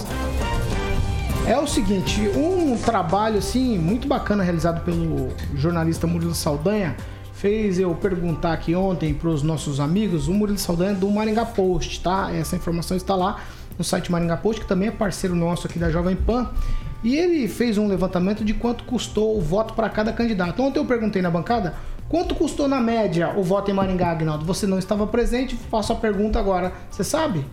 É 1.45 1.59
o 1.59 1.67
seguinte, 1.67 2.21
um 2.37 2.79
trabalho 2.79 3.39
assim 3.39 3.77
muito 3.77 4.07
bacana 4.07 4.45
realizado 4.45 4.85
pelo 4.85 5.29
jornalista 5.57 6.07
Murilo 6.07 6.35
Saldanha 6.35 6.97
fez 7.35 7.81
eu 7.81 7.93
perguntar 7.97 8.53
aqui 8.53 8.77
ontem 8.77 9.13
para 9.13 9.29
os 9.29 9.43
nossos 9.43 9.81
amigos, 9.81 10.29
o 10.29 10.33
Murilo 10.33 10.59
Saldanha 10.59 10.95
do 10.95 11.11
Maringá 11.11 11.45
Post, 11.45 12.01
tá? 12.01 12.31
Essa 12.33 12.55
informação 12.55 12.97
está 12.97 13.17
lá 13.17 13.41
no 13.77 13.83
site 13.83 14.13
Maringá 14.13 14.37
Post, 14.37 14.61
que 14.61 14.69
também 14.69 14.89
é 14.89 14.93
parceiro 14.93 15.35
nosso 15.35 15.67
aqui 15.67 15.81
da 15.81 15.91
Jovem 15.91 16.15
Pan. 16.15 16.49
E 17.03 17.17
ele 17.17 17.49
fez 17.49 17.77
um 17.77 17.89
levantamento 17.89 18.45
de 18.45 18.55
quanto 18.55 18.85
custou 18.85 19.37
o 19.37 19.41
voto 19.41 19.75
para 19.75 19.89
cada 19.89 20.13
candidato. 20.13 20.63
Ontem 20.63 20.79
eu 20.79 20.85
perguntei 20.85 21.21
na 21.21 21.31
bancada 21.31 21.75
quanto 22.09 22.37
custou 22.37 22.69
na 22.69 22.81
média 22.81 23.35
o 23.37 23.43
voto 23.43 23.69
em 23.69 23.75
Maringá, 23.75 24.13
Agnaldo. 24.13 24.45
Você 24.45 24.65
não 24.65 24.79
estava 24.79 25.09
presente, 25.09 25.57
faço 25.69 25.93
a 25.93 25.97
pergunta 25.97 26.39
agora. 26.39 26.73
Você 26.89 27.03
sabe? 27.03 27.45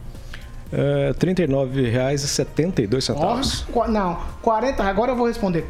R$ 0.71 1.13
39,72. 1.15 3.65
Oh, 3.73 3.87
não, 3.87 4.19
40, 4.41 4.83
agora 4.83 5.11
eu 5.11 5.15
vou 5.15 5.27
responder. 5.27 5.61
R$ 5.61 5.67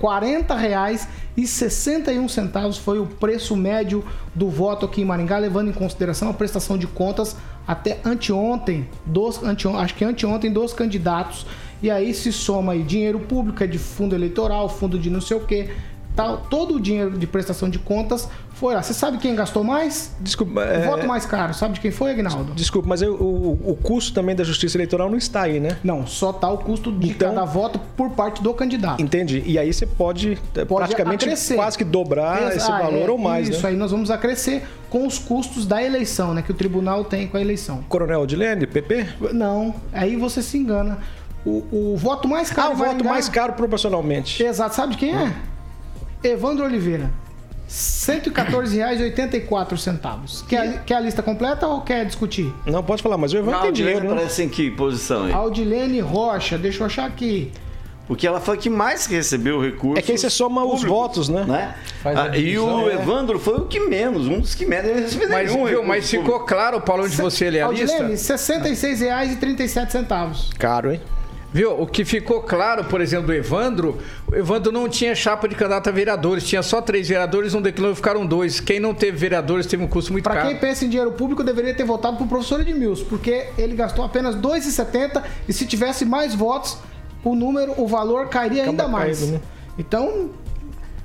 40,61 1.38 2.80
foi 2.80 3.00
o 3.00 3.06
preço 3.06 3.56
médio 3.56 4.04
do 4.36 4.50
voto 4.50 4.86
aqui 4.86 5.02
em 5.02 5.06
Maringá, 5.06 5.38
levando 5.38 5.70
em 5.70 5.74
consideração 5.74 6.30
a 6.30 6.34
prestação 6.34 6.78
de 6.78 6.88
contas 6.88 7.38
até 7.66 8.00
anteontem, 8.04 8.89
dos, 9.06 9.41
ante, 9.43 9.68
acho 9.68 9.95
que 9.95 10.04
anteontem, 10.04 10.52
dos 10.52 10.74
candidatos. 10.74 11.45
E 11.82 11.89
aí 11.89 12.14
se 12.14 12.34
soma 12.34 12.74
aí 12.74 12.84
dinheiro 12.84 13.20
público, 13.20 13.64
é 13.64 13.68
de 13.68 13.78
fundo 13.78 14.14
eleitoral, 14.14 14.68
fundo 14.68 15.00
de 15.00 15.10
não 15.10 15.22
sei 15.22 15.38
o 15.38 15.41
quê, 15.41 15.70
tal, 16.16 16.38
todo 16.38 16.76
o 16.76 16.80
dinheiro 16.80 17.18
de 17.18 17.28
prestação 17.28 17.70
de 17.70 17.80
contas 17.80 18.30
foi 18.60 18.76
lá. 18.76 18.84
Você 18.84 18.93
sabe 18.93 19.18
quem 19.18 19.34
gastou 19.36 19.64
mais? 19.64 20.14
Desculpa. 20.20 20.60
O 20.60 20.64
é... 20.64 20.86
voto 20.86 21.07
mais 21.07 21.26
caro, 21.26 21.53
sabe 21.53 21.76
de 21.76 21.80
quem 21.80 21.91
foi, 21.91 22.12
Agnaldo? 22.12 22.53
Desculpa, 22.53 22.89
mas 22.89 23.01
eu, 23.01 23.14
o, 23.16 23.72
o 23.72 23.76
custo 23.76 24.14
também 24.14 24.36
da 24.36 24.43
justiça 24.43 24.76
eleitoral 24.76 25.10
não 25.10 25.18
está 25.18 25.43
aí, 25.43 25.60
né? 25.60 25.78
Não, 25.84 26.05
só 26.05 26.32
está 26.32 26.49
o 26.49 26.57
custo 26.57 26.91
de 26.91 27.12
então, 27.12 27.30
cada 27.30 27.45
voto 27.45 27.80
por 27.95 28.10
parte 28.12 28.43
do 28.43 28.53
candidato. 28.53 29.01
Entendi. 29.01 29.41
E 29.45 29.57
aí 29.57 29.72
você 29.72 29.86
pode, 29.86 30.38
eh, 30.55 30.66
pode 30.66 30.88
praticamente 30.88 31.26
acrescer. 31.26 31.55
quase 31.55 31.78
que 31.78 31.86
dobrar 31.86 32.55
esse 32.55 32.70
ah, 32.70 32.80
valor 32.80 33.07
é, 33.07 33.12
ou 33.12 33.18
mais, 33.18 33.47
isso, 33.47 33.64
né? 33.64 33.70
aí 33.70 33.76
nós 33.76 33.91
vamos 33.91 34.12
acrescer 34.12 34.68
com 34.89 35.07
os 35.07 35.18
custos 35.18 35.66
da 35.66 35.82
eleição, 35.82 36.34
né? 36.34 36.41
Que 36.41 36.51
o 36.51 36.55
tribunal 36.55 37.05
tem 37.05 37.28
com 37.28 37.38
a 37.38 37.41
eleição. 37.41 37.84
Coronel 37.88 38.22
Odilene, 38.22 38.68
PP? 38.68 39.07
Não, 39.34 39.74
aí 39.93 40.16
você 40.16 40.41
se 40.41 40.57
engana. 40.57 40.97
O, 41.45 41.93
o 41.93 41.97
voto 41.97 42.28
mais 42.28 42.51
caro. 42.51 42.70
Ah, 42.70 42.74
o 42.74 42.76
voto 42.76 43.05
mais 43.05 43.30
caro 43.30 43.53
proporcionalmente. 43.53 44.43
Exato. 44.43 44.76
Sabe 44.76 44.93
de 44.93 44.97
quem 44.97 45.16
é? 45.16 45.34
Evandro 46.24 46.65
Oliveira. 46.65 47.11
R$ 47.70 47.70
114,84. 47.70 50.45
Quer, 50.47 50.84
quer 50.84 50.95
a 50.95 50.99
lista 50.99 51.22
completa 51.22 51.67
ou 51.67 51.82
quer 51.82 52.03
discutir? 52.05 52.51
Não, 52.65 52.84
pode 52.84 53.03
falar, 53.03 53.17
mas 53.17 53.32
o 53.32 53.38
Evandro 53.38 53.61
tem 53.61 53.72
dinheiro. 53.72 54.05
Né? 54.05 54.11
Aparece 54.11 54.41
em 54.43 54.49
que 54.49 54.72
posição 54.72 55.26
aí? 55.26 55.32
Aldilene 55.32 55.99
Rocha, 55.99 56.57
deixa 56.57 56.82
eu 56.82 56.88
achar 56.88 57.05
aqui. 57.05 57.51
Porque 58.07 58.26
ela 58.26 58.41
foi 58.41 58.55
a 58.55 58.57
que 58.57 58.72
mais 58.72 59.05
recebeu 59.05 59.61
recursos. 59.61 59.99
É 59.99 60.01
que 60.01 60.11
aí 60.11 60.17
você 60.17 60.32
soma 60.32 60.61
públicos, 60.61 60.82
os 60.82 60.89
votos, 60.89 61.30
né? 61.30 61.43
né? 61.43 61.76
Ah, 62.03 62.36
e 62.36 62.57
o 62.57 62.89
é. 62.89 62.95
Evandro 62.95 63.38
foi 63.38 63.57
o 63.57 63.65
que 63.65 63.82
menos, 63.82 64.28
um 64.28 64.39
dos 64.39 64.55
que 64.55 64.65
menos 64.65 64.91
recebeu 64.91 65.30
mas, 65.30 65.53
viu, 65.53 65.84
mas 65.84 66.09
ficou 66.09 66.39
claro, 66.39 66.82
Paulo, 66.82 67.03
onde 67.03 67.15
você 67.15 67.51
lê 67.51 67.61
a 67.61 67.67
Aldilene, 67.67 68.13
lista? 68.13 68.34
R$ 68.34 68.39
66,37. 68.39 70.57
Caro, 70.57 70.91
hein? 70.91 70.99
Viu? 71.52 71.82
O 71.82 71.88
que 71.88 72.06
ficou 72.06 72.41
claro, 72.41 72.86
por 72.86 73.02
exemplo, 73.02 73.28
do 73.28 73.34
Evandro, 73.34 73.97
o 74.28 74.36
Evandro 74.36 74.72
não 74.72 74.88
tinha 74.88 75.16
chapa 75.16 75.47
de 75.47 75.56
candidato 75.56 75.89
a 75.89 75.91
vereadores, 75.91 76.43
tinha 76.43 76.62
só 76.62 76.82
três 76.82 77.10
vereadores, 77.10 77.56
um 77.56 77.62
declinou 77.62 77.95
ficaram 77.95 78.26
dois. 78.26 78.60
Quem 78.60 78.80
não 78.80 78.93
teve 78.93 79.18
vereadores 79.18 79.66
teve 79.66 79.84
um 79.84 79.88
custo 79.88 80.12
muito 80.12 80.24
pra 80.24 80.36
caro. 80.36 80.45
Para 80.45 80.54
quem 80.54 80.70
pensa 80.70 80.86
em 80.86 80.89
dinheiro 80.89 81.12
público, 81.14 81.43
deveria 81.43 81.74
ter 81.74 81.84
votado 81.84 82.18
pro 82.18 82.28
professor 82.28 82.62
Edmilson, 82.62 83.06
porque 83.06 83.47
ele 83.58 83.76
gastou 83.76 84.06
apenas 84.06 84.36
R$ 84.36 84.41
2,70 84.41 85.24
e 85.47 85.54
se 85.54 85.66
tivesse 85.66 86.06
mais 86.06 86.36
votos, 86.36 86.78
o 87.24 87.36
número, 87.36 87.74
o 87.78 87.88
valor 87.88 88.30
cairia 88.30 88.64
Acaba 88.64 88.84
ainda 88.84 88.88
mais. 88.88 89.20
Caindo, 89.20 89.34
né? 89.34 89.39
Então, 89.78 90.30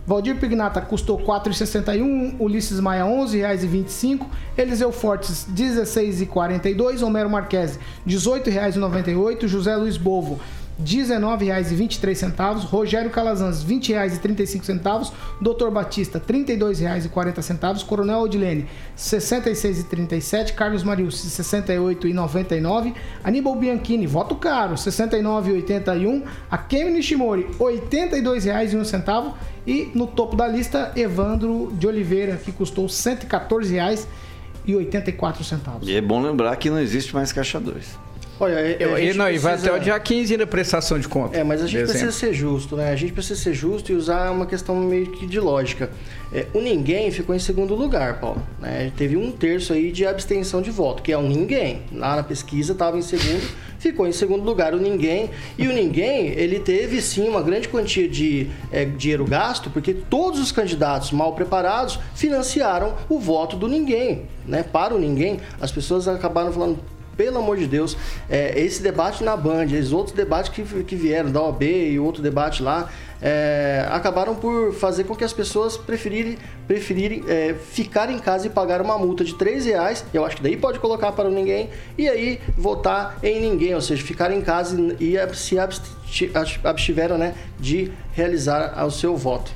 Valdir 0.07 0.37
Pignata 0.37 0.83
custou 0.83 1.19
4,61, 1.19 2.37
Ulisses 2.39 2.79
Maia 2.79 3.05
R$ 3.05 3.11
11,25, 3.11 4.27
Eliseu 4.57 4.93
Fortes 4.93 5.47
R$ 5.47 5.55
16,42, 5.55 7.03
Homero 7.03 7.31
Marques 7.31 7.77
R$ 7.77 7.81
18,98, 8.07 9.47
José 9.49 9.75
Luiz 9.77 9.97
Bovo 9.97 10.39
R$19,23. 10.79 12.64
Rogério 12.64 13.11
Calazans, 13.11 13.62
R$ 13.62 13.75
20,35. 13.75 15.12
Doutor 15.41 15.70
Batista, 15.70 16.18
R$ 16.18 16.25
32,40. 16.27 17.85
Coronel 17.85 18.20
Odilene, 18.20 18.62
R$ 18.62 18.68
66,37. 18.97 20.55
Carlos 20.55 20.83
Marius, 20.83 21.22
R$ 21.22 21.29
68,99. 21.45 22.95
Aníbal 23.22 23.57
Bianchini, 23.57 24.07
voto 24.07 24.35
caro, 24.35 24.72
R$ 24.72 24.77
69,81. 24.77 26.25
A 26.51 26.59
Kemi 26.59 26.91
Nishimori, 26.91 27.43
R$ 27.43 27.55
82,01. 27.59 29.33
E 29.66 29.91
no 29.95 30.07
topo 30.07 30.37
da 30.37 30.47
lista, 30.47 30.93
Evandro 30.95 31.72
de 31.72 31.87
Oliveira, 31.87 32.37
que 32.37 32.53
custou 32.53 32.85
R$ 32.85 32.93
114,84. 32.93 35.79
E 35.83 35.97
é 35.97 36.03
bom 36.03 36.20
lembrar 36.20 36.55
que 36.57 36.68
não 36.68 36.79
existe 36.79 37.14
mais 37.14 37.33
caixa 37.33 37.59
2. 37.59 38.04
Olha, 38.41 38.55
é- 38.55 38.76
Eu, 38.80 38.95
a 38.95 39.01
e 39.01 39.14
não, 39.14 39.30
e 39.30 39.39
vai 39.39 39.53
precisa- 39.53 39.70
até 39.72 39.80
o 39.80 39.82
dia 39.82 39.99
15 40.01 40.32
ainda 40.35 40.47
prestação 40.47 40.99
de 40.99 41.07
conta. 41.07 41.37
É, 41.39 41.45
mas 41.45 41.62
a 41.62 41.66
gente 41.66 41.85
precisa 41.85 42.11
ser 42.11 42.32
justo, 42.35 42.76
né? 42.76 42.91
A 42.91 42.97
gente 42.97 43.12
precisa 43.12 43.41
ser 43.41 43.55
justo 43.55 43.93
e 43.93 43.95
usar 43.95 44.30
uma 44.32 44.45
questão 44.47 44.74
meio 44.76 45.07
que 45.12 45.24
de 45.26 45.39
lógica. 45.39 45.89
É, 46.32 46.47
o 46.53 46.61
ninguém 46.61 47.11
ficou 47.12 47.32
em 47.35 47.39
segundo 47.39 47.74
lugar, 47.76 48.18
Paulo. 48.20 48.43
né? 48.61 48.91
Teve 48.97 49.16
um 49.16 49.30
terço 49.30 49.72
aí 49.72 49.93
de 49.93 50.05
abstenção 50.05 50.61
de 50.61 50.70
voto, 50.70 51.01
que 51.03 51.12
é 51.12 51.16
o 51.16 51.22
ninguém. 51.22 51.82
Lá 51.93 52.16
na 52.16 52.24
pesquisa 52.24 52.72
estava 52.72 52.99
em 52.99 53.03
segundo, 53.03 53.49
ficou 53.78 54.05
em 54.05 54.12
segundo 54.12 54.43
lugar 54.43 54.74
o 54.74 54.78
ninguém. 54.78 55.30
E 55.57 55.68
o 55.68 55.72
ninguém, 55.72 56.28
ele 56.30 56.59
teve 56.59 57.01
sim 57.01 57.28
uma 57.28 57.41
grande 57.41 57.68
quantia 57.68 58.09
de 58.09 58.49
é, 58.72 58.85
dinheiro 58.85 59.24
gasto, 59.24 59.70
porque 59.70 59.95
todos 59.95 60.41
os 60.41 60.51
candidatos 60.51 61.12
mal 61.12 61.35
preparados 61.35 62.01
financiaram 62.16 62.95
o 63.09 63.20
voto 63.20 63.55
do 63.57 63.68
ninguém, 63.68 64.22
né? 64.45 64.64
Para 64.64 64.93
o 64.93 64.99
ninguém, 64.99 65.39
as 65.61 65.70
pessoas 65.70 66.09
acabaram 66.09 66.51
falando 66.53 66.80
pelo 67.17 67.39
amor 67.39 67.57
de 67.57 67.67
Deus, 67.67 67.97
é, 68.29 68.59
esse 68.61 68.83
debate 68.83 69.23
na 69.23 69.37
Band, 69.37 69.65
esses 69.65 69.93
outros 69.93 70.15
debates 70.15 70.51
que, 70.51 70.62
que 70.85 70.97
vieram 70.97 71.31
da 71.31 71.43
OAB 71.43 71.62
e 71.62 71.99
outro 71.99 72.23
debate 72.23 72.62
lá, 72.62 72.89
é, 73.23 73.87
acabaram 73.91 74.35
por 74.35 74.75
fazer 74.75 75.05
com 75.05 75.15
que 75.15 75.25
as 75.25 75.33
pessoas 75.33 75.77
preferirem, 75.77 76.37
preferirem 76.67 77.25
é, 77.27 77.55
ficar 77.55 78.11
em 78.11 78.19
casa 78.19 78.47
e 78.47 78.51
pagar 78.51 78.83
uma 78.83 78.99
multa 78.99 79.25
de 79.25 79.35
3 79.35 79.65
reais, 79.65 80.05
eu 80.12 80.25
acho 80.27 80.37
que 80.37 80.43
daí 80.43 80.57
pode 80.57 80.79
colocar 80.79 81.12
para 81.12 81.31
ninguém, 81.31 81.71
e 81.97 82.09
aí 82.09 82.41
votar 82.57 83.17
em 83.23 83.41
ninguém, 83.41 83.75
ou 83.75 83.81
seja, 83.81 84.03
ficar 84.05 84.31
em 84.31 84.43
casa 84.43 84.77
e 85.01 85.15
se 85.35 85.59
absti- 85.59 86.31
abstiveram 86.62 87.17
né, 87.17 87.35
de 87.59 87.91
realizar 88.12 88.85
o 88.85 88.91
seu 88.91 89.17
voto. 89.17 89.51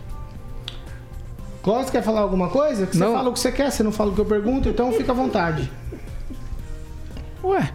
Clóvis, 1.62 1.90
quer 1.90 2.02
falar 2.02 2.20
alguma 2.20 2.48
coisa? 2.48 2.86
Que 2.86 2.96
você 2.96 3.04
Não. 3.04 3.12
fala 3.12 3.28
o 3.28 3.32
que 3.32 3.40
você 3.40 3.52
quer, 3.52 3.70
você 3.70 3.82
não 3.82 3.92
fala 3.92 4.10
o 4.10 4.14
que 4.14 4.20
eu 4.20 4.24
pergunto, 4.24 4.68
então 4.68 4.92
fica 4.92 5.12
à 5.12 5.14
vontade. 5.14 5.70
Ué, 7.44 7.70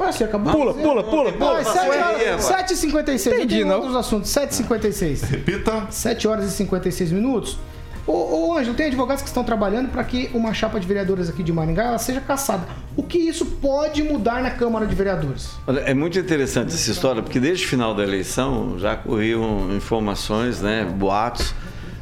Ué, 0.00 0.12
você 0.12 0.24
acabou 0.24 0.52
Pula, 0.52 0.74
pula, 0.74 1.02
pula, 1.04 1.32
pula. 1.32 1.62
Vai, 1.62 1.64
7 1.64 1.88
horas, 1.88 2.44
7h56. 2.44 3.26
Entendi, 3.34 3.56
Tem 3.56 3.64
não. 3.64 3.76
outros 3.76 3.96
assuntos. 3.96 4.30
7h56. 4.30 5.22
Repita. 5.24 5.86
7 5.90 6.28
horas 6.28 6.46
e 6.46 6.50
56 6.50 7.12
minutos. 7.12 7.58
Ô, 8.06 8.48
ô 8.48 8.58
Ângelo, 8.58 8.74
tem 8.74 8.86
advogados 8.86 9.22
que 9.22 9.28
estão 9.28 9.44
trabalhando 9.44 9.90
para 9.90 10.02
que 10.02 10.28
uma 10.34 10.52
chapa 10.52 10.80
de 10.80 10.86
vereadores 10.88 11.28
aqui 11.28 11.42
de 11.42 11.52
Maringá 11.52 11.84
ela 11.84 11.98
seja 11.98 12.20
caçada. 12.20 12.66
O 12.96 13.02
que 13.02 13.16
isso 13.18 13.46
pode 13.46 14.02
mudar 14.02 14.42
na 14.42 14.50
Câmara 14.50 14.86
de 14.86 14.94
Vereadores? 14.94 15.50
Olha, 15.66 15.80
é 15.80 15.94
muito 15.94 16.18
interessante 16.18 16.74
essa 16.74 16.90
história, 16.90 17.22
porque 17.22 17.38
desde 17.38 17.64
o 17.64 17.68
final 17.68 17.94
da 17.94 18.02
eleição 18.02 18.76
já 18.76 18.96
corriam 18.96 19.72
informações, 19.76 20.60
né, 20.60 20.84
boatos, 20.84 21.54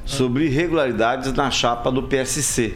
sobre 0.07 0.47
irregularidades 0.47 1.31
na 1.35 1.51
chapa 1.51 1.91
do 1.93 2.05
PSC. 2.05 2.75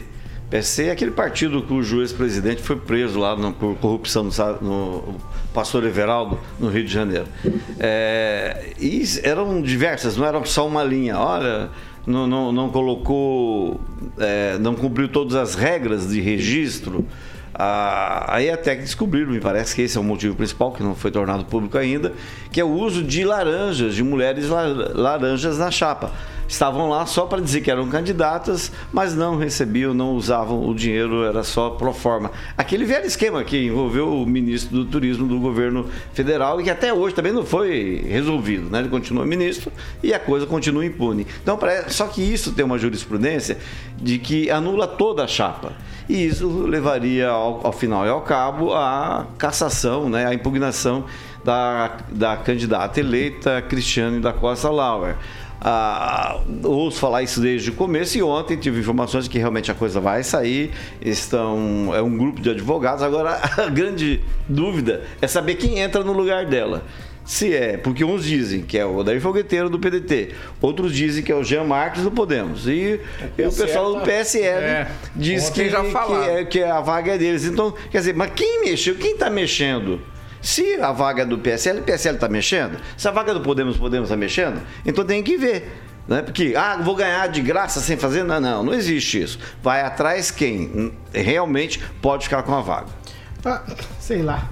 PSC 0.55 0.85
é 0.85 0.91
aquele 0.91 1.11
partido 1.11 1.61
cujo 1.61 1.99
ex-presidente 2.01 2.61
foi 2.61 2.77
preso 2.77 3.19
lá 3.19 3.35
no- 3.35 3.51
por 3.51 3.75
corrupção 3.75 4.23
no, 4.23 4.31
no 4.61 5.15
Pastor 5.53 5.83
Everaldo, 5.83 6.39
no 6.59 6.69
Rio 6.69 6.85
de 6.85 6.91
Janeiro. 6.93 7.25
É, 7.79 8.71
e 8.79 9.03
eram 9.23 9.61
diversas, 9.61 10.15
não 10.15 10.25
era 10.25 10.43
só 10.45 10.65
uma 10.65 10.83
linha. 10.83 11.17
Olha, 11.17 11.69
não, 12.07 12.25
não, 12.25 12.51
não 12.53 12.69
colocou, 12.69 13.81
é, 14.17 14.57
não 14.59 14.75
cumpriu 14.75 15.09
todas 15.09 15.35
as 15.35 15.55
regras 15.55 16.09
de 16.09 16.21
registro. 16.21 17.05
Ah, 17.53 18.25
aí 18.35 18.49
até 18.49 18.75
que 18.75 18.81
descobriram, 18.81 19.31
me 19.31 19.39
parece 19.39 19.73
que 19.75 19.81
esse 19.81 19.97
é 19.97 20.01
o 20.01 20.03
motivo 20.03 20.35
principal, 20.35 20.71
que 20.73 20.83
não 20.83 20.93
foi 20.93 21.09
tornado 21.09 21.45
público 21.45 21.77
ainda, 21.77 22.11
que 22.51 22.59
é 22.59 22.63
o 22.65 22.69
uso 22.69 23.01
de 23.01 23.23
laranjas, 23.23 23.95
de 23.95 24.03
mulheres 24.03 24.49
la- 24.49 24.91
laranjas 24.93 25.57
na 25.57 25.71
chapa. 25.71 26.11
Estavam 26.47 26.89
lá 26.89 27.05
só 27.05 27.25
para 27.25 27.41
dizer 27.41 27.61
que 27.61 27.71
eram 27.71 27.87
candidatas, 27.87 28.71
mas 28.93 29.15
não 29.15 29.37
recebiam, 29.37 29.93
não 29.93 30.13
usavam 30.13 30.67
o 30.67 30.75
dinheiro, 30.75 31.23
era 31.23 31.43
só 31.43 31.71
pro 31.71 31.91
forma. 31.93 32.31
Aquele 32.57 32.85
velho 32.85 33.05
esquema 33.05 33.43
que 33.43 33.65
envolveu 33.65 34.21
o 34.21 34.25
ministro 34.25 34.77
do 34.77 34.85
Turismo 34.85 35.27
do 35.27 35.39
governo 35.39 35.87
federal 36.13 36.61
e 36.61 36.65
que 36.65 36.69
até 36.69 36.93
hoje 36.93 37.15
também 37.15 37.33
não 37.33 37.43
foi 37.43 38.03
resolvido, 38.07 38.69
né? 38.69 38.79
Ele 38.79 38.89
continua 38.89 39.25
ministro 39.25 39.71
e 40.03 40.13
a 40.13 40.19
coisa 40.19 40.45
continua 40.45 40.85
impune. 40.85 41.25
Então, 41.41 41.57
só 41.87 42.07
que 42.07 42.21
isso 42.21 42.51
tem 42.51 42.63
uma 42.63 42.77
jurisprudência 42.77 43.57
de 43.97 44.19
que 44.19 44.49
anula 44.49 44.87
toda 44.87 45.23
a 45.23 45.27
chapa. 45.27 45.73
E 46.07 46.25
isso 46.25 46.47
levaria 46.67 47.29
ao, 47.29 47.65
ao 47.65 47.73
final 47.73 48.05
e 48.05 48.09
ao 48.09 48.21
cabo 48.21 48.73
a 48.73 49.25
cassação, 49.37 50.09
né, 50.09 50.27
a 50.27 50.33
impugnação 50.33 51.05
da, 51.43 51.97
da 52.11 52.37
candidata 52.37 52.99
eleita 52.99 53.61
Cristiane 53.61 54.19
da 54.19 54.33
Costa 54.33 54.69
Lauer. 54.69 55.15
Ah, 55.67 56.41
ouço 56.63 56.99
falar 56.99 57.23
isso 57.23 57.41
desde 57.41 57.71
o 57.71 57.73
começo 57.73 58.15
e 58.15 58.21
ontem 58.21 58.55
tive 58.55 58.79
informações 58.79 59.23
de 59.23 59.31
que 59.31 59.39
realmente 59.39 59.71
a 59.71 59.73
coisa 59.73 59.99
vai 59.99 60.21
sair. 60.21 60.69
Estão, 61.01 61.91
é 61.91 62.03
um 62.03 62.15
grupo 62.15 62.39
de 62.39 62.51
advogados. 62.51 63.01
Agora, 63.01 63.41
a 63.57 63.67
grande 63.67 64.21
dúvida 64.47 65.03
é 65.19 65.25
saber 65.25 65.55
quem 65.55 65.79
entra 65.79 66.03
no 66.03 66.13
lugar 66.13 66.45
dela. 66.45 66.83
Se 67.25 67.51
é, 67.55 67.77
porque 67.77 68.05
uns 68.05 68.23
dizem 68.23 68.61
que 68.61 68.77
é 68.77 68.85
o 68.85 68.97
Odair 68.97 69.19
Fogueteiro 69.19 69.67
do 69.67 69.79
PDT, 69.79 70.35
outros 70.61 70.93
dizem 70.93 71.23
que 71.23 71.31
é 71.31 71.35
o 71.35 71.43
Jean 71.43 71.63
Marques 71.63 72.03
do 72.03 72.11
Podemos. 72.11 72.67
E, 72.67 72.99
e 73.35 73.41
o 73.41 73.51
pessoal 73.51 73.95
do 73.95 74.01
PSL 74.01 74.63
É, 74.63 74.91
diz 75.15 75.49
que, 75.49 75.67
já 75.67 75.83
que, 75.83 76.29
é, 76.29 76.45
que 76.45 76.61
a 76.61 76.79
vaga 76.79 77.15
é 77.15 77.17
deles. 77.17 77.43
Então, 77.43 77.73
quer 77.89 77.97
dizer, 77.97 78.13
mas 78.13 78.29
quem 78.35 78.61
mexeu? 78.61 78.93
Quem 78.93 79.13
está 79.13 79.31
mexendo? 79.31 79.99
Se 80.45 80.79
a 80.79 80.91
vaga 80.91 81.23
é 81.23 81.25
do 81.25 81.39
PSL, 81.39 81.79
o 81.79 81.81
PSL 81.83 82.17
está 82.17 82.29
mexendo. 82.29 82.79
Se 82.95 83.07
a 83.07 83.11
vaga 83.11 83.31
é 83.31 83.33
do 83.33 83.41
Podemos, 83.41 83.77
Podemos 83.77 84.09
está 84.09 84.15
mexendo. 84.15 84.61
Então 84.85 85.03
tem 85.03 85.23
que 85.23 85.37
ver. 85.37 85.71
Né? 86.07 86.21
Porque, 86.21 86.53
ah, 86.55 86.77
vou 86.77 86.95
ganhar 86.95 87.25
de 87.29 87.41
graça 87.41 87.79
sem 87.79 87.97
fazer? 87.97 88.23
Não, 88.23 88.39
não, 88.39 88.61
não 88.61 88.71
existe 88.71 89.23
isso. 89.23 89.39
Vai 89.63 89.81
atrás 89.81 90.29
quem 90.29 90.93
realmente 91.11 91.79
pode 91.99 92.25
ficar 92.25 92.43
com 92.43 92.53
a 92.53 92.61
vaga. 92.61 92.89
Ah, 93.43 93.63
sei 93.99 94.21
lá. 94.21 94.47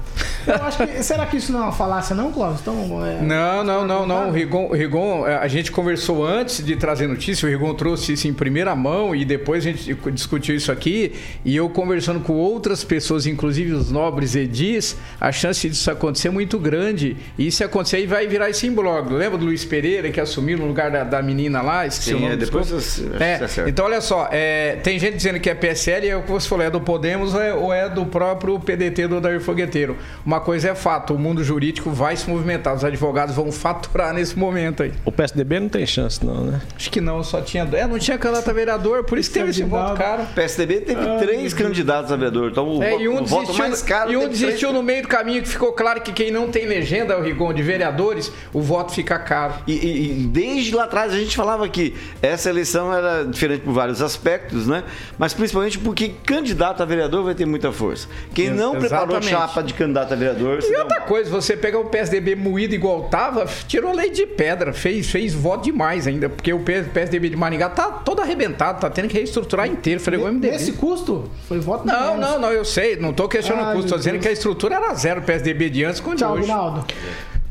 Eu 0.47 0.63
acho 0.65 0.77
que, 0.77 1.03
será 1.03 1.25
que 1.25 1.37
isso 1.37 1.51
não 1.51 1.59
é 1.59 1.63
uma 1.63 1.71
falácia, 1.71 2.15
não, 2.15 2.31
Clóvis? 2.31 2.61
Então, 2.61 3.05
é, 3.05 3.21
Não, 3.21 3.63
não, 3.63 3.85
não, 3.87 4.05
não. 4.05 4.29
O 4.29 4.31
Rigon, 4.31 4.67
o 4.69 4.73
Rigon, 4.73 5.27
eh, 5.27 5.37
a 5.37 5.47
gente 5.47 5.71
conversou 5.71 6.25
antes 6.25 6.63
de 6.63 6.75
trazer 6.75 7.07
notícia, 7.07 7.47
o 7.47 7.49
Rigon 7.49 7.73
trouxe 7.73 8.13
isso 8.13 8.27
em 8.27 8.33
primeira 8.33 8.75
mão 8.75 9.15
e 9.15 9.23
depois 9.25 9.65
a 9.65 9.71
gente 9.71 9.93
discutiu 10.11 10.55
isso 10.55 10.71
aqui. 10.71 11.13
E 11.45 11.55
eu 11.55 11.69
conversando 11.69 12.19
com 12.19 12.33
outras 12.33 12.83
pessoas, 12.83 13.25
inclusive 13.25 13.71
os 13.73 13.91
nobres 13.91 14.35
edis, 14.35 14.97
a 15.19 15.31
chance 15.31 15.67
disso 15.69 15.89
acontecer 15.91 16.27
é 16.27 16.31
muito 16.31 16.57
grande. 16.59 17.17
E 17.37 17.51
se 17.51 17.63
acontecer, 17.63 17.97
aí 17.97 18.07
vai 18.07 18.27
virar 18.27 18.49
esse 18.49 18.69
blog. 18.69 19.11
Lembra 19.13 19.37
do 19.37 19.45
Luiz 19.45 19.63
Pereira 19.65 20.09
que 20.11 20.19
assumiu 20.19 20.57
no 20.57 20.65
lugar 20.67 20.91
da, 20.91 21.03
da 21.03 21.21
menina 21.21 21.61
lá? 21.61 21.85
Esqueci 21.85 22.09
Sim, 22.11 22.15
o 22.15 22.19
nome 22.21 22.33
é, 22.33 22.37
depois 22.37 22.69
você- 22.69 23.09
É, 23.19 23.37
tá 23.37 23.47
certo. 23.47 23.69
então 23.69 23.85
olha 23.85 24.01
só, 24.01 24.27
é, 24.31 24.77
tem 24.83 24.97
gente 24.99 25.15
dizendo 25.15 25.39
que 25.39 25.49
é 25.49 25.55
PSL 25.55 26.07
é 26.07 26.15
o 26.17 26.23
que 26.23 26.31
você 26.31 26.47
falou, 26.47 26.65
é 26.65 26.69
do 26.69 26.81
Podemos 26.81 27.33
ou 27.33 27.41
é, 27.41 27.53
ou 27.53 27.73
é 27.73 27.89
do 27.89 28.05
próprio 28.05 28.59
PDT 28.59 29.07
do 29.07 29.17
Odair 29.17 29.39
Fogueteiro. 29.41 29.97
Uma 30.25 30.32
coisa 30.39 30.69
é 30.69 30.75
fato, 30.75 31.13
o 31.13 31.19
mundo 31.19 31.43
jurídico 31.43 31.89
vai 31.91 32.15
se 32.15 32.29
movimentar, 32.29 32.73
os 32.75 32.84
advogados 32.84 33.36
vão 33.36 33.51
faturar 33.51 34.13
nesse 34.13 34.38
momento 34.38 34.84
aí. 34.84 34.91
O 35.05 35.11
PSDB 35.11 35.59
não 35.59 35.69
tem 35.69 35.86
chance, 35.86 36.25
não, 36.25 36.43
né? 36.45 36.61
Acho 36.75 36.89
que 36.91 37.01
não, 37.01 37.23
só 37.23 37.41
tinha. 37.41 37.67
É, 37.73 37.86
não 37.88 37.97
tinha 37.99 38.17
candidato 38.17 38.49
a 38.49 38.53
vereador, 38.53 39.03
por 39.03 39.17
isso 39.17 39.29
que 39.29 39.39
teve 39.39 39.51
esse 39.51 39.63
voto 39.63 39.95
caro. 39.97 40.23
O 40.23 40.27
PSDB 40.34 40.81
teve 40.81 41.01
três 41.19 41.53
candidatos 41.53 42.11
a 42.11 42.15
vereador. 42.15 42.51
Então, 42.51 42.67
o, 42.67 42.84
É, 42.84 42.91
voto, 42.91 43.01
e 43.03 43.07
um 43.09 43.21
o 43.21 43.25
voto 43.25 43.41
desistiu, 43.47 43.67
mais 43.67 43.81
caro 43.81 44.11
e 44.11 44.17
um 44.17 44.27
desistiu 44.27 44.69
três- 44.69 44.73
no 44.73 44.84
meio 44.84 45.01
do 45.03 45.07
caminho 45.07 45.41
que 45.41 45.49
ficou 45.49 45.71
claro 45.73 46.01
que 46.01 46.11
quem 46.11 46.31
não 46.31 46.49
tem 46.49 46.65
legenda, 46.65 47.17
o 47.17 47.21
Rigon, 47.21 47.53
de 47.53 47.61
vereadores, 47.63 48.31
o 48.53 48.61
voto 48.61 48.91
fica 48.93 49.17
caro. 49.19 49.53
E, 49.67 49.73
e- 49.73 50.21
e 50.23 50.27
desde 50.27 50.73
lá 50.75 50.84
atrás 50.86 51.13
a 51.13 51.17
gente 51.17 51.36
falava 51.36 51.67
que 51.69 51.95
essa 52.21 52.49
eleição 52.49 52.93
era 52.93 53.23
diferente 53.23 53.61
por 53.61 53.73
vários 53.73 54.01
aspectos, 54.01 54.67
né? 54.67 54.84
Mas 55.17 55.34
principalmente 55.34 55.77
porque 55.79 56.13
candidato 56.25 56.81
a 56.81 56.86
vereador 56.86 57.23
vai 57.23 57.36
ter 57.36 57.45
muita 57.45 57.71
força. 57.71 58.07
Quem 58.34 58.49
não 58.49 58.71
preparou 58.77 59.17
Exatamente. 59.17 59.29
chapa 59.29 59.63
de 59.63 59.73
candidato 59.73 60.13
a 60.13 60.15
vereador, 60.15 60.22
se 60.61 60.71
E 60.71 60.78
outra 60.78 60.99
mal. 60.99 61.07
coisa, 61.07 61.30
você 61.30 61.57
pegar 61.57 61.80
o 61.80 61.86
PSDB 61.86 62.36
moído 62.36 62.74
igual 62.74 63.03
tava, 63.03 63.45
tirou 63.67 63.93
lei 63.93 64.09
de 64.11 64.26
pedra, 64.26 64.71
fez, 64.74 65.09
fez 65.09 65.34
voto 65.34 65.63
demais 65.65 66.07
ainda, 66.07 66.30
porque 66.30 66.53
o 66.53 66.59
PSDB 66.59 67.30
de 67.30 67.36
Maringá 67.36 67.69
tá 67.69 67.91
todo 67.91 68.21
arrebentado, 68.21 68.80
tá 68.82 68.89
tendo 68.89 69.07
que 69.07 69.13
reestruturar 69.15 69.67
inteiro. 69.67 69.99
Falei, 69.99 70.19
o 70.19 70.28
MDB. 70.28 70.51
Nesse 70.51 70.74
custo, 70.74 71.30
foi 71.47 71.59
voto 71.59 71.86
Não, 71.86 72.15
menos. 72.15 72.19
não, 72.32 72.39
não, 72.39 72.51
eu 72.51 72.63
sei, 72.65 72.95
não 72.95 73.13
tô 73.13 73.28
questionando 73.28 73.65
Ai, 73.65 73.74
o 73.74 73.76
custo, 73.78 73.91
tô 73.91 73.97
dizendo 73.97 74.13
Deus. 74.13 74.24
que 74.24 74.30
a 74.30 74.34
estrutura 74.34 74.76
era 74.76 74.93
zero 74.93 75.21
PSDB 75.21 75.69
de 75.69 75.84
antes 75.84 75.99
com 75.99 76.11
de 76.11 76.17
Tchau, 76.17 76.34
hoje. 76.34 76.41
Rinaldo. 76.43 76.86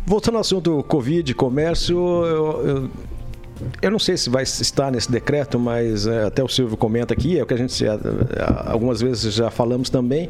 Voltando 0.05 0.35
ao 0.35 0.41
assunto 0.41 0.83
Covid, 0.89 1.33
comércio, 1.35 1.97
eu, 1.97 2.67
eu- 2.67 2.91
eu 3.81 3.91
não 3.91 3.99
sei 3.99 4.17
se 4.17 4.31
vai 4.31 4.43
estar 4.43 4.91
nesse 4.91 5.11
decreto, 5.11 5.59
mas 5.59 6.07
é, 6.07 6.25
até 6.25 6.43
o 6.43 6.49
Silvio 6.49 6.77
comenta 6.77 7.15
aqui, 7.15 7.39
é 7.39 7.43
o 7.43 7.47
que 7.47 7.55
a 7.55 7.57
gente 7.57 7.85
é, 7.85 7.91
algumas 8.67 9.01
vezes 9.01 9.33
já 9.35 9.51
falamos 9.51 9.91
também, 9.91 10.29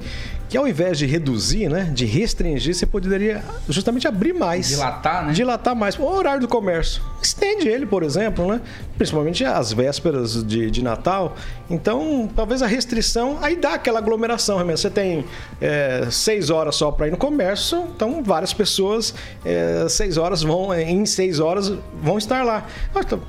que 0.53 0.57
ao 0.59 0.69
invés 0.69 0.99
de 0.99 1.07
reduzir, 1.07 1.71
né, 1.71 1.91
de 1.95 2.05
restringir, 2.05 2.75
você 2.75 2.85
poderia 2.85 3.43
justamente 3.69 4.07
abrir 4.07 4.35
mais. 4.35 4.69
Dilatar, 4.69 5.27
né? 5.27 5.33
Dilatar 5.33 5.75
mais. 5.75 5.99
O 5.99 6.05
horário 6.05 6.43
do 6.43 6.49
comércio. 6.49 7.03
Estende 7.23 7.69
ele, 7.69 7.87
por 7.87 8.03
exemplo, 8.03 8.47
né? 8.47 8.61
Principalmente 8.99 9.45
às 9.47 9.73
vésperas 9.73 10.45
de, 10.45 10.71
de 10.71 10.83
Natal. 10.83 11.35
Então, 11.71 12.29
talvez 12.37 12.61
a 12.61 12.67
restrição, 12.67 13.39
aí 13.41 13.57
dá 13.57 13.75
aquela 13.75 13.99
aglomeração, 13.99 14.57
realmente. 14.57 14.81
Você 14.81 14.91
tem 14.91 15.25
é, 15.59 16.07
seis 16.11 16.51
horas 16.51 16.77
só 16.77 16.91
para 16.91 17.09
ir 17.09 17.13
no 17.13 17.17
comércio, 17.17 17.85
então 17.97 18.23
várias 18.23 18.53
pessoas, 18.53 19.15
é, 19.47 19.87
seis 19.89 20.19
horas 20.19 20.43
vão, 20.43 20.75
em 20.75 21.07
seis 21.07 21.41
horas, 21.41 21.73
vão 22.03 22.19
estar 22.19 22.45
lá. 22.45 22.67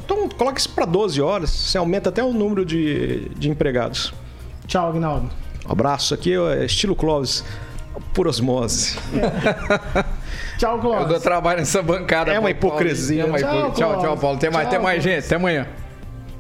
Então 0.03 0.27
coloca 0.29 0.59
isso 0.59 0.69
para 0.69 0.85
12 0.85 1.21
horas, 1.21 1.49
você 1.49 1.77
aumenta 1.77 2.09
até 2.09 2.23
o 2.23 2.33
número 2.33 2.65
de, 2.65 3.29
de 3.37 3.49
empregados. 3.49 4.13
Tchau, 4.67 4.89
Agnaldo. 4.89 5.29
Um 5.67 5.71
abraço, 5.71 6.13
aqui 6.13 6.33
é 6.33 6.65
estilo 6.65 6.95
Clóvis, 6.95 7.43
por 8.13 8.27
osmose. 8.27 8.97
Tchau, 10.57 10.79
Clóvis. 10.79 11.01
Eu 11.03 11.07
dou 11.09 11.19
trabalho 11.19 11.59
nessa 11.59 11.81
bancada. 11.81 12.31
É 12.31 12.39
uma 12.39 12.53
Paulo. 12.53 12.75
hipocrisia. 12.75 13.23
É 13.23 13.25
uma 13.25 13.39
hipo- 13.39 13.47
Tchau, 13.49 13.71
Tchau, 13.71 13.73
tchau, 13.73 13.99
Clóvis. 14.01 14.21
Paulo. 14.21 14.37
Até 14.37 14.49
mais, 14.49 14.63
Tchau, 14.67 14.73
até 14.75 14.83
mais, 14.83 15.03
gente. 15.03 15.25
Até 15.25 15.35
amanhã. 15.35 15.67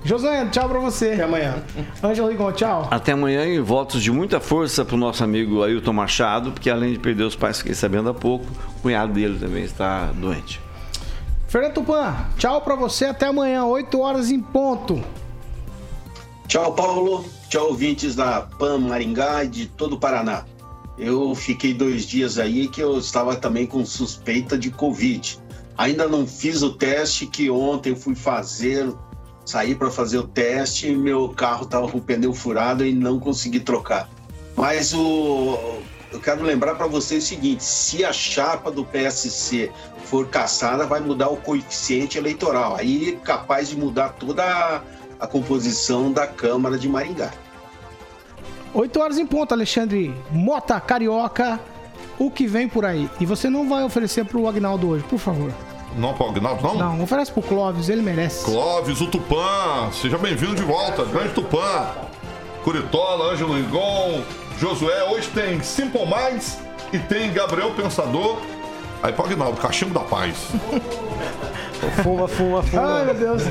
Josué, 0.05 0.45
tchau 0.51 0.67
pra 0.67 0.79
você. 0.79 1.13
Até 1.13 1.23
amanhã. 1.23 1.55
Ângelo 2.03 2.27
Rigon, 2.29 2.51
tchau. 2.51 2.87
Até 2.91 3.13
amanhã 3.13 3.45
e 3.45 3.59
votos 3.59 4.03
de 4.03 4.11
muita 4.11 4.39
força 4.41 4.83
para 4.83 4.95
o 4.95 4.97
nosso 4.97 5.23
amigo 5.23 5.63
Ailton 5.63 5.93
Machado, 5.93 6.51
porque 6.51 6.69
além 6.69 6.91
de 6.93 6.99
perder 6.99 7.23
os 7.23 7.35
pais, 7.37 7.59
fiquei 7.59 7.73
sabendo 7.73 8.09
há 8.09 8.13
pouco, 8.13 8.45
o 8.77 8.81
cunhado 8.81 9.13
dele 9.13 9.37
também 9.39 9.63
está 9.63 10.07
doente. 10.13 10.59
Fernando 11.53 11.73
Tupan, 11.75 12.15
tchau 12.35 12.61
pra 12.61 12.73
você. 12.73 13.05
Até 13.05 13.27
amanhã, 13.27 13.63
8 13.65 13.99
horas 13.99 14.31
em 14.31 14.39
ponto. 14.39 14.99
Tchau, 16.47 16.73
Paulo. 16.73 17.23
Tchau, 17.47 17.67
ouvintes 17.67 18.15
da 18.15 18.41
PAN 18.41 18.79
Maringá 18.79 19.43
e 19.43 19.49
de 19.49 19.67
todo 19.67 19.93
o 19.93 19.99
Paraná. 19.99 20.45
Eu 20.97 21.35
fiquei 21.35 21.71
dois 21.71 22.07
dias 22.07 22.39
aí 22.39 22.67
que 22.67 22.81
eu 22.81 22.97
estava 22.97 23.35
também 23.35 23.67
com 23.67 23.85
suspeita 23.85 24.57
de 24.57 24.71
Covid. 24.71 25.37
Ainda 25.77 26.07
não 26.07 26.25
fiz 26.25 26.63
o 26.63 26.71
teste 26.73 27.27
que 27.27 27.51
ontem 27.51 27.95
fui 27.95 28.15
fazer, 28.15 28.91
saí 29.45 29.75
para 29.75 29.91
fazer 29.91 30.17
o 30.17 30.27
teste 30.27 30.87
e 30.87 30.95
meu 30.95 31.29
carro 31.29 31.65
estava 31.65 31.87
com 31.87 31.99
o 31.99 32.01
pneu 32.01 32.33
furado 32.33 32.83
e 32.83 32.91
não 32.91 33.19
consegui 33.19 33.59
trocar. 33.59 34.09
Mas 34.55 34.91
o, 34.91 35.59
eu 36.13 36.19
quero 36.19 36.43
lembrar 36.43 36.75
para 36.75 36.85
vocês 36.85 37.23
o 37.23 37.27
seguinte: 37.27 37.63
se 37.63 38.05
a 38.05 38.13
chapa 38.13 38.71
do 38.71 38.85
PSC 38.85 39.71
for 40.13 40.27
caçada, 40.27 40.85
vai 40.85 40.99
mudar 40.99 41.29
o 41.29 41.37
coeficiente 41.37 42.19
eleitoral. 42.19 42.75
Aí 42.75 43.19
capaz 43.23 43.69
de 43.69 43.75
mudar 43.75 44.09
toda 44.09 44.43
a, 44.43 44.81
a 45.19 45.25
composição 45.25 46.11
da 46.11 46.27
Câmara 46.27 46.77
de 46.77 46.87
Maringá. 46.87 47.31
8 48.75 48.99
horas 48.99 49.17
em 49.17 49.25
ponto, 49.25 49.55
Alexandre 49.55 50.13
Mota, 50.29 50.79
Carioca. 50.79 51.59
O 52.19 52.29
que 52.29 52.45
vem 52.45 52.69
por 52.69 52.85
aí? 52.85 53.09
E 53.19 53.25
você 53.25 53.49
não 53.49 53.67
vai 53.67 53.83
oferecer 53.83 54.23
pro 54.23 54.47
Agnaldo 54.47 54.89
hoje, 54.89 55.03
por 55.05 55.17
favor. 55.17 55.51
Não 55.97 56.13
para 56.13 56.27
o 56.27 56.29
Agnaldo, 56.29 56.61
não? 56.61 56.75
Não, 56.75 57.01
oferece 57.01 57.31
pro 57.31 57.41
Clóvis, 57.41 57.89
ele 57.89 58.03
merece. 58.03 58.45
Clóvis, 58.45 59.01
o 59.01 59.07
Tupã, 59.07 59.89
seja 59.91 60.19
bem-vindo 60.19 60.53
de 60.53 60.61
volta, 60.61 61.03
grande 61.05 61.33
Tupã. 61.33 61.87
Curitola, 62.63 63.33
Ângelo 63.33 63.55
Rigon, 63.55 64.21
Josué, 64.59 65.09
hoje 65.09 65.27
tem 65.29 65.63
Simple 65.63 66.05
Mais 66.05 66.59
e 66.91 66.99
tem 66.99 67.33
Gabriel 67.33 67.71
Pensador. 67.71 68.37
Aí 69.03 69.11
para 69.11 69.23
o 69.23 69.27
Agnaldo, 69.27 69.59
cachimbo 69.59 69.93
da 69.93 69.99
paz. 69.99 70.47
Fuma, 72.01 72.25
fuma, 72.29 72.59
Ai, 72.59 72.65
fuma. 72.65 73.03
meu 73.03 73.13
Deus. 73.13 73.43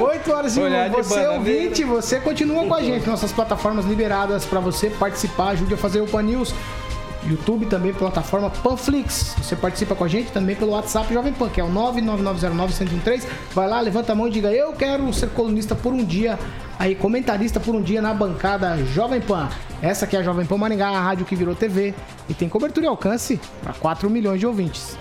8 0.00 0.32
horas 0.32 0.56
Olhar 0.56 0.88
de 0.88 0.94
Você 0.96 1.10
bananeira. 1.16 1.38
ouvinte, 1.38 1.82
você 1.84 2.20
continua 2.20 2.64
com 2.64 2.74
a 2.74 2.80
gente. 2.80 3.08
Nossas 3.08 3.32
plataformas 3.32 3.84
liberadas 3.84 4.44
para 4.44 4.60
você 4.60 4.88
participar. 4.88 5.48
Ajude 5.48 5.74
a 5.74 5.76
fazer 5.76 6.00
o 6.00 6.06
Pan 6.06 6.22
News. 6.22 6.54
YouTube 7.26 7.66
também, 7.66 7.92
plataforma 7.92 8.50
Panflix. 8.50 9.34
Você 9.38 9.54
participa 9.54 9.94
com 9.94 10.04
a 10.04 10.08
gente 10.08 10.32
também 10.32 10.56
pelo 10.56 10.72
WhatsApp 10.72 11.12
Jovem 11.12 11.32
Pan, 11.32 11.48
que 11.48 11.60
é 11.60 11.64
o 11.64 11.68
99909-1013. 11.68 13.26
Vai 13.54 13.68
lá, 13.68 13.80
levanta 13.80 14.12
a 14.12 14.14
mão 14.14 14.28
e 14.28 14.30
diga: 14.30 14.52
Eu 14.52 14.72
quero 14.72 15.12
ser 15.12 15.30
colunista 15.30 15.74
por 15.74 15.92
um 15.92 16.04
dia, 16.04 16.38
aí 16.78 16.94
comentarista 16.94 17.60
por 17.60 17.74
um 17.74 17.82
dia 17.82 18.00
na 18.00 18.14
bancada 18.14 18.76
Jovem 18.86 19.20
Pan. 19.20 19.48
Essa 19.82 20.04
aqui 20.04 20.16
é 20.16 20.20
a 20.20 20.22
Jovem 20.22 20.46
Pan 20.46 20.58
Maringá, 20.58 20.88
a 20.88 21.00
rádio 21.00 21.24
que 21.24 21.36
virou 21.36 21.54
TV 21.54 21.94
e 22.28 22.34
tem 22.34 22.48
cobertura 22.48 22.86
e 22.86 22.88
alcance 22.88 23.40
para 23.62 23.72
4 23.72 24.08
milhões 24.10 24.40
de 24.40 24.46
ouvintes. 24.46 24.96